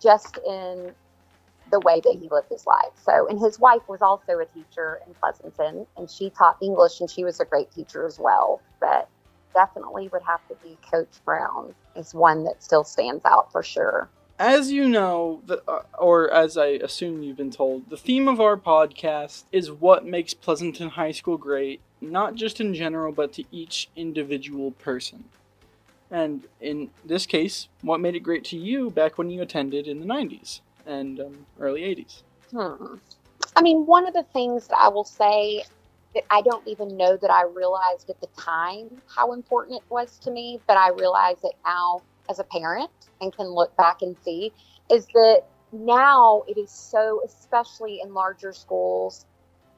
just 0.00 0.38
in 0.46 0.92
the 1.70 1.80
way 1.80 2.00
that 2.04 2.16
he 2.20 2.28
lived 2.30 2.48
his 2.50 2.64
life. 2.64 2.92
So, 3.02 3.26
and 3.28 3.38
his 3.38 3.58
wife 3.58 3.82
was 3.88 4.00
also 4.00 4.38
a 4.38 4.46
teacher 4.46 5.00
in 5.06 5.14
Pleasanton, 5.14 5.86
and 5.96 6.08
she 6.08 6.30
taught 6.30 6.56
English, 6.62 7.00
and 7.00 7.10
she 7.10 7.24
was 7.24 7.40
a 7.40 7.44
great 7.44 7.70
teacher 7.72 8.06
as 8.06 8.18
well. 8.18 8.62
But 8.80 9.08
definitely 9.54 10.08
would 10.08 10.22
have 10.22 10.46
to 10.48 10.54
be 10.62 10.76
Coach 10.90 11.08
Brown 11.24 11.74
is 11.96 12.14
one 12.14 12.44
that 12.44 12.62
still 12.62 12.84
stands 12.84 13.24
out 13.24 13.50
for 13.52 13.62
sure. 13.62 14.08
as 14.38 14.70
you 14.70 14.88
know, 14.88 15.42
the, 15.46 15.62
uh, 15.66 15.82
or 15.98 16.30
as 16.30 16.56
I 16.56 16.66
assume 16.66 17.22
you've 17.22 17.36
been 17.36 17.50
told, 17.50 17.90
the 17.90 17.96
theme 17.96 18.28
of 18.28 18.40
our 18.40 18.56
podcast 18.56 19.44
is 19.50 19.70
what 19.70 20.06
makes 20.06 20.32
Pleasanton 20.32 20.90
High 20.90 21.10
School 21.10 21.36
great, 21.36 21.80
not 22.00 22.36
just 22.36 22.60
in 22.60 22.72
general, 22.72 23.12
but 23.12 23.32
to 23.34 23.44
each 23.50 23.88
individual 23.96 24.70
person. 24.72 25.24
And 26.10 26.44
in 26.60 26.90
this 27.04 27.26
case, 27.26 27.68
what 27.82 28.00
made 28.00 28.14
it 28.14 28.20
great 28.20 28.44
to 28.46 28.56
you 28.56 28.90
back 28.90 29.18
when 29.18 29.28
you 29.28 29.42
attended 29.42 29.88
in 29.88 30.00
the 30.00 30.06
90s 30.06 30.60
and 30.86 31.20
um, 31.20 31.46
early 31.60 31.82
80s? 31.82 32.22
Hmm. 32.50 32.96
I 33.56 33.62
mean, 33.62 33.86
one 33.86 34.06
of 34.06 34.14
the 34.14 34.22
things 34.22 34.68
that 34.68 34.78
I 34.78 34.88
will 34.88 35.04
say 35.04 35.64
I 36.30 36.42
don't 36.42 36.66
even 36.66 36.96
know 36.96 37.16
that 37.16 37.30
I 37.30 37.44
realized 37.44 38.10
at 38.10 38.20
the 38.20 38.28
time 38.38 39.02
how 39.14 39.32
important 39.32 39.82
it 39.82 39.90
was 39.90 40.18
to 40.20 40.30
me, 40.30 40.60
but 40.66 40.76
I 40.76 40.90
realize 40.90 41.38
it 41.44 41.54
now 41.64 42.02
as 42.30 42.38
a 42.38 42.44
parent 42.44 42.90
and 43.20 43.34
can 43.34 43.46
look 43.46 43.76
back 43.76 44.02
and 44.02 44.16
see 44.24 44.52
is 44.90 45.06
that 45.08 45.42
now 45.72 46.44
it 46.48 46.58
is 46.58 46.70
so, 46.70 47.20
especially 47.24 48.00
in 48.02 48.14
larger 48.14 48.52
schools. 48.52 49.26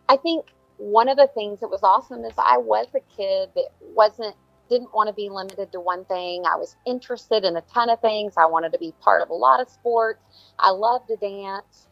I 0.09 0.17
think 0.17 0.47
one 0.77 1.09
of 1.09 1.17
the 1.17 1.29
things 1.35 1.61
that 1.61 1.69
was 1.69 1.83
awesome 1.83 2.25
is 2.25 2.33
I 2.39 2.59
was 2.59 2.87
a 2.95 3.01
kid 3.17 3.51
that 3.55 3.69
wasn't 3.95 4.37
didn't 4.69 4.95
want 4.95 5.09
to 5.09 5.13
be 5.13 5.29
limited 5.29 5.73
to 5.73 5.81
one 5.81 6.05
thing. 6.05 6.45
I 6.47 6.57
was 6.57 6.77
interested 6.87 7.45
in 7.45 7.57
a 7.57 7.61
ton 7.63 7.91
of 7.91 8.01
things. 8.01 8.35
I 8.37 8.47
wanted 8.47 8.73
to 8.73 8.79
be 8.79 8.95
part 9.01 9.21
of 9.21 9.29
a 9.29 9.35
lot 9.35 9.61
of 9.61 9.69
sports. 9.69 10.23
I 10.61 10.71
loved 10.71 11.09
to 11.09 11.17
dance. 11.17 11.89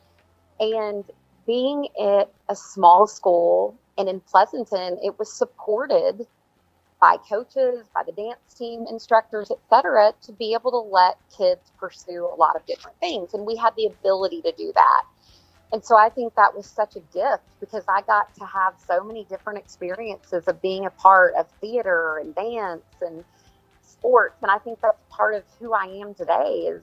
And 0.61 1.05
being 1.45 1.89
at 2.01 2.33
a 2.49 2.55
small 2.55 3.09
school 3.09 3.77
and 3.99 4.09
in 4.09 4.21
Pleasanton, 4.21 4.99
it 5.03 5.19
was 5.19 5.31
supported 5.33 6.27
by 7.01 7.17
coaches, 7.29 7.87
by 7.95 8.03
the 8.05 8.13
dance 8.13 8.55
team, 8.57 8.87
instructors, 8.89 9.51
et 9.51 9.59
cetera, 9.69 10.13
to 10.23 10.33
be 10.33 10.55
able 10.55 10.71
to 10.71 10.79
let 10.79 11.17
kids 11.37 11.71
pursue 11.79 12.25
a 12.25 12.35
lot 12.35 12.57
of 12.57 12.65
different 12.67 12.99
things. 12.99 13.35
And 13.35 13.45
we 13.45 13.57
had 13.57 13.75
the 13.77 13.87
ability 13.87 14.43
to 14.43 14.53
do 14.53 14.73
that. 14.75 15.03
And 15.73 15.85
so 15.85 15.97
I 15.97 16.09
think 16.09 16.35
that 16.35 16.57
was 16.57 16.67
such 16.67 16.97
a 16.97 17.01
gift 17.13 17.45
because 17.61 17.85
I 17.89 18.01
got 18.03 18.35
to 18.37 18.47
have 18.47 18.75
so 18.87 19.05
many 19.05 19.25
different 19.25 19.59
experiences 19.59 20.49
of 20.49 20.63
being 20.63 20.87
a 20.87 20.91
part 20.91 21.35
of 21.35 21.47
theater 21.61 22.19
and 22.19 22.35
dance 22.35 22.85
and 23.03 23.23
sports. 23.83 24.37
And 24.43 24.51
I 24.51 24.59
think 24.59 24.81
that's 24.81 25.03
part 25.11 25.35
of 25.35 25.45
who 25.61 25.75
I 25.75 25.85
am 25.85 26.15
today 26.15 26.69
is, 26.71 26.83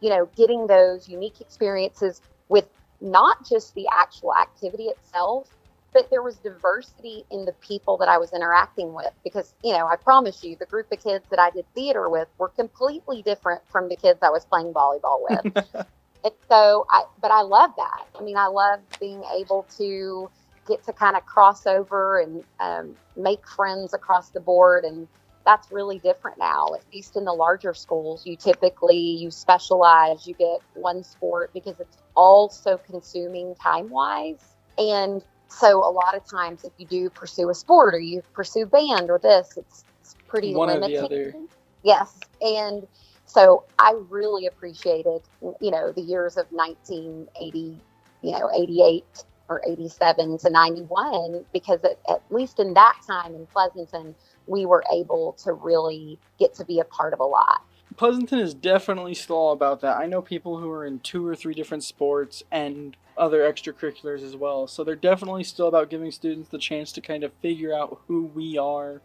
you 0.00 0.10
know, 0.10 0.28
getting 0.36 0.66
those 0.66 1.08
unique 1.08 1.40
experiences 1.40 2.20
with 2.48 2.66
not 3.00 3.48
just 3.48 3.74
the 3.74 3.86
actual 3.92 4.34
activity 4.34 4.84
itself, 4.84 5.48
but 5.92 6.10
there 6.10 6.22
was 6.22 6.36
diversity 6.36 7.24
in 7.30 7.44
the 7.44 7.52
people 7.54 7.96
that 7.98 8.08
I 8.08 8.18
was 8.18 8.32
interacting 8.32 8.92
with 8.92 9.12
because, 9.24 9.54
you 9.64 9.72
know, 9.72 9.86
I 9.86 9.96
promise 9.96 10.44
you, 10.44 10.56
the 10.56 10.66
group 10.66 10.92
of 10.92 11.02
kids 11.02 11.24
that 11.30 11.38
I 11.38 11.50
did 11.50 11.64
theater 11.74 12.08
with 12.08 12.28
were 12.38 12.48
completely 12.48 13.22
different 13.22 13.62
from 13.70 13.88
the 13.88 13.96
kids 13.96 14.18
I 14.22 14.30
was 14.30 14.44
playing 14.44 14.72
volleyball 14.72 15.22
with. 15.28 15.66
and 16.24 16.34
so 16.48 16.86
I, 16.90 17.04
but 17.20 17.30
I 17.30 17.40
love 17.40 17.70
that. 17.76 18.06
I 18.18 18.22
mean, 18.22 18.36
I 18.36 18.46
love 18.46 18.80
being 19.00 19.22
able 19.34 19.66
to 19.78 20.30
get 20.66 20.84
to 20.84 20.92
kind 20.92 21.16
of 21.16 21.24
cross 21.24 21.66
over 21.66 22.20
and 22.20 22.44
um, 22.60 22.94
make 23.16 23.46
friends 23.48 23.94
across 23.94 24.28
the 24.28 24.40
board. 24.40 24.84
And 24.84 25.08
that's 25.46 25.72
really 25.72 25.98
different 25.98 26.38
now, 26.38 26.74
at 26.74 26.82
least 26.92 27.16
in 27.16 27.24
the 27.24 27.32
larger 27.32 27.72
schools. 27.72 28.26
You 28.26 28.36
typically, 28.36 28.98
you 28.98 29.30
specialize, 29.30 30.26
you 30.26 30.34
get 30.34 30.60
one 30.74 31.02
sport 31.02 31.50
because 31.54 31.80
it's 31.80 31.96
all 32.14 32.50
so 32.50 32.76
consuming 32.76 33.54
time 33.54 33.88
wise. 33.88 34.54
And 34.76 35.24
so 35.48 35.78
a 35.78 35.90
lot 35.90 36.14
of 36.14 36.24
times, 36.24 36.64
if 36.64 36.72
you 36.78 36.86
do 36.86 37.10
pursue 37.10 37.50
a 37.50 37.54
sport 37.54 37.94
or 37.94 37.98
you 37.98 38.22
pursue 38.34 38.66
band 38.66 39.10
or 39.10 39.18
this, 39.18 39.56
it's, 39.56 39.84
it's 40.00 40.16
pretty 40.26 40.54
One 40.54 40.68
limiting. 40.68 40.96
or 40.96 41.00
the 41.00 41.04
other. 41.06 41.34
Yes, 41.82 42.18
and 42.40 42.86
so 43.24 43.64
I 43.78 43.94
really 44.08 44.46
appreciated, 44.46 45.22
you 45.60 45.70
know, 45.70 45.92
the 45.92 46.00
years 46.00 46.36
of 46.36 46.46
1980, 46.50 47.78
you 48.22 48.32
know, 48.32 48.50
88 48.54 49.04
or 49.48 49.62
87 49.66 50.38
to 50.38 50.50
91 50.50 51.44
because 51.52 51.82
at, 51.84 51.98
at 52.08 52.22
least 52.30 52.58
in 52.58 52.74
that 52.74 52.96
time 53.06 53.34
in 53.34 53.46
Pleasanton, 53.46 54.14
we 54.46 54.66
were 54.66 54.82
able 54.92 55.34
to 55.44 55.52
really 55.52 56.18
get 56.38 56.54
to 56.54 56.64
be 56.64 56.80
a 56.80 56.84
part 56.84 57.12
of 57.12 57.20
a 57.20 57.24
lot. 57.24 57.62
Pleasanton 57.98 58.38
is 58.38 58.54
definitely 58.54 59.12
still 59.12 59.50
about 59.50 59.80
that. 59.80 59.98
I 59.98 60.06
know 60.06 60.22
people 60.22 60.58
who 60.58 60.70
are 60.70 60.86
in 60.86 61.00
two 61.00 61.26
or 61.26 61.34
three 61.34 61.52
different 61.52 61.82
sports 61.82 62.44
and 62.48 62.96
other 63.16 63.40
extracurriculars 63.40 64.22
as 64.22 64.36
well. 64.36 64.68
So 64.68 64.84
they're 64.84 64.94
definitely 64.94 65.42
still 65.42 65.66
about 65.66 65.90
giving 65.90 66.12
students 66.12 66.48
the 66.48 66.58
chance 66.58 66.92
to 66.92 67.00
kind 67.00 67.24
of 67.24 67.32
figure 67.42 67.74
out 67.74 68.00
who 68.06 68.26
we 68.26 68.56
are. 68.56 69.02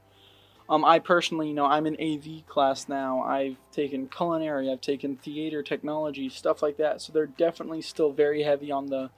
Um, 0.69 0.85
I 0.85 0.99
personally, 0.99 1.47
you 1.47 1.55
know, 1.55 1.65
I'm 1.65 1.87
in 1.87 1.95
AV 1.99 2.45
class 2.47 2.87
now. 2.87 3.23
I've 3.23 3.57
taken 3.71 4.09
culinary, 4.09 4.71
I've 4.71 4.79
taken 4.79 5.17
theater, 5.17 5.63
technology, 5.63 6.29
stuff 6.29 6.61
like 6.61 6.77
that. 6.77 7.01
So 7.01 7.11
they're 7.11 7.25
definitely 7.25 7.81
still 7.81 8.11
very 8.11 8.43
heavy 8.43 8.71
on 8.71 8.85
the 8.85 9.09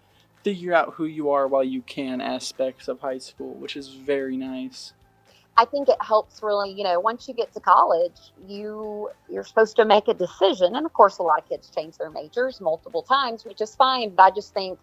figure 0.42 0.74
out 0.74 0.94
who 0.94 1.04
you 1.04 1.32
are 1.32 1.50
while 1.50 1.66
you 1.66 1.82
can 1.82 2.22
aspects 2.22 2.88
of 2.88 3.02
high 3.02 3.18
school, 3.18 3.54
which 3.56 3.76
is 3.76 3.90
very 3.90 4.38
nice. 4.38 4.94
I 5.58 5.66
think 5.66 5.88
it 5.88 5.98
helps 6.02 6.44
really, 6.44 6.72
you 6.72 6.84
know, 6.84 7.00
once 7.00 7.28
you 7.28 7.34
get 7.34 7.54
to 7.54 7.60
college, 7.60 8.34
you 8.48 9.10
you're 9.30 9.44
supposed 9.44 9.76
to 9.78 9.86
make 9.86 10.08
a 10.08 10.14
decision. 10.14 10.76
And 10.76 10.86
of 10.86 10.94
course 10.94 11.18
a 11.18 11.24
lot 11.24 11.40
of 11.40 11.48
kids 11.48 11.72
change 11.74 11.98
their 11.98 12.10
majors 12.10 12.60
multiple 12.60 13.02
times, 13.02 13.46
which 13.46 13.62
is 13.62 13.74
fine. 13.76 14.10
But 14.10 14.24
I 14.24 14.32
just 14.32 14.54
think 14.54 14.80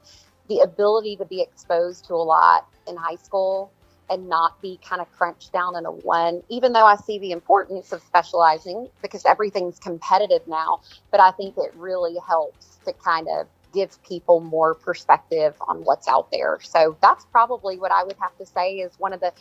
the 0.49 0.61
ability 0.61 1.17
to 1.17 1.25
be 1.25 1.43
exposed 1.43 2.07
to 2.07 2.15
a 2.15 2.17
lot 2.17 2.67
in 2.89 2.97
high 2.97 3.17
school 3.17 3.71
and 4.11 4.29
not 4.29 4.61
be 4.61 4.79
kind 4.87 5.01
of 5.01 5.11
crunched 5.13 5.53
down 5.53 5.77
in 5.77 5.87
a 5.87 5.91
one, 5.91 6.43
even 6.49 6.73
though 6.73 6.85
I 6.85 6.97
see 6.97 7.19
the 7.19 7.33
importance 7.33 7.93
of 7.93 8.03
specializing 8.03 8.89
because 9.01 9.25
everything's 9.25 9.79
competitive 9.79 10.47
now, 10.47 10.81
but 11.11 11.21
I 11.21 11.31
think 11.33 11.57
it 11.57 11.73
really 11.77 12.17
helps 12.27 12.79
to 12.85 12.93
kind 12.93 13.27
of 13.29 13.47
give 13.73 14.03
people 14.03 14.41
more 14.41 14.75
perspective 14.75 15.55
on 15.61 15.85
what's 15.85 16.09
out 16.09 16.31
there. 16.31 16.59
So 16.63 16.97
that's 17.01 17.25
probably 17.27 17.79
what 17.79 17.91
I 17.91 18.05
would 18.05 18.17
have 18.21 18.37
to 18.39 18.47
say 18.47 18.77
is 18.77 18.93
one 18.99 19.13
of 19.13 19.21
the 19.21 19.33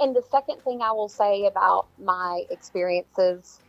and 0.00 0.14
the 0.14 0.22
second 0.30 0.60
thing 0.62 0.82
I 0.82 0.92
will 0.92 1.08
say 1.08 1.46
about 1.46 1.86
my 1.98 2.44
experiences 2.50 3.60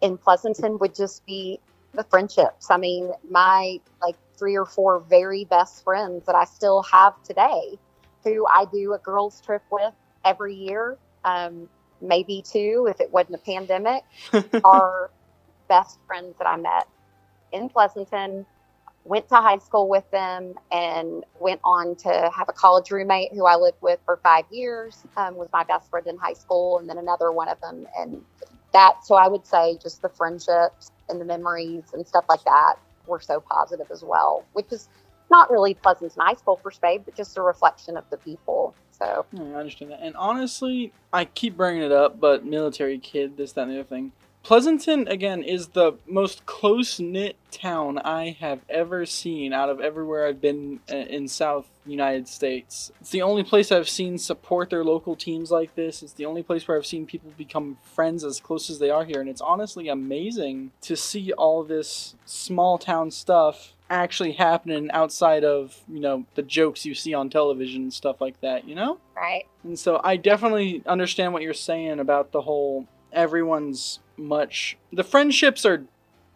in 0.00 0.16
Pleasanton 0.16 0.78
would 0.78 0.94
just 0.94 1.24
be 1.26 1.60
the 1.92 2.04
friendships. 2.04 2.70
I 2.70 2.76
mean, 2.76 3.10
my 3.30 3.80
like 4.02 4.16
three 4.36 4.56
or 4.56 4.66
four 4.66 5.00
very 5.00 5.44
best 5.44 5.84
friends 5.84 6.26
that 6.26 6.34
I 6.34 6.44
still 6.44 6.82
have 6.82 7.20
today 7.22 7.78
who 8.24 8.46
I 8.46 8.66
do 8.72 8.92
a 8.92 8.98
girls' 8.98 9.40
trip 9.40 9.62
with 9.70 9.94
every 10.24 10.54
year, 10.54 10.98
um, 11.24 11.68
maybe 12.00 12.42
two 12.42 12.88
if 12.90 13.00
it 13.00 13.12
wasn't 13.12 13.36
a 13.36 13.38
pandemic, 13.38 14.02
are 14.64 15.10
best 15.68 15.98
friends 16.06 16.34
that 16.38 16.46
I 16.46 16.56
met 16.56 16.88
in 17.52 17.68
Pleasanton 17.68 18.46
went 19.06 19.28
to 19.28 19.36
high 19.36 19.58
school 19.58 19.88
with 19.88 20.08
them 20.10 20.54
and 20.72 21.24
went 21.40 21.60
on 21.64 21.94
to 21.96 22.30
have 22.34 22.48
a 22.48 22.52
college 22.52 22.90
roommate 22.90 23.32
who 23.32 23.46
I 23.46 23.56
lived 23.56 23.78
with 23.80 24.00
for 24.04 24.18
five 24.22 24.44
years, 24.50 25.04
um, 25.16 25.36
was 25.36 25.48
my 25.52 25.64
best 25.64 25.90
friend 25.90 26.06
in 26.06 26.16
high 26.16 26.32
school, 26.32 26.78
and 26.78 26.88
then 26.88 26.98
another 26.98 27.30
one 27.32 27.48
of 27.48 27.60
them. 27.60 27.86
And 27.98 28.22
that, 28.72 29.04
so 29.04 29.14
I 29.14 29.28
would 29.28 29.46
say 29.46 29.78
just 29.80 30.02
the 30.02 30.08
friendships 30.08 30.90
and 31.08 31.20
the 31.20 31.24
memories 31.24 31.84
and 31.92 32.06
stuff 32.06 32.24
like 32.28 32.44
that 32.44 32.74
were 33.06 33.20
so 33.20 33.40
positive 33.40 33.90
as 33.90 34.02
well, 34.02 34.44
which 34.54 34.72
is 34.72 34.88
not 35.30 35.50
really 35.50 35.74
pleasant 35.74 36.12
in 36.14 36.20
high 36.20 36.34
school 36.34 36.56
per 36.56 36.70
se, 36.70 37.02
but 37.04 37.14
just 37.16 37.36
a 37.38 37.42
reflection 37.42 37.96
of 37.96 38.04
the 38.10 38.16
people. 38.16 38.74
So 38.90 39.26
Yeah, 39.32 39.42
I 39.42 39.60
understand 39.60 39.92
that. 39.92 40.00
And 40.02 40.16
honestly, 40.16 40.92
I 41.12 41.26
keep 41.26 41.56
bringing 41.56 41.82
it 41.82 41.92
up, 41.92 42.18
but 42.18 42.44
military 42.44 42.98
kid, 42.98 43.36
this, 43.36 43.52
that, 43.52 43.62
and 43.62 43.70
the 43.70 43.80
other 43.80 43.88
thing. 43.88 44.12
Pleasanton, 44.46 45.08
again, 45.08 45.42
is 45.42 45.66
the 45.70 45.94
most 46.06 46.46
close 46.46 47.00
knit 47.00 47.34
town 47.50 47.98
I 47.98 48.36
have 48.38 48.60
ever 48.68 49.04
seen 49.04 49.52
out 49.52 49.68
of 49.68 49.80
everywhere 49.80 50.24
I've 50.24 50.40
been 50.40 50.78
uh, 50.88 50.98
in 50.98 51.26
South 51.26 51.66
United 51.84 52.28
States. 52.28 52.92
It's 53.00 53.10
the 53.10 53.22
only 53.22 53.42
place 53.42 53.72
I've 53.72 53.88
seen 53.88 54.18
support 54.18 54.70
their 54.70 54.84
local 54.84 55.16
teams 55.16 55.50
like 55.50 55.74
this. 55.74 56.00
It's 56.00 56.12
the 56.12 56.26
only 56.26 56.44
place 56.44 56.68
where 56.68 56.76
I've 56.76 56.86
seen 56.86 57.06
people 57.06 57.32
become 57.36 57.78
friends 57.82 58.22
as 58.22 58.38
close 58.38 58.70
as 58.70 58.78
they 58.78 58.88
are 58.88 59.04
here. 59.04 59.20
And 59.20 59.28
it's 59.28 59.40
honestly 59.40 59.88
amazing 59.88 60.70
to 60.82 60.94
see 60.94 61.32
all 61.32 61.64
this 61.64 62.14
small 62.24 62.78
town 62.78 63.10
stuff 63.10 63.72
actually 63.90 64.32
happening 64.34 64.92
outside 64.92 65.42
of, 65.42 65.76
you 65.88 65.98
know, 65.98 66.24
the 66.36 66.42
jokes 66.42 66.86
you 66.86 66.94
see 66.94 67.14
on 67.14 67.30
television 67.30 67.82
and 67.82 67.92
stuff 67.92 68.20
like 68.20 68.40
that, 68.42 68.68
you 68.68 68.76
know? 68.76 69.00
right, 69.16 69.46
And 69.64 69.76
so 69.76 70.00
I 70.04 70.16
definitely 70.16 70.84
understand 70.86 71.32
what 71.32 71.42
you're 71.42 71.52
saying 71.52 71.98
about 71.98 72.30
the 72.30 72.42
whole 72.42 72.86
everyone's 73.16 73.98
much 74.16 74.76
the 74.92 75.04
friendships 75.04 75.66
are 75.66 75.84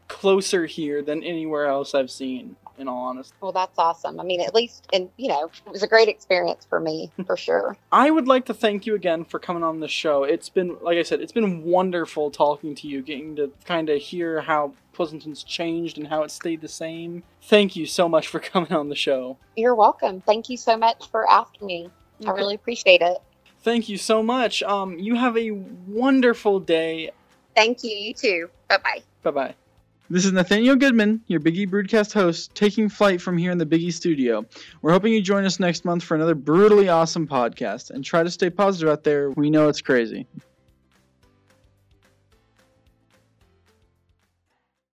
closer 0.08 0.66
here 0.66 1.02
than 1.02 1.22
anywhere 1.22 1.66
else 1.66 1.94
I've 1.94 2.10
seen 2.10 2.56
in 2.78 2.88
all 2.88 3.04
honesty. 3.04 3.34
well, 3.42 3.52
that's 3.52 3.78
awesome. 3.78 4.18
I 4.18 4.24
mean, 4.24 4.40
at 4.40 4.54
least, 4.54 4.88
and 4.92 5.10
you 5.18 5.28
know, 5.28 5.50
it 5.66 5.70
was 5.70 5.82
a 5.82 5.86
great 5.86 6.08
experience 6.08 6.66
for 6.68 6.80
me 6.80 7.12
for 7.26 7.36
sure. 7.46 7.76
I 7.92 8.10
would 8.10 8.26
like 8.26 8.46
to 8.46 8.54
thank 8.54 8.86
you 8.86 8.94
again 8.94 9.24
for 9.24 9.38
coming 9.38 9.62
on 9.62 9.80
the 9.80 9.86
show. 9.86 10.24
It's 10.24 10.48
been 10.48 10.76
like 10.82 10.96
I 10.98 11.02
said, 11.02 11.20
it's 11.20 11.30
been 11.32 11.62
wonderful 11.62 12.30
talking 12.30 12.74
to 12.76 12.88
you, 12.88 13.02
getting 13.02 13.36
to 13.36 13.52
kind 13.66 13.88
of 13.90 14.00
hear 14.00 14.40
how 14.40 14.72
Pleasanton's 14.94 15.44
changed 15.44 15.98
and 15.98 16.08
how 16.08 16.22
it 16.22 16.30
stayed 16.30 16.62
the 16.62 16.68
same. 16.68 17.22
Thank 17.42 17.76
you 17.76 17.86
so 17.86 18.08
much 18.08 18.26
for 18.28 18.40
coming 18.52 18.72
on 18.72 18.88
the 18.88 18.96
show. 18.96 19.36
You're 19.56 19.74
welcome. 19.74 20.22
Thank 20.22 20.48
you 20.48 20.56
so 20.56 20.76
much 20.76 21.08
for 21.10 21.30
asking 21.30 21.66
me. 21.66 21.90
I 22.26 22.32
really 22.32 22.54
appreciate 22.54 23.00
it. 23.02 23.18
Thank 23.62 23.88
you 23.88 23.96
so 23.96 24.22
much. 24.22 24.62
Um 24.62 24.98
you 24.98 25.14
have 25.14 25.36
a 25.36 25.50
wonderful 25.50 26.60
day. 26.60 27.10
Thank 27.54 27.84
you. 27.84 27.90
You 27.90 28.14
too. 28.14 28.50
Bye 28.68 28.78
bye. 28.78 29.02
Bye-bye. 29.22 29.54
This 30.08 30.24
is 30.24 30.32
Nathaniel 30.32 30.74
Goodman, 30.74 31.20
your 31.28 31.38
Biggie 31.38 31.68
Broadcast 31.68 32.12
host, 32.12 32.52
taking 32.54 32.88
flight 32.88 33.20
from 33.20 33.38
here 33.38 33.52
in 33.52 33.58
the 33.58 33.66
Biggie 33.66 33.92
studio. 33.92 34.44
We're 34.82 34.90
hoping 34.90 35.12
you 35.12 35.22
join 35.22 35.44
us 35.44 35.60
next 35.60 35.84
month 35.84 36.02
for 36.02 36.16
another 36.16 36.34
brutally 36.34 36.88
awesome 36.88 37.28
podcast 37.28 37.90
and 37.90 38.04
try 38.04 38.24
to 38.24 38.30
stay 38.30 38.50
positive 38.50 38.88
out 38.88 39.04
there. 39.04 39.30
We 39.30 39.50
know 39.50 39.68
it's 39.68 39.80
crazy. 39.80 40.26